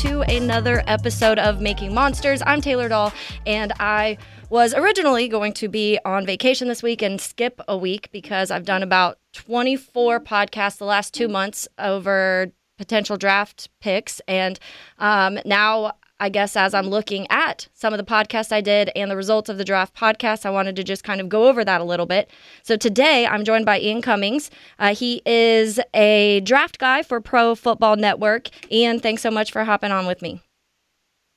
to 0.00 0.22
another 0.22 0.82
episode 0.86 1.38
of 1.38 1.60
Making 1.60 1.92
Monsters. 1.92 2.42
I'm 2.46 2.62
Taylor 2.62 2.88
Doll, 2.88 3.12
and 3.44 3.70
I 3.78 4.16
was 4.48 4.72
originally 4.72 5.28
going 5.28 5.52
to 5.52 5.68
be 5.68 5.98
on 6.06 6.24
vacation 6.24 6.68
this 6.68 6.82
week 6.82 7.02
and 7.02 7.20
skip 7.20 7.60
a 7.68 7.76
week 7.76 8.08
because 8.10 8.50
I've 8.50 8.64
done 8.64 8.82
about 8.82 9.18
24 9.34 10.20
podcasts 10.20 10.78
the 10.78 10.86
last 10.86 11.12
two 11.12 11.28
months 11.28 11.68
over 11.78 12.50
potential 12.78 13.18
draft 13.18 13.68
picks. 13.82 14.22
And 14.26 14.58
um, 14.98 15.38
now 15.44 15.92
I 16.20 16.28
guess 16.28 16.54
as 16.54 16.74
I'm 16.74 16.88
looking 16.88 17.26
at 17.30 17.68
some 17.72 17.94
of 17.94 17.98
the 17.98 18.04
podcasts 18.04 18.52
I 18.52 18.60
did 18.60 18.90
and 18.94 19.10
the 19.10 19.16
results 19.16 19.48
of 19.48 19.56
the 19.56 19.64
draft 19.64 19.96
podcast, 19.96 20.44
I 20.44 20.50
wanted 20.50 20.76
to 20.76 20.84
just 20.84 21.02
kind 21.02 21.18
of 21.20 21.30
go 21.30 21.48
over 21.48 21.64
that 21.64 21.80
a 21.80 21.84
little 21.84 22.04
bit. 22.04 22.30
So 22.62 22.76
today 22.76 23.26
I'm 23.26 23.42
joined 23.42 23.64
by 23.64 23.80
Ian 23.80 24.02
Cummings. 24.02 24.50
Uh, 24.78 24.94
he 24.94 25.22
is 25.24 25.80
a 25.94 26.40
draft 26.40 26.78
guy 26.78 27.02
for 27.02 27.22
Pro 27.22 27.54
Football 27.54 27.96
Network. 27.96 28.50
Ian, 28.70 29.00
thanks 29.00 29.22
so 29.22 29.30
much 29.30 29.50
for 29.50 29.64
hopping 29.64 29.92
on 29.92 30.06
with 30.06 30.20
me. 30.20 30.42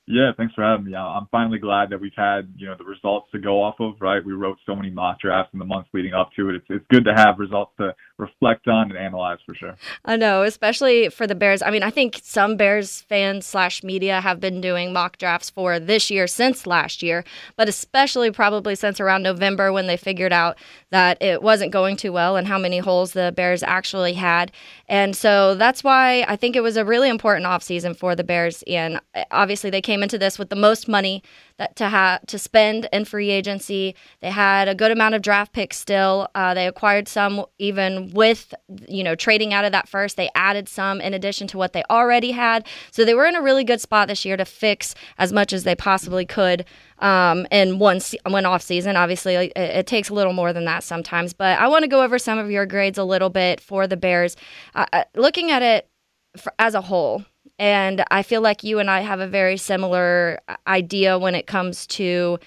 Yeah, 0.06 0.32
thanks 0.36 0.52
for 0.52 0.62
having 0.62 0.84
me. 0.84 0.94
I'm 0.94 1.28
finally 1.30 1.58
glad 1.58 1.88
that 1.88 1.98
we've 1.98 2.12
had, 2.14 2.52
you 2.56 2.66
know, 2.66 2.74
the 2.76 2.84
results 2.84 3.30
to 3.32 3.38
go 3.38 3.62
off 3.62 3.76
of, 3.80 3.94
right? 4.00 4.22
We 4.22 4.34
wrote 4.34 4.58
so 4.66 4.76
many 4.76 4.90
mock 4.90 5.18
drafts 5.18 5.54
in 5.54 5.58
the 5.58 5.64
months 5.64 5.88
leading 5.94 6.12
up 6.12 6.28
to 6.36 6.50
it. 6.50 6.56
It's, 6.56 6.66
it's 6.68 6.84
good 6.90 7.06
to 7.06 7.14
have 7.14 7.38
results 7.38 7.72
to 7.78 7.94
reflect 8.18 8.68
on 8.68 8.90
and 8.90 8.98
analyze 8.98 9.38
for 9.44 9.54
sure. 9.54 9.76
I 10.04 10.16
know, 10.16 10.42
especially 10.42 11.08
for 11.08 11.26
the 11.26 11.34
Bears. 11.34 11.62
I 11.62 11.70
mean, 11.70 11.82
I 11.82 11.90
think 11.90 12.20
some 12.22 12.56
Bears 12.56 13.02
fans 13.02 13.44
slash 13.44 13.82
media 13.82 14.20
have 14.20 14.38
been 14.38 14.60
doing 14.60 14.92
mock 14.92 15.18
drafts 15.18 15.50
for 15.50 15.80
this 15.80 16.10
year 16.10 16.26
since 16.26 16.66
last 16.66 17.02
year, 17.02 17.24
but 17.56 17.68
especially 17.68 18.30
probably 18.30 18.76
since 18.76 19.00
around 19.00 19.24
November 19.24 19.72
when 19.72 19.88
they 19.88 19.96
figured 19.96 20.32
out 20.32 20.56
that 20.90 21.20
it 21.20 21.42
wasn't 21.42 21.72
going 21.72 21.96
too 21.96 22.12
well 22.12 22.36
and 22.36 22.46
how 22.46 22.58
many 22.58 22.78
holes 22.78 23.12
the 23.12 23.32
Bears 23.34 23.62
actually 23.64 24.12
had. 24.12 24.52
And 24.88 25.16
so 25.16 25.56
that's 25.56 25.82
why 25.82 26.24
I 26.28 26.36
think 26.36 26.54
it 26.54 26.62
was 26.62 26.76
a 26.76 26.84
really 26.84 27.08
important 27.08 27.46
offseason 27.46 27.96
for 27.96 28.14
the 28.14 28.24
Bears. 28.24 28.62
And 28.68 29.00
obviously, 29.32 29.70
they 29.70 29.80
came 29.80 30.02
into 30.02 30.18
this 30.18 30.38
with 30.38 30.50
the 30.50 30.56
most 30.56 30.86
money 30.86 31.22
that 31.58 31.76
to 31.76 31.88
have 31.88 32.26
to 32.26 32.38
spend 32.38 32.88
in 32.92 33.04
free 33.04 33.30
agency. 33.30 33.94
They 34.20 34.30
had 34.30 34.68
a 34.68 34.74
good 34.74 34.90
amount 34.90 35.14
of 35.14 35.22
draft 35.22 35.52
picks 35.52 35.76
still. 35.78 36.28
Uh, 36.34 36.54
they 36.54 36.66
acquired 36.66 37.06
some 37.08 37.44
even 37.58 38.10
with 38.12 38.52
you 38.88 39.04
know 39.04 39.14
trading 39.14 39.52
out 39.52 39.64
of 39.64 39.72
that 39.72 39.88
first. 39.88 40.16
They 40.16 40.30
added 40.34 40.68
some 40.68 41.00
in 41.00 41.14
addition 41.14 41.46
to 41.48 41.58
what 41.58 41.72
they 41.72 41.84
already 41.90 42.32
had. 42.32 42.66
So 42.90 43.04
they 43.04 43.14
were 43.14 43.26
in 43.26 43.36
a 43.36 43.42
really 43.42 43.64
good 43.64 43.80
spot 43.80 44.08
this 44.08 44.24
year 44.24 44.36
to 44.36 44.44
fix 44.44 44.94
as 45.18 45.32
much 45.32 45.52
as 45.52 45.64
they 45.64 45.76
possibly 45.76 46.26
could 46.26 46.64
um, 46.98 47.46
in 47.50 47.78
one 47.78 48.00
one 48.26 48.46
off 48.46 48.62
season. 48.62 48.96
Obviously, 48.96 49.34
it, 49.34 49.52
it, 49.56 49.86
takes 49.86 50.08
a 50.08 50.14
little 50.14 50.32
more 50.32 50.52
than 50.52 50.64
that 50.64 50.82
sometimes. 50.82 51.32
But 51.32 51.58
I 51.58 51.68
want 51.68 51.82
to 51.82 51.88
go 51.88 52.02
over 52.02 52.18
some 52.18 52.38
of 52.38 52.50
your 52.50 52.66
grades 52.66 52.98
a 52.98 53.04
little 53.04 53.30
bit 53.30 53.60
for 53.60 53.86
the 53.86 53.96
Bears. 53.96 54.36
Uh, 54.74 54.86
uh 54.92 55.04
looking 55.14 55.50
at 55.50 55.62
it 55.62 55.88
for, 56.36 56.52
as 56.58 56.74
a 56.74 56.80
whole, 56.80 57.24
and 57.58 58.04
I 58.10 58.22
feel 58.22 58.40
like 58.40 58.64
you 58.64 58.78
and 58.78 58.90
I 58.90 59.00
have 59.00 59.20
a 59.20 59.26
very 59.26 59.56
similar 59.56 60.40
uh, 60.48 60.56
idea 60.66 61.18
when 61.18 61.34
it 61.34 61.46
comes 61.46 61.86
to 61.88 62.38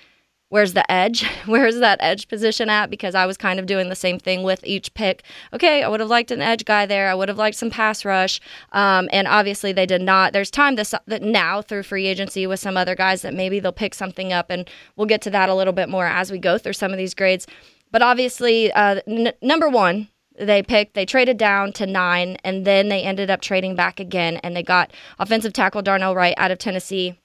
where's 0.50 0.74
the 0.74 0.90
edge? 0.90 1.26
Where's 1.46 1.80
that 1.80 2.00
edge 2.02 2.28
position 2.28 2.70
at? 2.70 2.90
Because 2.90 3.16
I 3.16 3.26
was 3.26 3.38
kind 3.38 3.60
of 3.60 3.66
doing 3.66 3.90
the 3.90 3.96
same 3.96 4.20
thing 4.20 4.44
with 4.44 4.62
each 4.64 4.94
pick. 4.94 5.24
Okay, 5.54 5.84
I 5.84 5.90
would 5.90 6.00
have 6.00 6.10
liked 6.10 6.32
an 6.32 6.42
edge 6.42 6.66
guy 6.66 6.86
there. 6.86 7.10
I 7.10 7.16
would 7.16 7.30
have 7.30 7.38
liked 7.38 7.58
some 7.58 7.70
pass 7.70 8.06
rush. 8.06 8.40
Um, 8.72 9.10
and 9.12 9.28
obviously 9.28 9.74
they 9.74 9.86
did 9.86 10.02
not. 10.02 10.34
There's 10.34 10.52
time 10.52 10.76
this 10.76 10.94
that 11.06 11.22
now 11.22 11.62
through 11.62 11.84
free 11.84 12.08
agency 12.08 12.48
with 12.48 12.60
some 12.60 12.78
other 12.78 12.96
guys 12.96 13.22
that 13.24 13.34
maybe 13.34 13.60
they'll 13.60 13.72
pick 13.72 13.94
something 13.94 14.32
up. 14.32 14.50
And 14.50 14.70
we'll 14.96 15.08
get 15.08 15.22
to 15.24 15.30
that 15.32 15.50
a 15.50 15.56
little 15.56 15.74
bit 15.74 15.90
more 15.90 16.06
as 16.06 16.32
we 16.32 16.38
go 16.38 16.58
through 16.58 16.74
some 16.74 16.92
of 16.92 16.98
these 16.98 17.14
grades. 17.14 17.46
But 17.92 18.02
obviously, 18.02 18.72
uh, 18.74 19.02
n- 19.08 19.34
number 19.42 19.70
one, 19.70 20.10
they 20.38 20.62
picked 20.62 20.94
they 20.94 21.06
traded 21.06 21.38
down 21.38 21.74
to 21.74 21.86
nine 21.86 22.38
and 22.44 22.66
then 22.66 22.90
they 22.90 23.04
ended 23.04 23.30
up 23.30 23.42
trading 23.42 23.76
back 23.76 24.00
again 24.00 24.38
and 24.38 24.56
they 24.56 24.64
got 24.64 24.92
offensive 25.20 25.54
tackle 25.54 25.82
darnell 25.82 26.16
wright 26.16 26.36
out 26.38 26.52
of 26.52 26.58
tennessee 26.58 27.18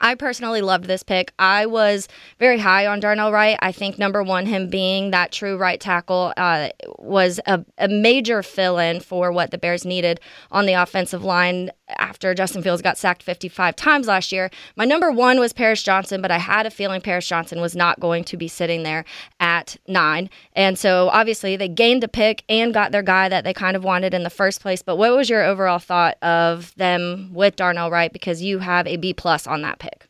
I 0.00 0.16
personally 0.16 0.60
loved 0.60 0.84
this 0.84 1.02
pick. 1.02 1.32
I 1.38 1.64
was 1.64 2.08
very 2.38 2.58
high 2.58 2.86
on 2.86 3.00
Darnell 3.00 3.32
Wright. 3.32 3.56
I 3.62 3.72
think 3.72 3.98
number 3.98 4.22
one, 4.22 4.44
him 4.44 4.68
being 4.68 5.12
that 5.12 5.32
true 5.32 5.56
right 5.56 5.80
tackle, 5.80 6.34
uh, 6.36 6.70
was 6.98 7.40
a, 7.46 7.64
a 7.78 7.88
major 7.88 8.42
fill 8.42 8.78
in 8.78 9.00
for 9.00 9.32
what 9.32 9.50
the 9.50 9.56
Bears 9.56 9.86
needed 9.86 10.20
on 10.50 10.66
the 10.66 10.74
offensive 10.74 11.24
line 11.24 11.70
after 11.88 12.34
Justin 12.34 12.62
Fields 12.62 12.82
got 12.82 12.98
sacked 12.98 13.22
55 13.22 13.76
times 13.76 14.06
last 14.06 14.32
year. 14.32 14.50
My 14.76 14.84
number 14.84 15.10
one 15.10 15.38
was 15.38 15.52
Paris 15.52 15.82
Johnson, 15.82 16.22
but 16.22 16.30
I 16.30 16.38
had 16.38 16.66
a 16.66 16.70
feeling 16.70 17.00
Paris 17.00 17.26
Johnson 17.26 17.60
was 17.60 17.76
not 17.76 18.00
going 18.00 18.24
to 18.24 18.36
be 18.36 18.48
sitting 18.48 18.82
there 18.82 19.04
at 19.40 19.76
nine. 19.86 20.30
And 20.54 20.78
so 20.78 21.08
obviously 21.10 21.56
they 21.56 21.68
gained 21.68 22.04
a 22.04 22.08
pick 22.08 22.44
and 22.48 22.72
got 22.72 22.92
their 22.92 23.02
guy 23.02 23.28
that 23.28 23.44
they 23.44 23.52
kind 23.52 23.76
of 23.76 23.84
wanted 23.84 24.14
in 24.14 24.22
the 24.22 24.30
first 24.30 24.60
place. 24.60 24.82
But 24.82 24.96
what 24.96 25.14
was 25.14 25.28
your 25.28 25.44
overall 25.44 25.78
thought 25.78 26.16
of 26.22 26.74
them 26.76 27.30
with 27.32 27.56
Darnell 27.56 27.90
Wright? 27.90 28.12
Because 28.12 28.42
you 28.42 28.60
have 28.60 28.86
a 28.86 28.96
B 28.96 29.12
plus 29.12 29.46
on 29.46 29.62
that 29.62 29.78
pick. 29.78 30.08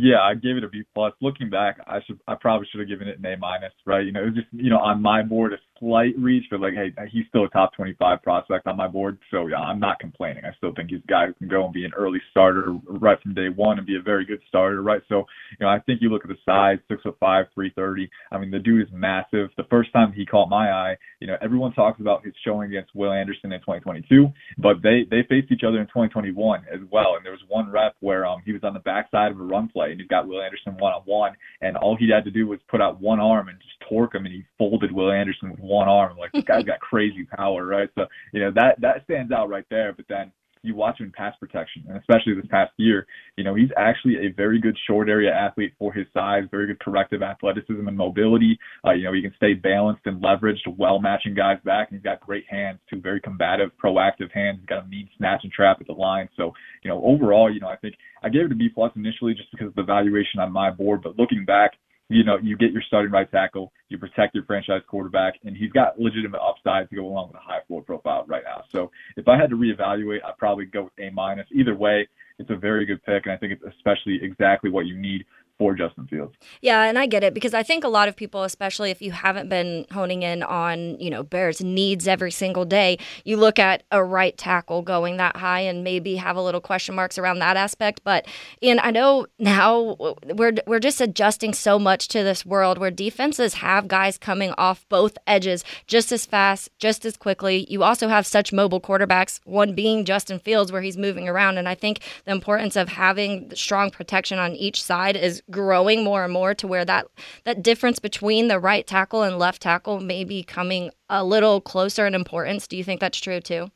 Yeah, 0.00 0.20
I 0.20 0.34
gave 0.34 0.56
it 0.56 0.62
a 0.62 0.68
B 0.68 0.84
plus. 0.94 1.12
Looking 1.20 1.50
back, 1.50 1.78
I 1.84 1.98
should 2.06 2.20
I 2.28 2.36
probably 2.36 2.68
should 2.70 2.78
have 2.78 2.88
given 2.88 3.08
it 3.08 3.18
an 3.18 3.26
A 3.26 3.36
minus, 3.36 3.72
right? 3.84 4.06
You 4.06 4.12
know, 4.12 4.22
it 4.22 4.26
was 4.26 4.34
just 4.36 4.46
you 4.52 4.70
know 4.70 4.78
on 4.78 5.02
my 5.02 5.22
board 5.22 5.52
slight 5.78 6.14
reach, 6.18 6.44
but 6.50 6.60
like 6.60 6.74
hey, 6.74 6.92
he's 7.10 7.26
still 7.28 7.44
a 7.44 7.48
top 7.48 7.74
25 7.74 8.22
prospect 8.22 8.66
on 8.66 8.76
my 8.76 8.88
board, 8.88 9.18
so 9.30 9.46
yeah, 9.46 9.58
I'm 9.58 9.80
not 9.80 9.98
complaining. 9.98 10.44
I 10.44 10.54
still 10.56 10.72
think 10.74 10.90
he's 10.90 11.00
a 11.02 11.10
guy 11.10 11.26
who 11.26 11.34
can 11.34 11.48
go 11.48 11.64
and 11.64 11.72
be 11.72 11.84
an 11.84 11.92
early 11.96 12.20
starter 12.30 12.72
right 12.86 13.20
from 13.22 13.34
day 13.34 13.48
one 13.48 13.78
and 13.78 13.86
be 13.86 13.96
a 13.96 14.02
very 14.02 14.24
good 14.24 14.40
starter, 14.48 14.82
right? 14.82 15.02
So 15.08 15.24
you 15.58 15.66
know, 15.66 15.68
I 15.68 15.78
think 15.80 16.00
you 16.00 16.10
look 16.10 16.24
at 16.24 16.28
the 16.28 16.36
size, 16.44 16.78
six 16.88 17.02
foot 17.02 17.16
five, 17.20 17.46
330. 17.54 18.10
I 18.32 18.38
mean, 18.38 18.50
the 18.50 18.58
dude 18.58 18.82
is 18.82 18.92
massive. 18.92 19.50
The 19.56 19.64
first 19.70 19.92
time 19.92 20.12
he 20.12 20.26
caught 20.26 20.48
my 20.48 20.70
eye, 20.70 20.96
you 21.20 21.26
know, 21.26 21.36
everyone 21.40 21.72
talks 21.72 22.00
about 22.00 22.24
his 22.24 22.34
showing 22.44 22.68
against 22.70 22.94
Will 22.94 23.12
Anderson 23.12 23.52
in 23.52 23.60
2022, 23.60 24.28
but 24.58 24.76
they 24.82 25.06
they 25.10 25.22
faced 25.28 25.50
each 25.52 25.64
other 25.66 25.80
in 25.80 25.86
2021 25.86 26.64
as 26.72 26.80
well, 26.90 27.16
and 27.16 27.24
there 27.24 27.32
was 27.32 27.42
one 27.48 27.70
rep 27.70 27.94
where 28.00 28.26
um 28.26 28.42
he 28.44 28.52
was 28.52 28.62
on 28.64 28.74
the 28.74 28.80
backside 28.80 29.32
of 29.32 29.40
a 29.40 29.44
run 29.44 29.68
play 29.68 29.90
and 29.90 30.00
he's 30.00 30.08
got 30.08 30.26
Will 30.26 30.42
Anderson 30.42 30.76
one 30.78 30.92
on 30.92 31.02
one, 31.04 31.32
and 31.60 31.76
all 31.76 31.96
he 31.96 32.10
had 32.10 32.24
to 32.24 32.30
do 32.30 32.46
was 32.46 32.58
put 32.68 32.80
out 32.80 33.00
one 33.00 33.20
arm 33.20 33.48
and 33.48 33.58
just 33.58 33.88
torque 33.88 34.14
him, 34.14 34.26
and 34.26 34.34
he 34.34 34.44
folded 34.56 34.92
Will 34.92 35.10
Anderson 35.10 35.50
with 35.50 35.60
one 35.68 35.88
arm. 35.88 36.16
Like 36.16 36.32
this 36.32 36.44
guy's 36.44 36.64
got 36.72 36.80
crazy 36.80 37.26
power, 37.36 37.66
right? 37.66 37.88
So 37.94 38.06
you 38.32 38.40
know 38.40 38.50
that 38.54 38.80
that 38.80 39.04
stands 39.04 39.32
out 39.32 39.48
right 39.48 39.66
there. 39.70 39.92
But 39.92 40.06
then 40.08 40.32
you 40.62 40.74
watch 40.74 41.00
him 41.00 41.06
in 41.06 41.12
pass 41.12 41.34
protection, 41.38 41.84
and 41.88 41.96
especially 41.98 42.34
this 42.34 42.46
past 42.50 42.72
year, 42.76 43.06
you 43.36 43.44
know, 43.44 43.54
he's 43.54 43.70
actually 43.76 44.16
a 44.26 44.32
very 44.36 44.60
good 44.60 44.76
short 44.86 45.08
area 45.08 45.32
athlete 45.32 45.72
for 45.78 45.92
his 45.92 46.06
size, 46.12 46.44
very 46.50 46.66
good 46.66 46.80
corrective 46.80 47.22
athleticism 47.22 47.86
and 47.86 47.96
mobility. 47.96 48.58
Uh, 48.84 48.92
you 48.92 49.04
know, 49.04 49.12
he 49.12 49.22
can 49.22 49.32
stay 49.36 49.54
balanced 49.54 50.02
and 50.06 50.22
leveraged, 50.22 50.66
well 50.76 50.98
matching 50.98 51.34
guys 51.34 51.58
back, 51.64 51.88
and 51.90 51.98
he's 51.98 52.04
got 52.04 52.20
great 52.20 52.44
hands 52.48 52.78
too, 52.90 53.00
very 53.00 53.20
combative, 53.20 53.70
proactive 53.82 54.30
hands. 54.32 54.58
He's 54.60 54.68
got 54.68 54.84
a 54.84 54.88
mean 54.88 55.08
snatch 55.16 55.40
and 55.42 55.52
trap 55.52 55.78
at 55.80 55.86
the 55.86 55.92
line. 55.92 56.28
So, 56.36 56.52
you 56.82 56.90
know, 56.90 57.02
overall, 57.04 57.52
you 57.52 57.60
know, 57.60 57.68
I 57.68 57.76
think 57.76 57.94
I 58.22 58.28
gave 58.28 58.46
it 58.46 58.52
a 58.52 58.54
B 58.54 58.68
plus 58.68 58.92
initially 58.96 59.34
just 59.34 59.50
because 59.50 59.68
of 59.68 59.74
the 59.74 59.82
valuation 59.82 60.40
on 60.40 60.52
my 60.52 60.70
board, 60.70 61.02
but 61.02 61.18
looking 61.18 61.44
back, 61.44 61.72
you 62.08 62.24
know, 62.24 62.38
you 62.42 62.56
get 62.56 62.72
your 62.72 62.82
starting 62.86 63.12
right 63.12 63.30
tackle, 63.30 63.72
you 63.88 63.98
protect 63.98 64.34
your 64.34 64.44
franchise 64.44 64.80
quarterback, 64.88 65.34
and 65.44 65.56
he's 65.56 65.70
got 65.72 66.00
legitimate 66.00 66.40
upside 66.40 66.88
to 66.88 66.96
go 66.96 67.06
along 67.06 67.28
with 67.28 67.36
a 67.36 67.40
high 67.40 67.60
floor 67.66 67.82
profile 67.82 68.24
right 68.26 68.42
now. 68.44 68.64
So 68.70 68.90
if 69.16 69.28
I 69.28 69.36
had 69.36 69.50
to 69.50 69.56
reevaluate, 69.56 70.24
I'd 70.24 70.38
probably 70.38 70.64
go 70.64 70.84
with 70.84 70.92
A 70.98 71.10
minus. 71.10 71.46
Either 71.52 71.74
way, 71.74 72.08
it's 72.38 72.50
a 72.50 72.56
very 72.56 72.86
good 72.86 73.02
pick, 73.04 73.26
and 73.26 73.32
I 73.32 73.36
think 73.36 73.52
it's 73.52 73.76
especially 73.76 74.20
exactly 74.22 74.70
what 74.70 74.86
you 74.86 74.96
need 74.96 75.24
for 75.58 75.74
Justin 75.74 76.06
Fields. 76.06 76.34
Yeah, 76.62 76.84
and 76.84 76.98
I 76.98 77.06
get 77.06 77.24
it 77.24 77.34
because 77.34 77.52
I 77.52 77.64
think 77.64 77.82
a 77.82 77.88
lot 77.88 78.08
of 78.08 78.14
people, 78.14 78.44
especially 78.44 78.90
if 78.90 79.02
you 79.02 79.10
haven't 79.10 79.48
been 79.48 79.86
honing 79.92 80.22
in 80.22 80.44
on, 80.44 80.98
you 81.00 81.10
know, 81.10 81.24
Bears 81.24 81.60
needs 81.60 82.06
every 82.06 82.30
single 82.30 82.64
day, 82.64 82.98
you 83.24 83.36
look 83.36 83.58
at 83.58 83.82
a 83.90 84.02
right 84.02 84.36
tackle 84.38 84.82
going 84.82 85.16
that 85.16 85.36
high 85.36 85.60
and 85.60 85.82
maybe 85.82 86.16
have 86.16 86.36
a 86.36 86.42
little 86.42 86.60
question 86.60 86.94
marks 86.94 87.18
around 87.18 87.40
that 87.40 87.56
aspect. 87.56 88.02
But 88.04 88.26
and 88.62 88.78
I 88.80 88.92
know 88.92 89.26
now 89.38 89.96
we're 90.26 90.54
we're 90.66 90.78
just 90.78 91.00
adjusting 91.00 91.52
so 91.52 91.78
much 91.78 92.06
to 92.08 92.22
this 92.22 92.46
world 92.46 92.78
where 92.78 92.92
defenses 92.92 93.54
have 93.54 93.88
guys 93.88 94.16
coming 94.16 94.52
off 94.56 94.86
both 94.88 95.18
edges 95.26 95.64
just 95.88 96.12
as 96.12 96.24
fast, 96.24 96.70
just 96.78 97.04
as 97.04 97.16
quickly. 97.16 97.66
You 97.68 97.82
also 97.82 98.06
have 98.06 98.26
such 98.26 98.52
mobile 98.52 98.80
quarterbacks, 98.80 99.40
one 99.44 99.74
being 99.74 100.04
Justin 100.04 100.38
Fields 100.38 100.70
where 100.70 100.82
he's 100.82 100.96
moving 100.96 101.28
around. 101.28 101.58
And 101.58 101.68
I 101.68 101.74
think 101.74 102.00
the 102.24 102.32
importance 102.32 102.76
of 102.76 102.88
having 102.88 103.50
strong 103.54 103.90
protection 103.90 104.38
on 104.38 104.54
each 104.54 104.80
side 104.80 105.16
is 105.16 105.42
growing 105.50 106.04
more 106.04 106.24
and 106.24 106.32
more 106.32 106.54
to 106.54 106.66
where 106.66 106.84
that 106.84 107.06
that 107.44 107.62
difference 107.62 107.98
between 107.98 108.48
the 108.48 108.58
right 108.58 108.86
tackle 108.86 109.22
and 109.22 109.38
left 109.38 109.62
tackle 109.62 110.00
may 110.00 110.24
be 110.24 110.42
coming 110.42 110.90
a 111.08 111.24
little 111.24 111.60
closer 111.60 112.06
in 112.06 112.14
importance. 112.14 112.66
Do 112.66 112.76
you 112.76 112.84
think 112.84 113.00
that's 113.00 113.20
true 113.20 113.40
too? 113.40 113.70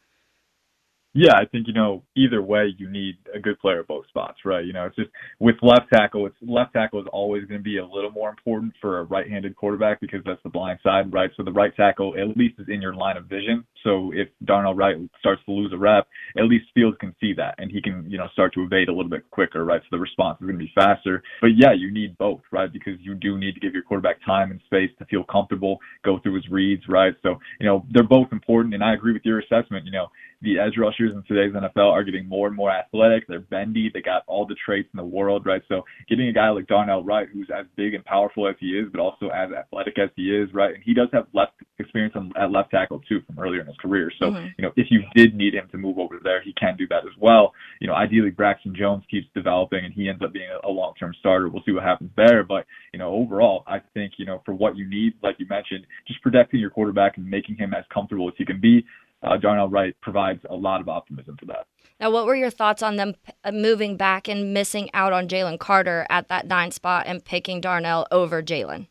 Yeah, 1.14 1.34
I 1.34 1.44
think 1.44 1.66
you 1.66 1.74
know 1.74 2.04
either 2.16 2.40
way 2.40 2.74
you 2.78 2.88
need 2.88 3.16
a 3.34 3.38
good 3.38 3.58
player 3.58 3.80
at 3.80 3.86
both 3.86 4.06
spots, 4.08 4.38
right? 4.46 4.64
You 4.64 4.72
know, 4.72 4.86
it's 4.86 4.96
just 4.96 5.10
with 5.40 5.56
left 5.60 5.92
tackle, 5.92 6.26
it's 6.26 6.36
left 6.40 6.72
tackle 6.72 7.00
is 7.00 7.06
always 7.12 7.44
going 7.44 7.60
to 7.60 7.64
be 7.64 7.76
a 7.76 7.86
little 7.86 8.10
more 8.10 8.30
important 8.30 8.72
for 8.80 8.98
a 8.98 9.04
right-handed 9.04 9.54
quarterback 9.54 10.00
because 10.00 10.20
that's 10.24 10.42
the 10.42 10.48
blind 10.48 10.78
side, 10.82 11.12
right? 11.12 11.30
So 11.36 11.42
the 11.42 11.52
right 11.52 11.74
tackle 11.76 12.14
at 12.19 12.34
least 12.36 12.58
is 12.58 12.69
in 12.69 12.80
your 12.80 12.94
line 12.94 13.19
of 13.19 13.26
vision. 13.26 13.64
So 13.84 14.12
if 14.14 14.29
Darnell 14.44 14.75
Wright 14.75 14.96
starts 15.19 15.43
to 15.46 15.52
lose 15.52 15.73
a 15.73 15.76
rep, 15.76 16.06
at 16.37 16.44
least 16.44 16.67
Fields 16.75 16.96
can 17.00 17.14
see 17.20 17.32
that 17.34 17.55
and 17.58 17.70
he 17.70 17.81
can 17.81 18.05
you 18.08 18.19
know 18.19 18.29
start 18.32 18.55
to 18.55 18.62
evade 18.62 18.88
a 18.88 18.93
little 18.93 19.11
bit 19.11 19.29
quicker, 19.31 19.64
right? 19.64 19.81
So 19.82 19.88
the 19.93 19.99
response 19.99 20.38
is 20.40 20.46
going 20.46 20.58
to 20.58 20.64
be 20.64 20.73
faster. 20.75 21.23
But 21.40 21.50
yeah, 21.56 21.73
you 21.73 21.93
need 21.93 22.17
both, 22.19 22.40
right? 22.50 22.73
Because 22.73 22.94
you 23.00 23.14
do 23.14 23.38
need 23.38 23.55
to 23.55 23.61
give 23.61 23.75
your 23.75 23.82
quarterback 23.82 24.25
time 24.25 24.50
and 24.50 24.61
space 24.67 24.90
to 24.99 25.05
feel 25.06 25.25
comfortable, 25.25 25.79
go 26.05 26.19
through 26.19 26.34
his 26.34 26.49
reads, 26.50 26.82
right? 26.88 27.14
So 27.23 27.38
you 27.61 27.67
know 27.67 27.84
they're 27.93 28.02
both 28.02 28.29
important, 28.32 28.75
and 28.75 28.84
I 28.84 28.94
agree 28.94 29.12
with 29.12 29.25
your 29.25 29.40
assessment. 29.40 29.84
You 29.84 29.93
know 29.93 30.08
the 30.43 30.58
edge 30.58 30.76
rushers 30.76 31.12
in 31.12 31.23
today's 31.26 31.55
NFL 31.55 31.90
are 31.90 32.02
getting 32.02 32.29
more 32.29 32.49
and 32.49 32.56
more 32.56 32.70
athletic. 32.70 33.26
They're 33.29 33.40
bendy. 33.40 33.90
They 33.93 34.02
got 34.02 34.25
all 34.26 34.44
the 34.44 34.56
traits 34.64 34.88
in 34.93 34.96
the 34.96 35.05
world, 35.05 35.46
right? 35.46 35.62
So 35.69 35.82
getting 36.08 36.29
a 36.29 36.32
guy 36.32 36.50
like 36.50 36.67
Darnell 36.67 37.05
Wright, 37.05 37.29
who's 37.32 37.49
as 37.56 37.67
big 37.76 37.94
and 37.94 38.05
powerful 38.05 38.49
as 38.49 38.56
he 38.58 38.70
is, 38.70 38.88
but 38.90 39.00
also 39.00 39.29
as 39.29 39.52
athletic 39.52 39.99
as 39.99 40.11
he 40.17 40.34
is, 40.34 40.52
right? 40.52 40.75
And 40.75 40.82
he 40.82 40.94
does 40.94 41.08
have 41.12 41.26
left 41.32 41.52
experience 41.79 42.14
on, 42.17 42.32
at 42.37 42.50
left 42.50 42.73
tackle 42.73 43.00
too 43.08 43.20
from 43.26 43.38
earlier 43.38 43.61
in 43.61 43.67
his 43.72 43.80
career. 43.80 44.10
So 44.19 44.26
mm-hmm. 44.26 44.46
you 44.58 44.62
know, 44.62 44.72
if 44.76 44.86
you 44.90 45.00
did 45.14 45.34
need 45.34 45.54
him 45.54 45.69
to 45.72 45.78
move 45.78 45.98
over 45.98 46.19
there, 46.22 46.42
he 46.42 46.52
can 46.54 46.76
do 46.76 46.86
that 46.88 47.04
as 47.04 47.16
well. 47.20 47.52
You 47.80 47.88
know, 47.88 47.94
ideally 47.94 48.30
Braxton 48.30 48.74
Jones 48.74 49.04
keeps 49.10 49.26
developing 49.34 49.84
and 49.84 49.92
he 49.92 50.08
ends 50.08 50.22
up 50.22 50.32
being 50.32 50.48
a, 50.50 50.66
a 50.66 50.70
long-term 50.70 51.14
starter. 51.19 51.48
We'll 51.48 51.62
see 51.64 51.72
what 51.72 51.84
happens 51.84 52.10
there, 52.16 52.44
but 52.44 52.66
you 52.92 52.98
know, 52.98 53.12
overall, 53.12 53.64
I 53.66 53.80
think 53.94 54.14
you 54.19 54.26
know 54.26 54.42
for 54.44 54.54
what 54.54 54.76
you 54.76 54.88
need, 54.88 55.14
like 55.22 55.36
you 55.38 55.46
mentioned, 55.48 55.86
just 56.06 56.22
protecting 56.22 56.60
your 56.60 56.70
quarterback 56.70 57.16
and 57.16 57.26
making 57.28 57.56
him 57.56 57.74
as 57.74 57.84
comfortable 57.92 58.28
as 58.28 58.34
he 58.38 58.44
can 58.44 58.60
be 58.60 58.84
uh, 59.22 59.36
Darnell 59.36 59.69
Wright 59.69 59.94
provides 60.00 60.40
a 60.50 60.54
lot 60.54 60.80
of 60.80 60.88
optimism 60.88 61.36
for 61.38 61.46
that. 61.46 61.66
Now, 62.00 62.10
what 62.10 62.26
were 62.26 62.34
your 62.34 62.50
thoughts 62.50 62.82
on 62.82 62.96
them 62.96 63.14
uh, 63.44 63.52
moving 63.52 63.96
back 63.96 64.28
and 64.28 64.52
missing 64.52 64.90
out 64.92 65.12
on 65.12 65.28
Jalen 65.28 65.58
Carter 65.58 66.06
at 66.10 66.28
that 66.28 66.46
nine 66.46 66.70
spot 66.72 67.04
and 67.06 67.24
picking 67.24 67.60
Darnell 67.60 68.06
over 68.10 68.42
Jalen? 68.42 68.88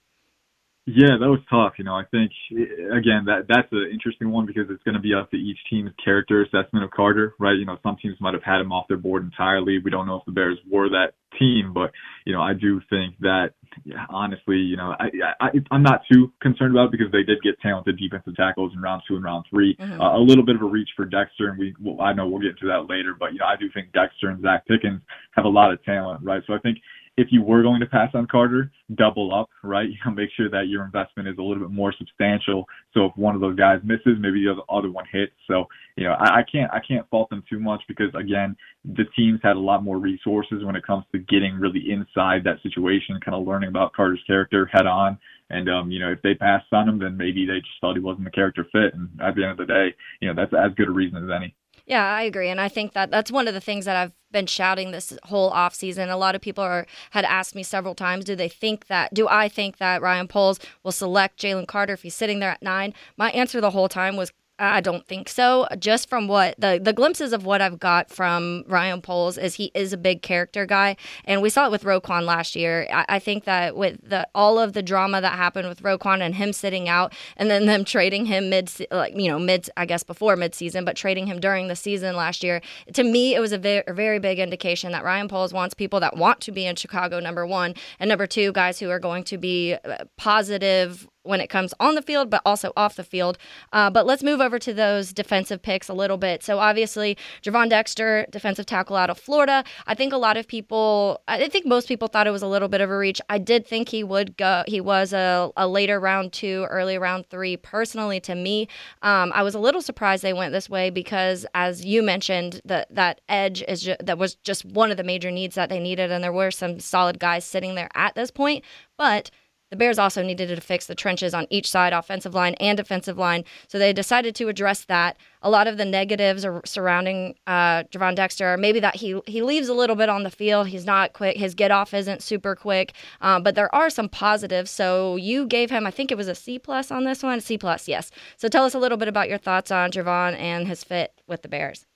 Yeah, 0.87 1.21
that 1.21 1.29
was 1.29 1.39
tough. 1.47 1.73
You 1.77 1.85
know, 1.85 1.93
I 1.93 2.05
think 2.09 2.31
again 2.49 3.29
that 3.29 3.45
that's 3.47 3.67
an 3.71 3.89
interesting 3.93 4.31
one 4.31 4.47
because 4.47 4.65
it's 4.71 4.81
going 4.81 4.95
to 4.95 5.01
be 5.01 5.13
up 5.13 5.29
to 5.29 5.37
each 5.37 5.59
team's 5.69 5.91
character 6.03 6.41
assessment 6.41 6.83
of 6.83 6.89
Carter, 6.89 7.35
right? 7.39 7.55
You 7.55 7.65
know, 7.65 7.77
some 7.83 7.97
teams 8.01 8.17
might 8.19 8.33
have 8.33 8.41
had 8.41 8.61
him 8.61 8.71
off 8.71 8.87
their 8.87 8.97
board 8.97 9.23
entirely. 9.23 9.77
We 9.77 9.91
don't 9.91 10.07
know 10.07 10.15
if 10.15 10.25
the 10.25 10.31
Bears 10.31 10.57
were 10.69 10.89
that 10.89 11.13
team, 11.37 11.71
but 11.71 11.91
you 12.25 12.33
know, 12.33 12.41
I 12.41 12.53
do 12.53 12.81
think 12.89 13.13
that 13.19 13.53
yeah, 13.85 14.05
honestly, 14.09 14.57
you 14.57 14.75
know, 14.75 14.95
I, 14.99 15.09
I 15.39 15.49
I'm 15.69 15.83
not 15.83 16.01
too 16.11 16.33
concerned 16.41 16.73
about 16.73 16.85
it 16.85 16.97
because 16.97 17.11
they 17.11 17.23
did 17.23 17.43
get 17.43 17.61
talented 17.61 17.97
defensive 17.97 18.35
tackles 18.35 18.73
in 18.75 18.81
round 18.81 19.03
two 19.07 19.15
and 19.15 19.23
round 19.23 19.45
3 19.51 19.75
mm-hmm. 19.75 20.01
uh, 20.01 20.17
a 20.17 20.19
little 20.19 20.43
bit 20.43 20.55
of 20.55 20.63
a 20.63 20.65
reach 20.65 20.89
for 20.95 21.05
Dexter, 21.05 21.49
and 21.49 21.59
we 21.59 21.75
well, 21.79 22.01
I 22.01 22.13
know 22.13 22.27
we'll 22.27 22.41
get 22.41 22.57
into 22.57 22.67
that 22.73 22.89
later, 22.89 23.15
but 23.17 23.33
you 23.33 23.39
know, 23.39 23.45
I 23.45 23.55
do 23.55 23.69
think 23.71 23.93
Dexter 23.93 24.29
and 24.29 24.43
Zacch 24.43 24.65
Pickens 24.67 25.01
have 25.35 25.45
a 25.45 25.49
lot 25.49 25.71
of 25.71 25.83
talent, 25.83 26.21
right? 26.23 26.41
So 26.47 26.53
I 26.53 26.59
think 26.59 26.79
if 27.17 27.27
you 27.29 27.41
were 27.41 27.61
going 27.61 27.81
to 27.81 27.85
pass 27.85 28.09
on 28.13 28.25
Carter, 28.27 28.71
double 28.95 29.33
up, 29.33 29.49
right? 29.63 29.89
You 29.89 29.97
know, 30.05 30.11
make 30.11 30.29
sure 30.35 30.49
that 30.49 30.67
your 30.67 30.85
investment 30.85 31.27
is 31.27 31.37
a 31.37 31.41
little 31.41 31.63
bit 31.63 31.71
more 31.71 31.93
substantial. 31.97 32.65
So 32.93 33.05
if 33.05 33.17
one 33.17 33.35
of 33.35 33.41
those 33.41 33.57
guys 33.57 33.79
misses, 33.83 34.17
maybe 34.19 34.43
the 34.43 34.55
other 34.69 34.89
one 34.89 35.05
hits. 35.11 35.33
So 35.47 35.65
you 35.97 36.05
know, 36.05 36.13
I, 36.13 36.39
I 36.39 36.43
can't 36.49 36.71
I 36.71 36.79
can't 36.79 37.07
fault 37.09 37.29
them 37.29 37.43
too 37.49 37.59
much 37.59 37.81
because 37.87 38.09
again, 38.15 38.55
the 38.85 39.03
teams 39.15 39.39
had 39.43 39.55
a 39.55 39.59
lot 39.59 39.83
more 39.83 39.97
resources 39.97 40.63
when 40.63 40.75
it 40.75 40.85
comes 40.85 41.03
to 41.11 41.19
getting 41.19 41.55
really 41.55 41.91
inside 41.91 42.43
that 42.45 42.61
situation, 42.63 43.19
kind 43.23 43.35
of 43.35 43.47
learning 43.47 43.69
about 43.69 43.93
Carter's 43.93 44.23
character 44.25 44.65
head 44.71 44.87
on. 44.87 45.17
And 45.49 45.69
um, 45.69 45.91
you 45.91 45.99
know, 45.99 46.11
if 46.11 46.21
they 46.21 46.33
passed 46.33 46.71
on 46.71 46.87
him, 46.87 46.99
then 46.99 47.17
maybe 47.17 47.45
they 47.45 47.59
just 47.59 47.79
thought 47.81 47.95
he 47.95 48.01
wasn't 48.01 48.25
the 48.25 48.31
character 48.31 48.65
fit. 48.71 48.93
And 48.93 49.09
at 49.21 49.35
the 49.35 49.43
end 49.43 49.51
of 49.51 49.57
the 49.57 49.65
day, 49.65 49.93
you 50.21 50.27
know, 50.27 50.33
that's 50.35 50.53
as 50.53 50.73
good 50.75 50.87
a 50.87 50.91
reason 50.91 51.23
as 51.23 51.29
any. 51.35 51.53
Yeah, 51.85 52.05
I 52.05 52.23
agree, 52.23 52.49
and 52.49 52.61
I 52.61 52.69
think 52.69 52.93
that 52.93 53.11
that's 53.11 53.31
one 53.31 53.47
of 53.47 53.53
the 53.53 53.61
things 53.61 53.85
that 53.85 53.95
I've 53.95 54.11
been 54.31 54.45
shouting 54.45 54.91
this 54.91 55.17
whole 55.23 55.49
off 55.49 55.75
season. 55.75 56.09
A 56.09 56.17
lot 56.17 56.35
of 56.35 56.41
people 56.41 56.63
are 56.63 56.85
had 57.11 57.25
asked 57.25 57.55
me 57.55 57.63
several 57.63 57.95
times, 57.95 58.25
do 58.25 58.35
they 58.35 58.49
think 58.49 58.87
that? 58.87 59.13
Do 59.13 59.27
I 59.27 59.49
think 59.49 59.77
that 59.77 60.01
Ryan 60.01 60.27
Poles 60.27 60.59
will 60.83 60.91
select 60.91 61.39
Jalen 61.41 61.67
Carter 61.67 61.93
if 61.93 62.03
he's 62.03 62.15
sitting 62.15 62.39
there 62.39 62.51
at 62.51 62.61
nine? 62.61 62.93
My 63.17 63.31
answer 63.31 63.59
the 63.59 63.71
whole 63.71 63.89
time 63.89 64.15
was 64.15 64.31
I 64.61 64.79
don't 64.79 65.07
think 65.07 65.27
so. 65.27 65.67
Just 65.79 66.07
from 66.07 66.27
what 66.27 66.53
the 66.59 66.79
the 66.81 66.93
glimpses 66.93 67.33
of 67.33 67.45
what 67.45 67.61
I've 67.61 67.79
got 67.79 68.11
from 68.11 68.63
Ryan 68.67 69.01
Poles 69.01 69.39
is 69.39 69.55
he 69.55 69.71
is 69.73 69.91
a 69.91 69.97
big 69.97 70.21
character 70.21 70.67
guy, 70.67 70.97
and 71.25 71.41
we 71.41 71.49
saw 71.49 71.65
it 71.65 71.71
with 71.71 71.83
Roquan 71.83 72.25
last 72.25 72.55
year. 72.55 72.87
I, 72.93 73.05
I, 73.09 73.19
think 73.19 73.45
that 73.45 73.75
with 73.75 73.97
the 74.07 74.27
all 74.35 74.59
of 74.59 74.73
the 74.73 74.83
drama 74.83 75.19
that 75.19 75.33
happened 75.33 75.67
with 75.67 75.81
Roquan 75.81 76.21
and 76.21 76.35
him 76.35 76.53
sitting 76.53 76.87
out, 76.87 77.11
and 77.37 77.49
then 77.49 77.65
them 77.65 77.83
trading 77.83 78.27
him 78.27 78.51
mid, 78.51 78.71
like 78.91 79.15
you 79.15 79.29
know 79.29 79.39
mid, 79.39 79.67
I 79.77 79.87
guess 79.87 80.03
before 80.03 80.35
mid 80.35 80.53
season, 80.53 80.85
but 80.85 80.95
trading 80.95 81.25
him 81.25 81.39
during 81.39 81.67
the 81.67 81.75
season 81.75 82.15
last 82.15 82.43
year. 82.43 82.61
To 82.93 83.03
me, 83.03 83.33
it 83.33 83.39
was 83.39 83.53
a 83.53 83.57
very, 83.57 83.83
very 83.87 84.19
big 84.19 84.37
indication 84.37 84.91
that 84.91 85.03
Ryan 85.03 85.27
Poles 85.27 85.53
wants 85.53 85.73
people 85.73 85.99
that 86.01 86.17
want 86.17 86.39
to 86.41 86.51
be 86.51 86.67
in 86.67 86.75
Chicago. 86.75 87.19
Number 87.19 87.47
one, 87.47 87.73
and 87.99 88.09
number 88.09 88.27
two, 88.27 88.51
guys 88.51 88.79
who 88.79 88.91
are 88.91 88.99
going 88.99 89.23
to 89.23 89.39
be 89.39 89.73
uh, 89.73 90.05
positive 90.17 91.07
when 91.23 91.41
it 91.41 91.47
comes 91.47 91.73
on 91.79 91.95
the 91.95 92.01
field, 92.01 92.29
but 92.29 92.41
also 92.45 92.71
off 92.75 92.95
the 92.95 93.03
field. 93.03 93.38
Uh, 93.73 93.89
but 93.89 94.06
let's 94.06 94.23
move 94.23 94.41
over 94.41 94.57
to 94.59 94.73
those 94.73 95.13
defensive 95.13 95.62
picks 95.62 95.88
a 95.88 95.94
little 95.94 96.18
bit. 96.18 96.44
So 96.44 96.59
obviously, 96.59 97.18
Gervon 97.44 97.69
Dexter, 97.69 98.25
defensive 98.29 98.65
tackle 98.65 98.95
out 98.95 99.09
of 99.09 99.18
Florida. 99.18 99.63
I 99.88 99.94
think 99.94 100.13
a 100.13 100.18
lot 100.18 100.38
of 100.38 100.47
people, 100.47 101.21
I 101.27 101.47
think 101.47 101.65
most 101.65 101.88
people 101.88 102.07
thought 102.07 102.27
it 102.27 102.31
was 102.31 102.41
a 102.41 102.47
little 102.47 102.68
bit 102.68 102.81
of 102.81 102.89
a 102.89 102.97
reach. 102.97 103.21
I 103.29 103.38
did 103.38 103.68
think 103.68 103.89
he 103.89 104.03
would 104.03 104.38
go. 104.38 104.63
He 104.68 104.81
was 104.81 105.13
a, 105.13 105.51
a 105.57 105.68
later 105.68 106.00
round 106.00 106.33
two, 106.33 106.65
early 106.69 106.97
round 106.97 107.27
three. 107.27 107.57
Personally, 107.57 108.19
to 108.21 108.35
me, 108.35 108.67
um, 109.01 109.31
I 109.35 109.44
was 109.44 109.56
a 109.56 109.59
little 109.59 109.81
surprised 109.81 110.24
they 110.24 110.33
went 110.33 110.53
this 110.53 110.69
way 110.69 110.89
because, 110.89 111.45
as 111.53 111.85
you 111.85 112.01
mentioned, 112.01 112.62
that 112.65 112.93
that 112.93 113.22
edge 113.29 113.63
is 113.67 113.81
ju- 113.81 113.95
that 114.00 114.17
was 114.17 114.36
just 114.36 114.65
one 114.65 114.91
of 114.91 114.98
the 114.98 115.03
major 115.03 115.31
needs 115.31 115.55
that 115.55 115.69
they 115.69 115.79
needed, 115.79 116.12
and 116.12 116.24
there 116.24 116.34
were 116.34 116.51
some 116.51 116.79
solid 116.79 117.19
guys 117.19 117.45
sitting 117.45 117.75
there 117.75 117.89
at 117.93 118.15
this 118.15 118.31
point, 118.31 118.63
but 118.98 119.31
the 119.71 119.77
Bears 119.77 119.97
also 119.97 120.21
needed 120.21 120.53
to 120.53 120.61
fix 120.61 120.85
the 120.85 120.95
trenches 120.95 121.33
on 121.33 121.47
each 121.49 121.69
side, 121.69 121.93
offensive 121.93 122.35
line 122.35 122.53
and 122.55 122.77
defensive 122.77 123.17
line. 123.17 123.45
So 123.67 123.79
they 123.79 123.93
decided 123.93 124.35
to 124.35 124.49
address 124.49 124.85
that. 124.85 125.17
A 125.41 125.49
lot 125.49 125.65
of 125.65 125.77
the 125.77 125.85
negatives 125.85 126.45
are 126.45 126.61
surrounding 126.65 127.35
uh, 127.47 127.83
Gervon 127.85 128.15
Dexter 128.15 128.57
maybe 128.57 128.81
that 128.81 128.97
he 128.97 129.19
he 129.25 129.41
leaves 129.41 129.69
a 129.69 129.73
little 129.73 129.95
bit 129.95 130.09
on 130.09 130.23
the 130.23 130.29
field. 130.29 130.67
He's 130.67 130.85
not 130.85 131.13
quick. 131.13 131.37
His 131.37 131.55
get 131.55 131.71
off 131.71 131.93
isn't 131.93 132.21
super 132.21 132.55
quick. 132.55 132.93
Uh, 133.21 133.39
but 133.39 133.55
there 133.55 133.73
are 133.73 133.89
some 133.89 134.09
positives. 134.09 134.69
So 134.69 135.15
you 135.15 135.47
gave 135.47 135.71
him, 135.71 135.87
I 135.87 135.91
think 135.91 136.11
it 136.11 136.17
was 136.17 136.27
a 136.27 136.35
C 136.35 136.59
plus 136.59 136.91
on 136.91 137.05
this 137.05 137.23
one. 137.23 137.39
C 137.39 137.57
plus, 137.57 137.87
yes. 137.87 138.11
So 138.37 138.49
tell 138.49 138.65
us 138.65 138.75
a 138.75 138.79
little 138.79 138.97
bit 138.97 139.07
about 139.07 139.29
your 139.29 139.37
thoughts 139.37 139.71
on 139.71 139.89
Gervon 139.91 140.37
and 140.37 140.67
his 140.67 140.83
fit 140.83 141.13
with 141.27 141.41
the 141.41 141.49
Bears. 141.49 141.87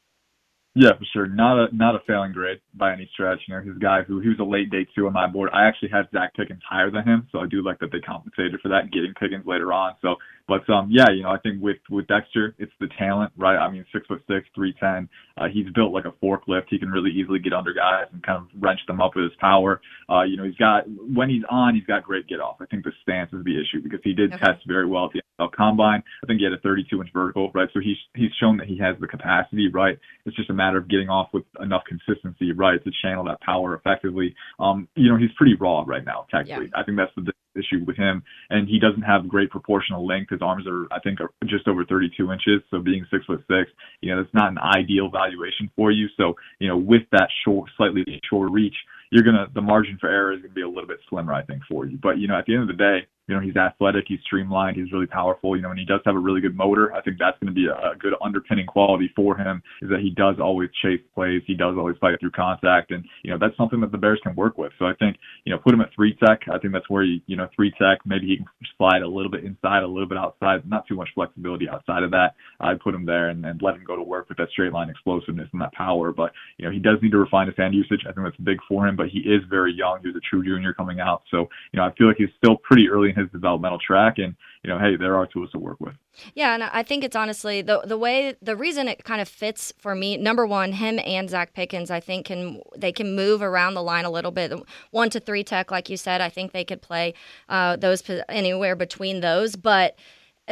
Yeah, 0.78 0.92
for 1.00 1.06
sure. 1.14 1.28
Not 1.28 1.58
a 1.58 1.76
not 1.76 1.96
a 1.96 2.00
failing 2.06 2.34
grade 2.34 2.60
by 2.74 2.92
any 2.92 3.10
stretch. 3.14 3.40
You 3.48 3.56
know, 3.56 3.62
he's 3.62 3.76
a 3.78 3.80
guy 3.80 4.04
who 4.04 4.20
he 4.20 4.28
was 4.28 4.40
a 4.40 4.44
late 4.44 4.70
day 4.70 4.86
two 4.94 5.08
on 5.08 5.14
my 5.14 5.26
board. 5.26 5.50
I 5.54 5.68
actually 5.68 5.90
had 5.90 6.12
Zacch 6.12 6.34
Pickens 6.36 6.62
higher 6.70 6.92
than 6.92 7.04
him, 7.04 7.28
so 7.32 7.40
I 7.40 7.48
do 7.48 7.64
like 7.64 7.80
that 7.80 7.94
they 7.94 8.02
compensated 8.02 8.60
for 8.62 8.68
that, 8.70 8.92
getting 8.92 9.14
Pickens 9.18 9.46
later 9.46 9.72
on. 9.72 9.96
So 10.02 10.16
but 10.48 10.70
um, 10.70 10.90
yeah, 10.92 11.10
you 11.10 11.24
know, 11.24 11.30
I 11.30 11.40
think 11.40 11.62
with 11.62 11.78
with 11.90 12.08
Dexter, 12.08 12.56
it's 12.60 12.72
the 12.80 12.88
talent, 13.00 13.32
right? 13.36 13.58
I 13.58 13.70
mean, 13.72 13.86
six 13.92 14.06
foot 14.06 14.22
six, 14.28 14.48
three 14.54 14.76
ten. 14.80 15.10
Uh, 15.38 15.48
he's 15.52 15.66
built 15.74 15.92
like 15.92 16.06
a 16.06 16.14
forklift. 16.24 16.66
He 16.70 16.78
can 16.78 16.90
really 16.90 17.10
easily 17.10 17.40
get 17.40 17.54
under 17.54 17.74
guys 17.74 18.06
and 18.14 18.22
kind 18.22 18.38
of 18.38 18.48
wrench 18.62 18.80
them 18.88 19.02
up 19.02 19.16
with 19.16 19.26
his 19.26 19.34
power. 19.40 19.82
Uh, 20.10 20.22
you 20.22 20.38
know, 20.38 20.44
he's 20.44 20.58
got 20.58 20.84
when 20.88 21.30
he's 21.30 21.44
on, 21.50 21.74
he's 21.74 21.86
got 21.86 22.04
great 22.04 22.28
get 22.28 22.40
off. 22.40 22.58
I 22.62 22.66
think 22.66 22.84
the 22.84 22.92
stance 23.02 23.34
is 23.34 23.44
the 23.44 23.60
issue 23.60 23.82
because 23.82 24.02
he 24.04 24.14
did 24.14 24.34
okay. 24.34 24.46
test 24.46 24.68
very 24.68 24.86
well 24.86 25.06
at 25.06 25.14
the 25.14 25.22
Combine. 25.56 26.04
I 26.24 26.28
think 26.28 26.40
he 26.40 26.46
had 26.46 26.54
a 26.54 26.60
32 26.60 27.02
inch 27.02 27.10
vertical, 27.14 27.52
right? 27.54 27.70
So 27.74 27.80
he's 27.80 27.98
he's 28.16 28.32
shown 28.40 28.58
that 28.58 28.68
he 28.68 28.78
has 28.80 28.96
the 29.00 29.08
capacity, 29.08 29.70
right? 29.72 29.98
It's 30.26 30.36
just 30.36 30.50
a 30.50 30.54
matter 30.54 30.78
of 30.78 30.88
getting 30.88 31.10
off 31.10 31.30
with 31.34 31.44
enough 31.62 31.84
consistency, 31.88 32.52
right, 32.52 32.84
to 32.84 32.92
channel 33.02 33.26
that 33.26 33.42
power 33.42 33.76
effectively. 33.76 34.36
Um, 34.60 34.88
you 34.96 35.10
know, 35.10 35.18
he's 35.18 35.32
pretty 35.38 35.56
raw 35.56 35.84
right 35.86 36.06
now, 36.06 36.26
technically. 36.32 36.72
Yeah. 36.74 36.80
I 36.80 36.84
think 36.84 36.98
that's 36.98 37.12
the 37.16 37.32
issue 37.56 37.84
with 37.86 37.96
him, 37.98 38.24
and 38.50 38.68
he 38.68 38.80
doesn't 38.80 39.02
have 39.02 39.28
great 39.28 39.50
proportional 39.50 40.06
length. 40.06 40.32
His 40.32 40.42
arms 40.42 40.66
are, 40.68 40.88
I 40.92 41.00
think, 41.00 41.22
are 41.22 41.32
just 41.46 41.68
over 41.68 41.86
32 41.86 42.32
inches. 42.32 42.62
So 42.70 42.80
being 42.80 43.06
six 43.12 43.26
foot 43.26 43.44
six, 43.48 43.72
you 44.02 44.14
know, 44.14 44.22
that's 44.22 44.34
not 44.34 44.52
an 44.52 44.58
ideal 44.58 45.10
valuation 45.10 45.70
for 45.76 45.92
you. 45.92 46.08
So 46.18 46.36
you 46.60 46.68
know, 46.68 46.78
with 46.78 47.04
that 47.12 47.30
short, 47.46 47.70
slightly 47.78 48.04
short 48.30 48.52
reach, 48.52 48.76
you're 49.12 49.24
gonna 49.24 49.48
the 49.54 49.62
margin 49.62 49.98
for 50.00 50.10
error 50.10 50.34
is 50.34 50.42
gonna 50.42 50.54
be 50.54 50.62
a 50.62 50.68
little 50.68 50.88
bit 50.88 51.00
slimmer, 51.10 51.34
I 51.34 51.44
think, 51.44 51.62
for 51.70 51.86
you. 51.86 51.98
But 52.02 52.18
you 52.18 52.28
know, 52.28 52.38
at 52.38 52.46
the 52.46 52.54
end 52.54 52.64
of 52.64 52.68
the 52.68 52.74
day, 52.84 53.08
you 53.28 53.36
know, 53.36 53.42
he's 53.42 53.56
athletic, 53.56 54.06
he's 54.08 54.20
streamlined, 54.26 54.78
he's 54.78 54.92
really 54.92 55.08
powerful, 55.08 55.56
you 55.56 55.62
know, 55.62 55.72
and 55.72 55.80
he 55.80 55.86
does 55.86 56.02
have 56.06 56.16
a 56.16 56.20
really 56.20 56.42
good 56.42 56.56
motor. 56.56 56.94
I 56.94 57.02
think 57.02 57.18
that's 57.20 57.38
going 57.40 57.54
to 57.54 57.54
be 57.54 57.68
a, 57.68 57.96
good 57.98 58.14
underpinning 58.22 58.66
quality 58.66 59.10
for 59.16 59.38
him 59.38 59.64
is 59.82 59.90
that 59.90 60.02
he 60.02 60.12
does 60.12 60.36
always 60.40 60.70
chase 60.84 61.00
plays, 61.14 61.42
he 61.48 61.56
does 61.56 61.76
always 61.78 61.96
fight 62.00 62.20
through 62.20 62.32
contact, 62.32 62.92
and 62.92 63.04
you 63.24 63.32
know, 63.32 63.38
that's 63.40 63.56
something 63.58 63.80
that 63.82 63.92
the 63.92 63.98
Bears 63.98 64.20
can 64.22 64.36
work 64.36 64.58
with. 64.58 64.72
So 64.78 64.86
I 64.86 64.94
think, 65.00 65.18
you 65.46 65.54
know, 65.54 65.60
put 65.60 65.74
him 65.74 65.82
at 65.82 65.90
three 65.96 66.16
tech. 66.24 66.42
I 66.52 66.60
think 66.60 66.74
that's 66.74 66.90
where 66.90 67.04
you, 67.04 67.20
you 67.26 67.36
know, 67.36 67.48
three 67.56 67.72
tech. 67.72 68.00
Maybe 68.06 68.28
he 68.28 68.38
can 68.38 68.46
slide 68.78 69.02
a 69.02 69.08
little 69.08 69.32
bit 69.32 69.44
inside, 69.44 69.84
a 69.84 69.88
little 69.88 70.08
bit 70.08 70.18
outside, 70.18 70.68
not 70.70 70.88
too 70.88 70.96
much 70.96 71.10
flexibility 71.16 71.68
outside 71.70 72.04
of 72.04 72.12
that. 72.12 72.36
I'd 72.60 72.80
put 72.80 72.94
him 72.94 73.06
there 73.06 73.30
and, 73.30 73.46
and 73.46 73.62
let 73.62 73.76
him 73.76 73.84
go 73.86 73.96
to 73.96 74.04
work 74.04 74.30
with 74.30 74.38
that 74.38 74.50
straight 74.52 74.74
line 74.74 74.90
explosiveness 74.90 75.50
and 75.54 75.62
that 75.62 75.74
power. 75.74 76.12
But 76.12 76.32
you 76.58 76.66
know, 76.66 76.72
he 76.72 76.80
does 76.80 77.00
need 77.02 77.12
to 77.12 77.18
refine 77.18 77.48
his 77.48 77.58
hand 77.58 77.74
usage. 77.74 78.02
I 78.08 78.12
think 78.12 78.28
that's 78.28 78.38
big 78.44 78.60
for 78.68 78.88
him. 78.88 78.96
But 78.96 79.10
he 79.10 79.20
is 79.20 79.42
very 79.50 79.74
young. 79.74 80.00
He's 80.04 80.16
a 80.16 80.22
true 80.30 80.44
junior 80.44 80.74
coming 80.74 81.00
out, 81.00 81.24
so 81.32 81.50
you 81.72 81.78
know, 81.78 81.84
I 81.84 81.94
feel 81.98 82.08
like 82.08 82.18
he's 82.18 82.30
still 82.38 82.58
pretty 82.58 82.88
early 82.90 83.15
in 83.16 83.22
his 83.24 83.32
developmental 83.32 83.80
track. 83.80 84.18
And 84.18 84.36
you 84.64 84.70
know, 84.70 84.80
hey, 84.80 84.96
there 84.96 85.16
are 85.16 85.26
tools 85.26 85.52
to 85.52 85.60
work 85.60 85.80
with. 85.80 85.94
Yeah, 86.34 86.54
and 86.54 86.64
I 86.64 86.84
think 86.84 87.04
it's 87.04 87.16
honestly 87.16 87.62
the 87.62 87.82
the 87.82 87.98
way 87.98 88.36
the 88.42 88.56
reason 88.56 88.88
it 88.88 89.04
kind 89.04 89.22
of 89.22 89.28
fits 89.28 89.74
for 89.78 89.96
me. 89.96 90.18
Number 90.18 90.46
one, 90.46 90.74
him 90.74 91.00
and 91.06 91.30
Zacch 91.30 91.54
Pickens, 91.54 91.92
I 91.92 92.00
think 92.00 92.26
can 92.28 92.62
they 92.76 92.92
can 92.92 93.16
move 93.16 93.42
around 93.42 93.74
the 93.74 93.84
line 93.84 94.06
a 94.06 94.10
little 94.10 94.32
bit. 94.32 94.54
One 94.92 95.10
to 95.12 95.20
three 95.20 95.44
tech, 95.44 95.72
like 95.72 95.90
you 95.90 95.98
said, 95.98 96.22
I 96.22 96.30
think 96.30 96.52
they 96.52 96.64
could 96.66 96.82
play 96.82 97.14
uh, 97.50 97.76
those 97.76 98.04
anywhere 98.30 98.76
between 98.76 99.22
those, 99.22 99.56
but 99.56 99.98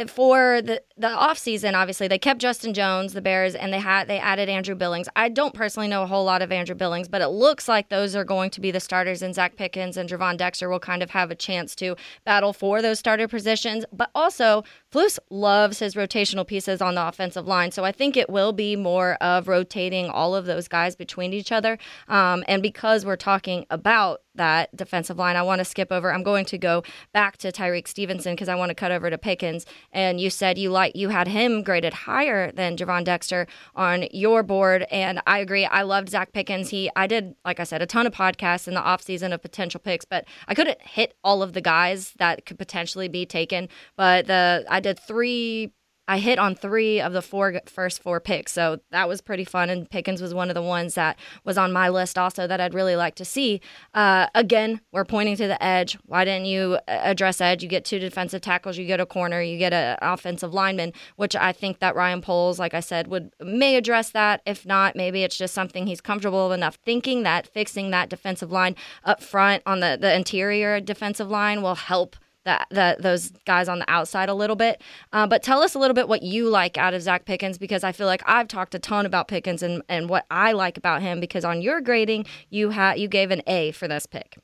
for 0.08 0.60
the 0.60 0.82
the 0.96 1.08
offseason, 1.08 1.74
obviously 1.74 2.08
they 2.08 2.18
kept 2.18 2.40
Justin 2.40 2.74
Jones, 2.74 3.12
the 3.12 3.20
Bears, 3.20 3.54
and 3.54 3.72
they 3.72 3.78
had 3.78 4.08
they 4.08 4.18
added 4.18 4.48
Andrew 4.48 4.74
Billings. 4.74 5.08
I 5.14 5.28
don't 5.28 5.54
personally 5.54 5.88
know 5.88 6.02
a 6.02 6.06
whole 6.06 6.24
lot 6.24 6.42
of 6.42 6.50
Andrew 6.50 6.74
Billings, 6.74 7.08
but 7.08 7.22
it 7.22 7.28
looks 7.28 7.68
like 7.68 7.88
those 7.88 8.16
are 8.16 8.24
going 8.24 8.50
to 8.50 8.60
be 8.60 8.70
the 8.70 8.80
starters, 8.80 9.22
and 9.22 9.34
Zacch 9.34 9.56
Pickens 9.56 9.96
and 9.96 10.08
Gervon 10.08 10.36
Dexter 10.36 10.68
will 10.68 10.80
kind 10.80 11.02
of 11.02 11.10
have 11.10 11.30
a 11.30 11.36
chance 11.36 11.74
to 11.76 11.96
battle 12.24 12.52
for 12.52 12.82
those 12.82 12.98
starter 12.98 13.28
positions. 13.28 13.84
But 13.92 14.10
also, 14.14 14.64
Flus 14.94 15.18
loves 15.28 15.80
his 15.80 15.96
rotational 15.96 16.46
pieces 16.46 16.80
on 16.80 16.94
the 16.94 17.04
offensive 17.04 17.48
line, 17.48 17.72
so 17.72 17.84
I 17.84 17.90
think 17.90 18.16
it 18.16 18.30
will 18.30 18.52
be 18.52 18.76
more 18.76 19.14
of 19.14 19.48
rotating 19.48 20.08
all 20.08 20.36
of 20.36 20.46
those 20.46 20.68
guys 20.68 20.94
between 20.94 21.32
each 21.32 21.50
other. 21.50 21.78
Um, 22.06 22.44
and 22.46 22.62
because 22.62 23.04
we're 23.04 23.16
talking 23.16 23.66
about 23.70 24.20
that 24.34 24.74
defensive 24.76 25.18
line. 25.18 25.36
I 25.36 25.42
want 25.42 25.60
to 25.60 25.64
skip 25.64 25.92
over. 25.92 26.12
I'm 26.12 26.22
going 26.22 26.44
to 26.46 26.58
go 26.58 26.82
back 27.12 27.36
to 27.38 27.52
Tyrique 27.52 27.88
Stevenson 27.88 28.34
because 28.34 28.48
I 28.48 28.54
want 28.54 28.70
to 28.70 28.74
cut 28.74 28.90
over 28.90 29.10
to 29.10 29.18
Pickens. 29.18 29.64
And 29.92 30.20
you 30.20 30.30
said 30.30 30.58
you 30.58 30.70
like 30.70 30.96
you 30.96 31.10
had 31.10 31.28
him 31.28 31.62
graded 31.62 31.94
higher 31.94 32.50
than 32.52 32.76
Javon 32.76 33.04
Dexter 33.04 33.46
on 33.74 34.06
your 34.10 34.42
board, 34.42 34.86
and 34.90 35.20
I 35.26 35.38
agree. 35.38 35.64
I 35.64 35.82
loved 35.82 36.08
Zacch 36.08 36.32
Pickens. 36.32 36.70
He 36.70 36.90
I 36.96 37.06
did 37.06 37.34
like 37.44 37.60
I 37.60 37.64
said 37.64 37.82
a 37.82 37.86
ton 37.86 38.06
of 38.06 38.12
podcasts 38.12 38.66
in 38.68 38.74
the 38.74 38.80
offseason 38.80 39.32
of 39.32 39.42
potential 39.42 39.80
picks, 39.80 40.04
but 40.04 40.24
I 40.48 40.54
couldn't 40.54 40.80
hit 40.82 41.14
all 41.22 41.42
of 41.42 41.52
the 41.52 41.60
guys 41.60 42.12
that 42.18 42.46
could 42.46 42.58
potentially 42.58 43.08
be 43.08 43.26
taken. 43.26 43.68
But 43.96 44.26
the 44.26 44.64
I 44.68 44.80
did 44.84 44.98
three 44.98 45.72
I 46.06 46.18
hit 46.18 46.38
on 46.38 46.54
three 46.54 47.00
of 47.00 47.14
the 47.14 47.22
four 47.22 47.60
first 47.66 48.02
four 48.02 48.20
picks, 48.20 48.52
so 48.52 48.80
that 48.90 49.08
was 49.08 49.22
pretty 49.22 49.44
fun. 49.44 49.70
And 49.70 49.88
Pickens 49.88 50.20
was 50.20 50.34
one 50.34 50.50
of 50.50 50.54
the 50.54 50.62
ones 50.62 50.94
that 50.94 51.18
was 51.44 51.56
on 51.56 51.72
my 51.72 51.88
list 51.88 52.18
also 52.18 52.46
that 52.46 52.60
I'd 52.60 52.74
really 52.74 52.94
like 52.94 53.14
to 53.16 53.24
see. 53.24 53.60
Uh, 53.94 54.26
again, 54.34 54.82
we're 54.92 55.06
pointing 55.06 55.36
to 55.36 55.46
the 55.46 55.62
edge. 55.62 55.96
Why 56.04 56.26
didn't 56.26 56.46
you 56.46 56.78
uh, 56.88 57.00
address 57.04 57.40
edge? 57.40 57.62
You 57.62 57.70
get 57.70 57.86
two 57.86 57.98
defensive 57.98 58.42
tackles, 58.42 58.76
you 58.76 58.86
get 58.86 59.00
a 59.00 59.06
corner, 59.06 59.40
you 59.40 59.56
get 59.56 59.72
an 59.72 59.96
offensive 60.02 60.52
lineman, 60.52 60.92
which 61.16 61.34
I 61.34 61.52
think 61.52 61.78
that 61.78 61.96
Ryan 61.96 62.20
Poles, 62.20 62.58
like 62.58 62.74
I 62.74 62.80
said, 62.80 63.06
would 63.08 63.32
may 63.40 63.76
address 63.76 64.10
that. 64.10 64.42
If 64.44 64.66
not, 64.66 64.96
maybe 64.96 65.22
it's 65.22 65.38
just 65.38 65.54
something 65.54 65.86
he's 65.86 66.02
comfortable 66.02 66.52
enough 66.52 66.78
thinking 66.84 67.22
that 67.22 67.46
fixing 67.46 67.90
that 67.92 68.10
defensive 68.10 68.52
line 68.52 68.76
up 69.04 69.22
front 69.22 69.62
on 69.64 69.80
the 69.80 69.96
the 69.98 70.14
interior 70.14 70.80
defensive 70.80 71.30
line 71.30 71.62
will 71.62 71.76
help 71.76 72.16
that, 72.44 72.66
that 72.70 73.02
those 73.02 73.30
guys 73.46 73.68
on 73.68 73.78
the 73.78 73.90
outside 73.90 74.28
a 74.28 74.34
little 74.34 74.56
bit. 74.56 74.80
Uh, 75.12 75.26
but 75.26 75.42
tell 75.42 75.62
us 75.62 75.74
a 75.74 75.78
little 75.78 75.94
bit 75.94 76.08
what 76.08 76.22
you 76.22 76.48
like 76.48 76.78
out 76.78 76.94
of 76.94 77.02
Zacch 77.02 77.24
Pickens 77.24 77.58
because 77.58 77.84
I 77.84 77.92
feel 77.92 78.06
like 78.06 78.22
I've 78.26 78.48
talked 78.48 78.74
a 78.74 78.78
ton 78.78 79.06
about 79.06 79.28
Pickens 79.28 79.62
and, 79.62 79.82
and 79.88 80.08
what 80.08 80.26
I 80.30 80.52
like 80.52 80.76
about 80.76 81.02
him 81.02 81.20
because 81.20 81.44
on 81.44 81.62
your 81.62 81.80
grading 81.80 82.26
you 82.50 82.70
had 82.70 82.98
you 82.98 83.08
gave 83.08 83.30
an 83.30 83.42
A 83.46 83.72
for 83.72 83.88
this 83.88 84.06
pick. 84.06 84.38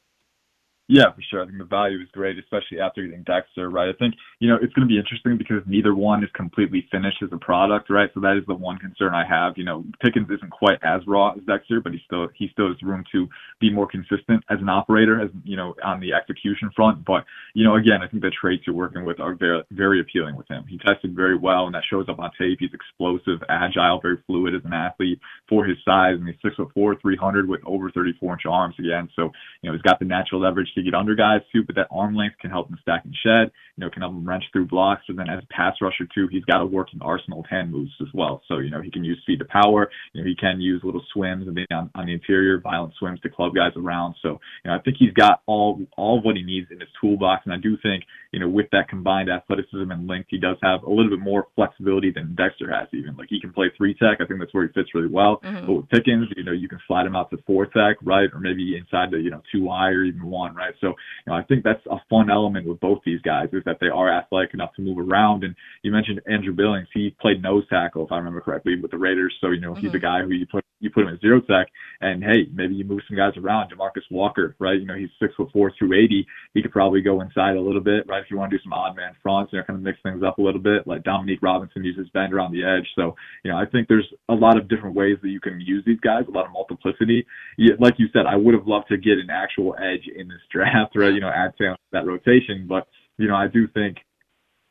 Yeah, 0.92 1.12
for 1.14 1.23
sure. 1.23 1.42
I 1.42 1.47
think 1.47 1.59
the 1.59 1.64
value 1.64 2.00
is 2.00 2.09
great, 2.12 2.37
especially 2.37 2.80
after 2.80 3.07
getting 3.07 3.23
Dexter, 3.23 3.71
right? 3.71 3.88
I 3.88 3.92
think, 3.92 4.14
you 4.40 4.49
know, 4.49 4.56
it's 4.56 4.73
going 4.73 4.88
to 4.88 4.90
be 4.90 4.99
interesting 4.99 5.37
because 5.37 5.61
neither 5.66 5.94
one 5.94 6.25
is 6.25 6.30
completely 6.35 6.88
finished 6.90 7.18
as 7.23 7.28
a 7.30 7.37
product, 7.37 7.90
right? 7.90 8.09
So 8.14 8.20
that 8.20 8.38
is 8.38 8.47
the 8.49 8.54
one 8.54 8.78
concern 8.78 9.12
I 9.12 9.23
have. 9.28 9.59
You 9.59 9.64
know, 9.64 9.85
Pickens 10.02 10.28
isn't 10.30 10.50
quite 10.50 10.78
as 10.82 11.02
raw 11.06 11.32
as 11.32 11.44
Dexter, 11.47 11.82
but 11.82 11.92
he 11.92 12.00
still 12.06 12.28
he 12.35 12.49
still 12.50 12.68
has 12.68 12.82
room 12.82 13.04
to 13.12 13.28
be 13.61 13.70
more 13.70 13.87
consistent 13.87 14.42
as 14.49 14.59
an 14.61 14.70
operator, 14.70 15.20
as 15.20 15.28
you 15.44 15.59
know, 15.59 15.75
on 15.85 16.00
the 16.00 16.14
execution 16.14 16.70
front. 16.75 17.04
But 17.04 17.25
you 17.52 17.64
know, 17.64 17.76
again, 17.76 18.00
I 18.02 18.09
think 18.09 18.23
the 18.23 18.30
traits 18.30 18.62
you're 18.66 18.75
working 18.75 19.04
with 19.04 19.20
are 19.20 19.35
very 19.35 19.62
very 19.73 20.00
appealing 20.00 20.37
with 20.37 20.49
him. 20.49 20.64
He 20.66 20.78
tested 20.78 21.14
very 21.14 21.37
well, 21.37 21.66
and 21.66 21.75
that 21.75 21.85
shows 21.90 22.06
up 22.09 22.18
on 22.18 22.30
tape. 22.40 22.61
He's 22.61 22.73
explosive, 22.73 23.44
agile, 23.50 24.00
very 24.00 24.16
fluid 24.26 24.54
as 24.54 24.64
an 24.64 24.73
athlete 24.73 25.20
for 25.50 25.66
his 25.66 25.76
size, 25.85 26.14
and 26.16 26.26
he's 26.26 26.40
six 26.42 26.56
foot 26.56 26.70
four, 26.73 26.97
300 26.97 27.47
with 27.47 27.61
over 27.66 27.90
34 27.90 28.32
inch 28.32 28.42
arms 28.49 28.76
again. 28.78 29.11
So 29.14 29.32
you 29.61 29.68
know, 29.68 29.73
he's 29.75 29.82
got 29.82 29.99
the 29.99 30.06
natural 30.06 30.40
leverage 30.40 30.73
to 30.76 30.82
get 30.82 30.94
under 30.94 31.14
guys 31.14 31.42
too, 31.52 31.62
but 31.62 31.76
that 31.76 31.88
arm 31.90 32.16
length 32.16 32.38
can 32.40 32.50
help 32.50 32.70
him 32.70 32.78
stack 32.80 33.04
and 33.04 33.14
shed, 33.23 33.52
you 33.76 33.85
know, 33.85 33.90
can 33.90 34.00
help 34.00 34.14
him 34.14 34.29
wrench 34.30 34.44
through 34.52 34.66
blocks. 34.66 35.02
And 35.08 35.18
then 35.18 35.28
as 35.28 35.42
a 35.42 35.46
pass 35.52 35.75
rusher 35.82 36.06
too, 36.14 36.28
he's 36.30 36.44
got 36.44 36.62
a 36.62 36.66
working 36.66 37.00
arsenal 37.02 37.40
of 37.40 37.46
hand 37.50 37.72
moves 37.72 37.90
as 38.00 38.08
well. 38.14 38.42
So, 38.49 38.58
you 38.58 38.70
know, 38.70 38.80
he 38.80 38.90
can 38.90 39.04
use 39.04 39.18
speed 39.22 39.40
to 39.40 39.44
power, 39.44 39.90
you 40.12 40.22
know, 40.22 40.26
he 40.26 40.37
can 40.37 40.60
use 40.60 40.80
little 40.84 41.02
swims 41.12 41.49
and 41.49 41.56
then 41.56 41.66
on, 41.72 41.90
on 41.94 42.06
the 42.06 42.14
interior, 42.14 42.60
violent 42.60 42.94
swims 42.99 43.20
to 43.20 43.28
club 43.28 43.52
guys 43.54 43.72
around. 43.76 44.14
So, 44.22 44.40
you 44.64 44.70
know, 44.70 44.76
I 44.76 44.78
think 44.80 44.96
he's 44.99 45.12
got 45.12 45.42
all 45.46 45.80
all 45.96 46.18
of 46.18 46.25
what 46.25 46.37
he 46.37 46.42
needs 46.42 46.68
in 46.70 46.80
his 46.80 46.88
toolbox. 47.00 47.42
And 47.44 47.52
I 47.52 47.58
do 47.58 47.76
think, 47.82 48.04
you 48.32 48.40
know, 48.40 48.49
with 48.49 48.66
that 48.72 48.88
combined 48.88 49.28
athleticism 49.30 49.90
and 49.90 50.06
length, 50.06 50.28
he 50.30 50.38
does 50.38 50.56
have 50.62 50.82
a 50.84 50.90
little 50.90 51.10
bit 51.10 51.20
more 51.20 51.49
flexibility 51.56 52.12
than 52.12 52.37
Dexter 52.37 52.70
has 52.72 52.88
even. 52.92 53.16
Like 53.16 53.28
he 53.28 53.40
can 53.40 53.52
play 53.52 53.70
three 53.76 53.94
tech. 53.94 54.18
I 54.20 54.26
think 54.26 54.38
that's 54.38 54.54
where 54.54 54.66
he 54.66 54.72
fits 54.72 54.94
really 54.94 55.08
well. 55.10 55.40
Mm-hmm. 55.44 55.66
But 55.66 55.72
with 55.72 55.88
Pickens, 55.88 56.28
you 56.37 56.44
know, 56.44 56.52
you 56.52 56.68
can 56.68 56.78
slide 56.87 57.06
him 57.06 57.16
out 57.16 57.30
to 57.30 57.38
four 57.46 57.66
tech, 57.66 57.96
right? 58.02 58.28
Or 58.32 58.38
maybe 58.38 58.76
inside 58.76 59.10
the, 59.10 59.18
you 59.18 59.30
know, 59.30 59.42
two 59.52 59.68
I 59.68 59.88
or 59.88 60.04
even 60.04 60.26
one, 60.26 60.54
right? 60.54 60.75
So 60.80 60.88
you 60.88 61.28
know, 61.28 61.34
I 61.34 61.42
think 61.42 61.64
that's 61.64 61.84
a 61.90 61.96
fun 62.08 62.30
element 62.30 62.66
with 62.66 62.80
both 62.80 63.00
these 63.04 63.20
guys 63.22 63.49
is 63.52 63.62
that 63.64 63.78
they 63.80 63.88
are 63.88 64.10
athletic 64.21 64.55
enough 64.55 64.75
to 64.77 64.83
move 64.83 64.99
around. 64.99 65.45
And 65.45 65.55
you 65.83 65.91
mentioned 65.91 66.21
Andrew 66.31 66.53
Billings; 66.53 66.89
he 66.93 67.15
played 67.21 67.43
nose 67.43 67.65
tackle, 67.69 68.05
if 68.05 68.12
I 68.12 68.17
remember 68.17 68.41
correctly, 68.41 68.81
with 68.81 68.91
the 68.91 68.99
Raiders. 68.99 69.35
So 69.41 69.50
you 69.50 69.61
know, 69.61 69.73
mm-hmm. 69.73 69.87
he's 69.87 69.95
a 69.95 69.99
guy 69.99 70.23
who 70.23 70.31
you 70.31 70.47
put 70.47 70.65
you 70.81 70.91
put 70.91 71.05
him 71.05 71.15
at 71.15 71.21
zero 71.21 71.41
tech, 71.41 71.69
and 72.00 72.25
hey, 72.25 72.49
maybe 72.53 72.75
you 72.75 72.85
move 72.85 73.00
some 73.07 73.17
guys 73.17 73.37
around. 73.37 73.71
Demarcus 73.71 74.03
Walker, 74.11 74.57
right? 74.59 74.81
You 74.81 74.87
know, 74.87 74.97
he's 74.97 75.11
six 75.21 75.35
foot 75.37 75.50
four, 75.53 75.71
two 75.79 75.93
eighty. 75.93 76.27
He 76.55 76.62
could 76.62 76.73
probably 76.73 77.03
go 77.03 77.21
inside 77.21 77.57
a 77.57 77.61
little 77.61 77.83
bit, 77.83 78.07
right? 78.09 78.23
If 78.23 78.31
you 78.31 78.39
want 78.39 78.50
to 78.50 78.57
do 78.57 78.62
some 78.62 78.73
odd 78.73 78.97
man 78.97 79.12
fronts, 79.23 79.53
you 79.53 79.59
know, 79.59 79.65
kind 79.65 79.79
of 79.79 79.85
mix 79.85 79.99
things 80.03 80.23
up 80.23 80.39
a 80.39 80.43
little 80.43 80.61
bit. 80.61 80.87
Like 80.87 81.05
Dominique 81.05 81.43
Robinson 81.43 81.85
uses 81.85 82.09
bend 82.15 82.33
around 82.33 82.53
the 82.53 82.65
edge. 82.65 82.89
So 82.97 83.15
you 83.45 83.50
know, 83.50 83.59
I 83.59 83.67
think 83.67 83.89
there's 83.89 84.09
a 84.29 84.35
lot 84.35 84.57
of 84.57 84.69
different 84.69 84.97
ways 84.97 85.19
that 85.23 85.29
you 85.29 85.41
can 85.41 85.61
use 85.61 85.85
these 85.87 86.00
guys, 86.00 86.25
a 86.29 86.31
lot 86.31 86.47
of 86.47 86.53
multiplicity. 86.53 87.27
Like 87.79 87.95
you 87.99 88.09
said, 88.12 88.27
I 88.27 88.37
would 88.37 88.55
have 88.55 88.67
loved 88.67 88.89
to 88.89 88.97
get 88.97 89.19
an 89.19 89.31
actual 89.31 89.75
edge 89.79 90.09
in 90.15 90.29
this 90.29 90.41
draft, 90.50 90.97
right? 90.97 91.12
You 91.12 91.21
know, 91.21 91.31
add 91.35 91.53
to 91.59 91.77
that 91.93 92.07
rotation, 92.07 92.67
but 92.69 92.87
you 93.19 93.29
know, 93.29 93.37
I 93.37 93.49
do 93.49 93.69
think 93.69 93.99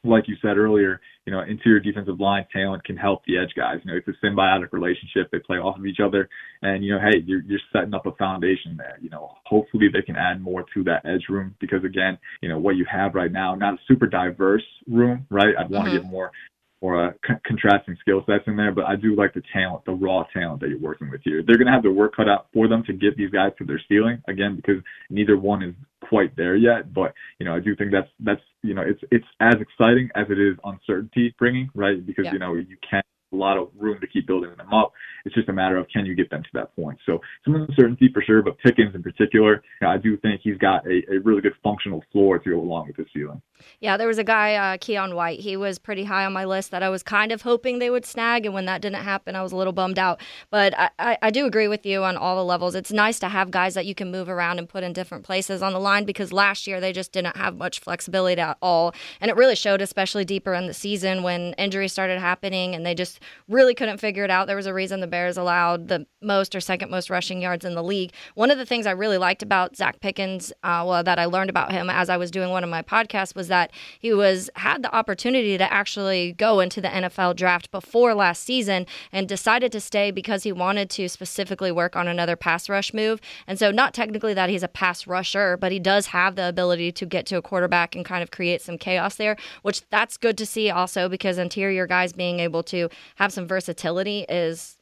like 0.03 0.27
you 0.27 0.36
said 0.41 0.58
earlier, 0.58 1.01
you 1.25 1.34
know, 1.34 1.41
interior 1.41 1.79
defensive 1.79 2.20
line 2.20 2.46
talent 2.53 2.84
can 2.86 2.96
help 2.96 3.22
the 3.25 3.38
edge 3.38 3.53
guys. 3.56 3.79
You 3.84 3.91
know, 3.91 3.98
it's 3.98 4.08
a 4.08 4.25
symbiotic 4.25 4.72
relationship. 4.72 5.29
They 5.32 5.39
play 5.39 5.58
off 5.58 5.77
of 5.77 5.86
each 5.86 6.00
other, 6.03 6.29
and 6.62 6.84
you 6.84 6.94
know, 6.94 7.00
hey, 7.00 7.22
you're 7.25 7.41
you're 7.41 7.60
setting 7.74 7.94
up 7.94 8.06
a 8.06 8.13
foundation 8.13 8.77
there. 8.77 8.98
You 9.01 9.10
know, 9.10 9.36
hopefully 9.46 9.88
they 9.91 10.01
can 10.01 10.15
add 10.15 10.41
more 10.41 10.65
to 10.74 10.84
that 10.86 11.06
edge 11.06 11.25
room 11.29 11.56
because 11.60 11.84
again, 11.84 12.18
you 12.41 12.50
know, 12.50 12.58
what 12.58 12.77
you 12.77 12.86
have 12.89 13.13
right 13.13 13.32
now, 13.32 13.56
not 13.56 13.74
a 13.74 13.77
super 13.88 14.08
diverse 14.08 14.63
room, 14.88 15.25
right? 15.29 15.53
I'd 15.60 15.70
want 15.70 15.86
to 15.86 15.91
mm-hmm. 15.91 16.03
get 16.03 16.12
more 16.12 16.32
or 16.81 17.07
uh, 17.07 17.12
c- 17.27 17.33
contrasting 17.45 17.98
skill 18.00 18.24
sets 18.25 18.43
in 18.48 18.55
there, 18.55 18.71
but 18.71 18.86
I 18.86 18.95
do 18.95 19.15
like 19.15 19.33
the 19.33 19.43
talent, 19.51 19.86
the 19.86 19.91
raw 19.91 20.24
talent 20.33 20.62
that 20.62 20.69
you're 20.69 20.79
working 20.79 21.09
with 21.09 21.21
here. 21.24 21.43
They're 21.45 21.57
going 21.57 21.67
to 21.67 21.74
have 21.74 21.83
their 21.83 21.91
work 21.91 22.15
cut 22.15 22.29
out 22.29 22.48
for 22.53 22.67
them 22.67 22.83
to 22.86 22.93
get 22.93 23.17
these 23.17 23.29
guys 23.31 23.51
to 23.57 23.65
their 23.65 23.81
ceiling 23.89 24.21
again 24.27 24.55
because 24.55 24.81
neither 25.09 25.38
one 25.38 25.62
is 25.62 25.75
quite 26.07 26.36
there 26.36 26.55
yet. 26.55 26.93
But 26.93 27.13
you 27.39 27.45
know, 27.45 27.55
I 27.55 27.59
do 27.59 27.75
think 27.75 27.91
that's 27.91 28.09
that's 28.19 28.41
you 28.63 28.74
know 28.74 28.81
it's 28.81 29.01
it's 29.12 29.25
as 29.39 29.55
exciting 29.59 30.09
as 30.15 30.27
it 30.29 30.39
is 30.39 30.57
uncertainty 30.63 31.36
bringing, 31.38 31.69
right? 31.75 32.05
Because 32.05 32.25
yeah. 32.25 32.33
you 32.33 32.39
know 32.39 32.55
you 32.55 32.77
can't 32.89 33.05
a 33.31 33.36
lot 33.36 33.57
of 33.57 33.69
room 33.77 34.00
to 34.01 34.07
keep 34.07 34.27
building 34.27 34.51
them 34.57 34.74
up. 34.74 34.91
It's 35.25 35.36
just 35.36 35.50
a 35.50 35.53
matter 35.53 35.77
of 35.77 35.88
can 35.93 36.05
you 36.05 36.15
get 36.15 36.29
them 36.29 36.43
to 36.43 36.50
that 36.53 36.75
point. 36.75 37.00
So 37.05 37.19
some 37.45 37.55
uncertainty 37.55 38.09
for 38.13 38.21
sure, 38.21 38.41
but 38.41 38.57
Pickens 38.59 38.95
in 38.95 39.03
particular, 39.03 39.63
I 39.81 39.98
do 39.98 40.17
think 40.17 40.41
he's 40.43 40.57
got 40.57 40.86
a, 40.86 41.01
a 41.13 41.19
really 41.24 41.41
good 41.41 41.53
functional 41.63 42.03
floor 42.12 42.39
to 42.39 42.50
go 42.50 42.59
along 42.59 42.88
with 42.88 42.98
his 42.98 43.07
ceiling. 43.13 43.41
Yeah, 43.79 43.98
there 43.98 44.07
was 44.07 44.17
a 44.17 44.24
guy, 44.24 44.55
uh, 44.55 44.77
Keion 44.77 45.15
White. 45.15 45.39
He 45.39 45.57
was 45.57 45.79
pretty 45.79 46.05
high 46.05 46.25
on 46.25 46.33
my 46.33 46.45
list 46.45 46.71
that 46.71 46.83
I 46.83 46.89
was 46.89 47.03
kind 47.03 47.31
of 47.31 47.41
hoping 47.41 47.79
they 47.79 47.89
would 47.89 48.05
snag, 48.05 48.45
and 48.45 48.53
when 48.53 48.65
that 48.65 48.81
didn't 48.81 49.03
happen, 49.03 49.36
I 49.36 49.43
was 49.43 49.51
a 49.51 49.57
little 49.57 49.74
bummed 49.74 50.00
out. 50.00 50.21
But 50.50 50.77
I, 50.77 50.89
I, 50.98 51.17
I 51.24 51.29
do 51.29 51.45
agree 51.45 51.67
with 51.67 51.86
you 51.86 52.03
on 52.03 52.17
all 52.17 52.38
the 52.38 52.43
levels. 52.43 52.74
It's 52.74 52.91
nice 52.91 53.19
to 53.19 53.29
have 53.29 53.51
guys 53.51 53.74
that 53.74 53.86
you 53.86 53.93
can 53.93 54.12
move 54.12 54.29
around 54.29 54.59
and 54.59 54.69
put 54.69 54.83
in 54.83 54.93
different 54.93 55.25
places 55.25 55.62
on 55.62 55.74
the 55.74 55.79
line 55.79 56.05
because 56.05 56.31
last 56.31 56.67
year 56.67 56.79
they 56.79 56.93
just 56.93 57.12
didn't 57.12 57.36
have 57.36 57.57
much 57.57 57.79
flexibility 57.79 58.41
at 58.41 58.57
all, 58.62 58.93
and 59.19 59.29
it 59.29 59.38
really 59.38 59.55
showed, 59.55 59.81
especially 59.81 60.25
deeper 60.25 60.53
in 60.53 60.67
the 60.67 60.74
season 60.74 61.24
when 61.24 61.53
injuries 61.53 61.91
started 61.91 62.19
happening, 62.19 62.74
and 62.75 62.86
they 62.86 62.95
just 62.95 63.18
Really 63.47 63.73
couldn't 63.73 63.99
figure 63.99 64.23
it 64.23 64.31
out. 64.31 64.47
There 64.47 64.55
was 64.55 64.65
a 64.65 64.73
reason 64.73 64.99
the 64.99 65.07
Bears 65.07 65.38
allowed 65.38 65.88
the 65.88 66.05
most 66.21 66.55
or 66.55 66.59
second 66.59 66.91
most 66.91 67.09
rushing 67.09 67.41
yards 67.41 67.65
in 67.65 67.75
the 67.75 67.83
league. 67.83 68.11
One 68.35 68.51
of 68.51 68.57
the 68.57 68.65
things 68.65 68.85
I 68.85 68.91
really 68.91 69.17
liked 69.17 69.43
about 69.43 69.73
Zacch 69.73 69.99
Pickens, 69.99 70.51
uh, 70.63 70.83
well, 70.88 71.03
that 71.03 71.19
I 71.19 71.25
learned 71.25 71.49
about 71.49 71.71
him 71.71 71.89
as 71.89 72.09
I 72.09 72.17
was 72.17 72.31
doing 72.31 72.49
one 72.49 72.63
of 72.63 72.69
my 72.69 72.81
podcasts, 72.81 73.35
was 73.35 73.47
that 73.47 73.71
he 73.99 74.13
was 74.13 74.49
had 74.55 74.83
the 74.83 74.93
opportunity 74.93 75.57
to 75.57 75.73
actually 75.73 76.33
go 76.33 76.59
into 76.59 76.81
the 76.81 76.88
NFL 76.88 77.35
draft 77.35 77.71
before 77.71 78.13
last 78.13 78.43
season 78.43 78.85
and 79.11 79.27
decided 79.27 79.71
to 79.71 79.79
stay 79.79 80.11
because 80.11 80.43
he 80.43 80.51
wanted 80.51 80.89
to 80.91 81.07
specifically 81.07 81.71
work 81.71 81.95
on 81.95 82.07
another 82.07 82.35
pass 82.35 82.69
rush 82.69 82.93
move. 82.93 83.19
And 83.47 83.57
so, 83.57 83.71
not 83.71 83.93
technically 83.93 84.33
that 84.33 84.49
he's 84.49 84.63
a 84.63 84.67
pass 84.67 85.07
rusher, 85.07 85.57
but 85.57 85.71
he 85.71 85.79
does 85.79 86.07
have 86.07 86.35
the 86.35 86.49
ability 86.49 86.91
to 86.93 87.05
get 87.05 87.25
to 87.27 87.38
a 87.38 87.41
quarterback 87.41 87.95
and 87.95 88.05
kind 88.05 88.23
of 88.23 88.31
create 88.31 88.61
some 88.61 88.77
chaos 88.77 89.15
there, 89.15 89.38
which 89.61 89.88
that's 89.89 90.17
good 90.17 90.38
to 90.38 90.45
see 90.45 90.69
also 90.69 91.09
because 91.09 91.38
interior 91.38 91.88
guys 91.88 92.13
being 92.13 92.39
able 92.39 92.63
to 92.63 92.89
have 93.15 93.31
some 93.31 93.47
versatility 93.47 94.25
is 94.29 94.77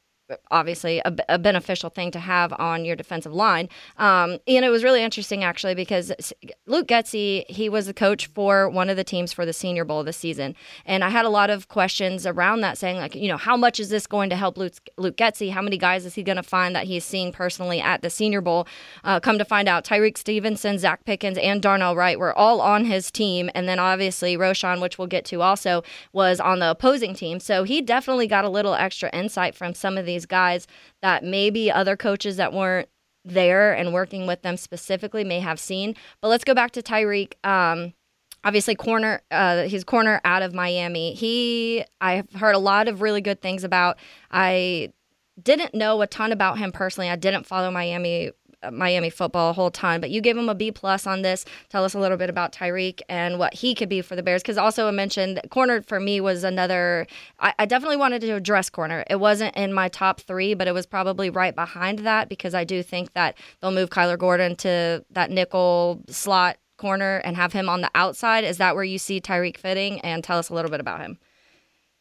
obviously 0.50 1.00
a, 1.04 1.14
a, 1.28 1.38
beneficial 1.38 1.88
thing 1.88 2.10
to 2.10 2.18
have 2.18 2.52
on 2.58 2.84
your 2.84 2.96
defensive 2.96 3.32
line. 3.32 3.68
Um, 3.96 4.38
and 4.46 4.64
it 4.64 4.68
was 4.68 4.84
really 4.84 5.02
interesting 5.02 5.44
actually 5.44 5.74
because 5.74 6.12
Luke 6.66 6.88
Getsy, 6.88 7.48
he 7.48 7.68
was 7.68 7.86
the 7.86 7.94
coach 7.94 8.26
for 8.26 8.68
one 8.68 8.90
of 8.90 8.96
the 8.96 9.04
teams 9.04 9.32
for 9.32 9.46
the 9.46 9.52
Senior 9.52 9.84
Bowl 9.84 10.04
this 10.04 10.16
season, 10.16 10.54
and 10.84 11.02
I 11.02 11.10
had 11.10 11.24
a 11.24 11.30
lot 11.30 11.50
of 11.50 11.68
questions 11.68 12.26
around 12.26 12.60
that, 12.60 12.76
saying 12.78 12.96
like, 12.96 13.14
you 13.14 13.28
know, 13.28 13.36
how 13.36 13.56
much 13.56 13.80
is 13.80 13.88
this 13.88 14.06
going 14.06 14.30
to 14.30 14.36
help 14.36 14.58
Luke, 14.58 14.74
Luke 14.96 15.16
Getsy? 15.16 15.50
How 15.50 15.62
many 15.62 15.78
guys 15.78 16.04
is 16.04 16.14
he 16.14 16.22
going 16.22 16.36
to 16.36 16.42
find 16.42 16.74
that 16.74 16.86
he's 16.86 17.04
seeing 17.04 17.32
personally 17.32 17.80
at 17.80 18.02
the 18.02 18.10
Senior 18.10 18.40
Bowl? 18.40 18.66
Uh, 19.04 19.20
come 19.20 19.38
to 19.38 19.44
find 19.44 19.68
out, 19.68 19.84
Tyrique 19.84 20.18
Stevenson, 20.18 20.76
Zacch 20.76 21.04
Pickens, 21.04 21.38
and 21.38 21.62
Darnell 21.62 21.96
Wright 21.96 22.18
were 22.18 22.36
all 22.36 22.60
on 22.60 22.84
his 22.84 23.10
team, 23.10 23.50
and 23.54 23.68
then 23.68 23.78
obviously 23.78 24.36
Roschon, 24.36 24.80
which 24.80 24.98
we'll 24.98 25.06
get 25.08 25.24
to 25.26 25.40
also, 25.40 25.82
was 26.12 26.40
on 26.40 26.58
the 26.58 26.70
opposing 26.70 27.14
team. 27.14 27.40
So 27.40 27.64
he 27.64 27.80
definitely 27.80 28.26
got 28.26 28.44
a 28.44 28.48
little 28.48 28.74
extra 28.74 29.10
insight 29.10 29.54
from 29.54 29.74
some 29.74 29.96
of 29.96 30.04
these 30.04 30.17
these 30.18 30.26
guys 30.26 30.66
that 31.00 31.22
maybe 31.22 31.70
other 31.70 31.96
coaches 31.96 32.36
that 32.36 32.52
weren't 32.52 32.88
there 33.24 33.72
and 33.72 33.92
working 33.92 34.26
with 34.26 34.42
them 34.42 34.56
specifically 34.56 35.22
may 35.22 35.40
have 35.40 35.60
seen. 35.60 35.94
But 36.20 36.28
let's 36.28 36.44
go 36.44 36.54
back 36.54 36.72
to 36.72 36.82
Tyrique. 36.82 37.34
Um, 37.44 37.92
obviously, 38.42 38.74
corner, 38.74 39.20
uh, 39.30 39.62
he's 39.62 39.84
corner 39.84 40.20
out 40.24 40.42
of 40.42 40.54
Miami. 40.54 41.14
He, 41.14 41.84
I've 42.00 42.30
heard 42.32 42.54
a 42.54 42.58
lot 42.58 42.88
of 42.88 43.00
really 43.00 43.20
good 43.20 43.40
things 43.40 43.62
about. 43.62 43.98
I 44.30 44.92
didn't 45.40 45.74
know 45.74 46.02
a 46.02 46.06
ton 46.06 46.32
about 46.32 46.58
him 46.58 46.72
personally. 46.72 47.08
I 47.08 47.16
didn't 47.16 47.46
follow 47.46 47.70
Miami 47.70 48.32
Uh, 48.62 48.72
Miami 48.72 49.08
football 49.08 49.50
a 49.50 49.52
whole 49.52 49.70
ton, 49.70 50.00
but 50.00 50.10
you 50.10 50.20
gave 50.20 50.36
him 50.36 50.48
a 50.48 50.54
B 50.54 50.72
plus 50.72 51.06
on 51.06 51.22
this. 51.22 51.44
Tell 51.68 51.84
us 51.84 51.94
a 51.94 51.98
little 52.00 52.16
bit 52.16 52.28
about 52.28 52.52
Tyrique 52.52 53.00
and 53.08 53.38
what 53.38 53.54
he 53.54 53.74
could 53.74 53.88
be 53.88 54.00
for 54.00 54.16
the 54.16 54.22
Bears. 54.22 54.42
Because 54.42 54.58
also 54.58 54.88
I 54.88 54.90
mentioned 54.90 55.40
corner 55.50 55.80
for 55.82 56.00
me 56.00 56.20
was 56.20 56.42
another. 56.42 57.06
I, 57.38 57.54
I, 57.60 57.66
definitely 57.66 57.98
wanted 57.98 58.20
to 58.22 58.32
address 58.32 58.68
corner. 58.68 59.04
It 59.08 59.20
wasn't 59.20 59.56
in 59.56 59.72
my 59.72 59.88
top 59.88 60.20
three, 60.20 60.54
but 60.54 60.66
it 60.66 60.72
was 60.72 60.86
probably 60.86 61.30
right 61.30 61.54
behind 61.54 62.00
that 62.00 62.28
because 62.28 62.52
I 62.52 62.64
do 62.64 62.82
think 62.82 63.12
that 63.12 63.38
they'll 63.60 63.70
move 63.70 63.90
Kyler 63.90 64.18
Gordon 64.18 64.56
to 64.56 65.04
that 65.10 65.30
nickel 65.30 66.02
slot 66.08 66.56
corner 66.78 67.18
and 67.18 67.36
have 67.36 67.52
him 67.52 67.68
on 67.68 67.80
the 67.82 67.90
outside. 67.94 68.42
Is 68.42 68.58
that 68.58 68.74
where 68.74 68.84
you 68.84 68.98
see 68.98 69.20
Tyrique 69.20 69.58
fitting? 69.58 70.00
And 70.00 70.24
tell 70.24 70.38
us 70.38 70.48
a 70.48 70.54
little 70.54 70.70
bit 70.70 70.80
about 70.80 71.00
him. 71.00 71.18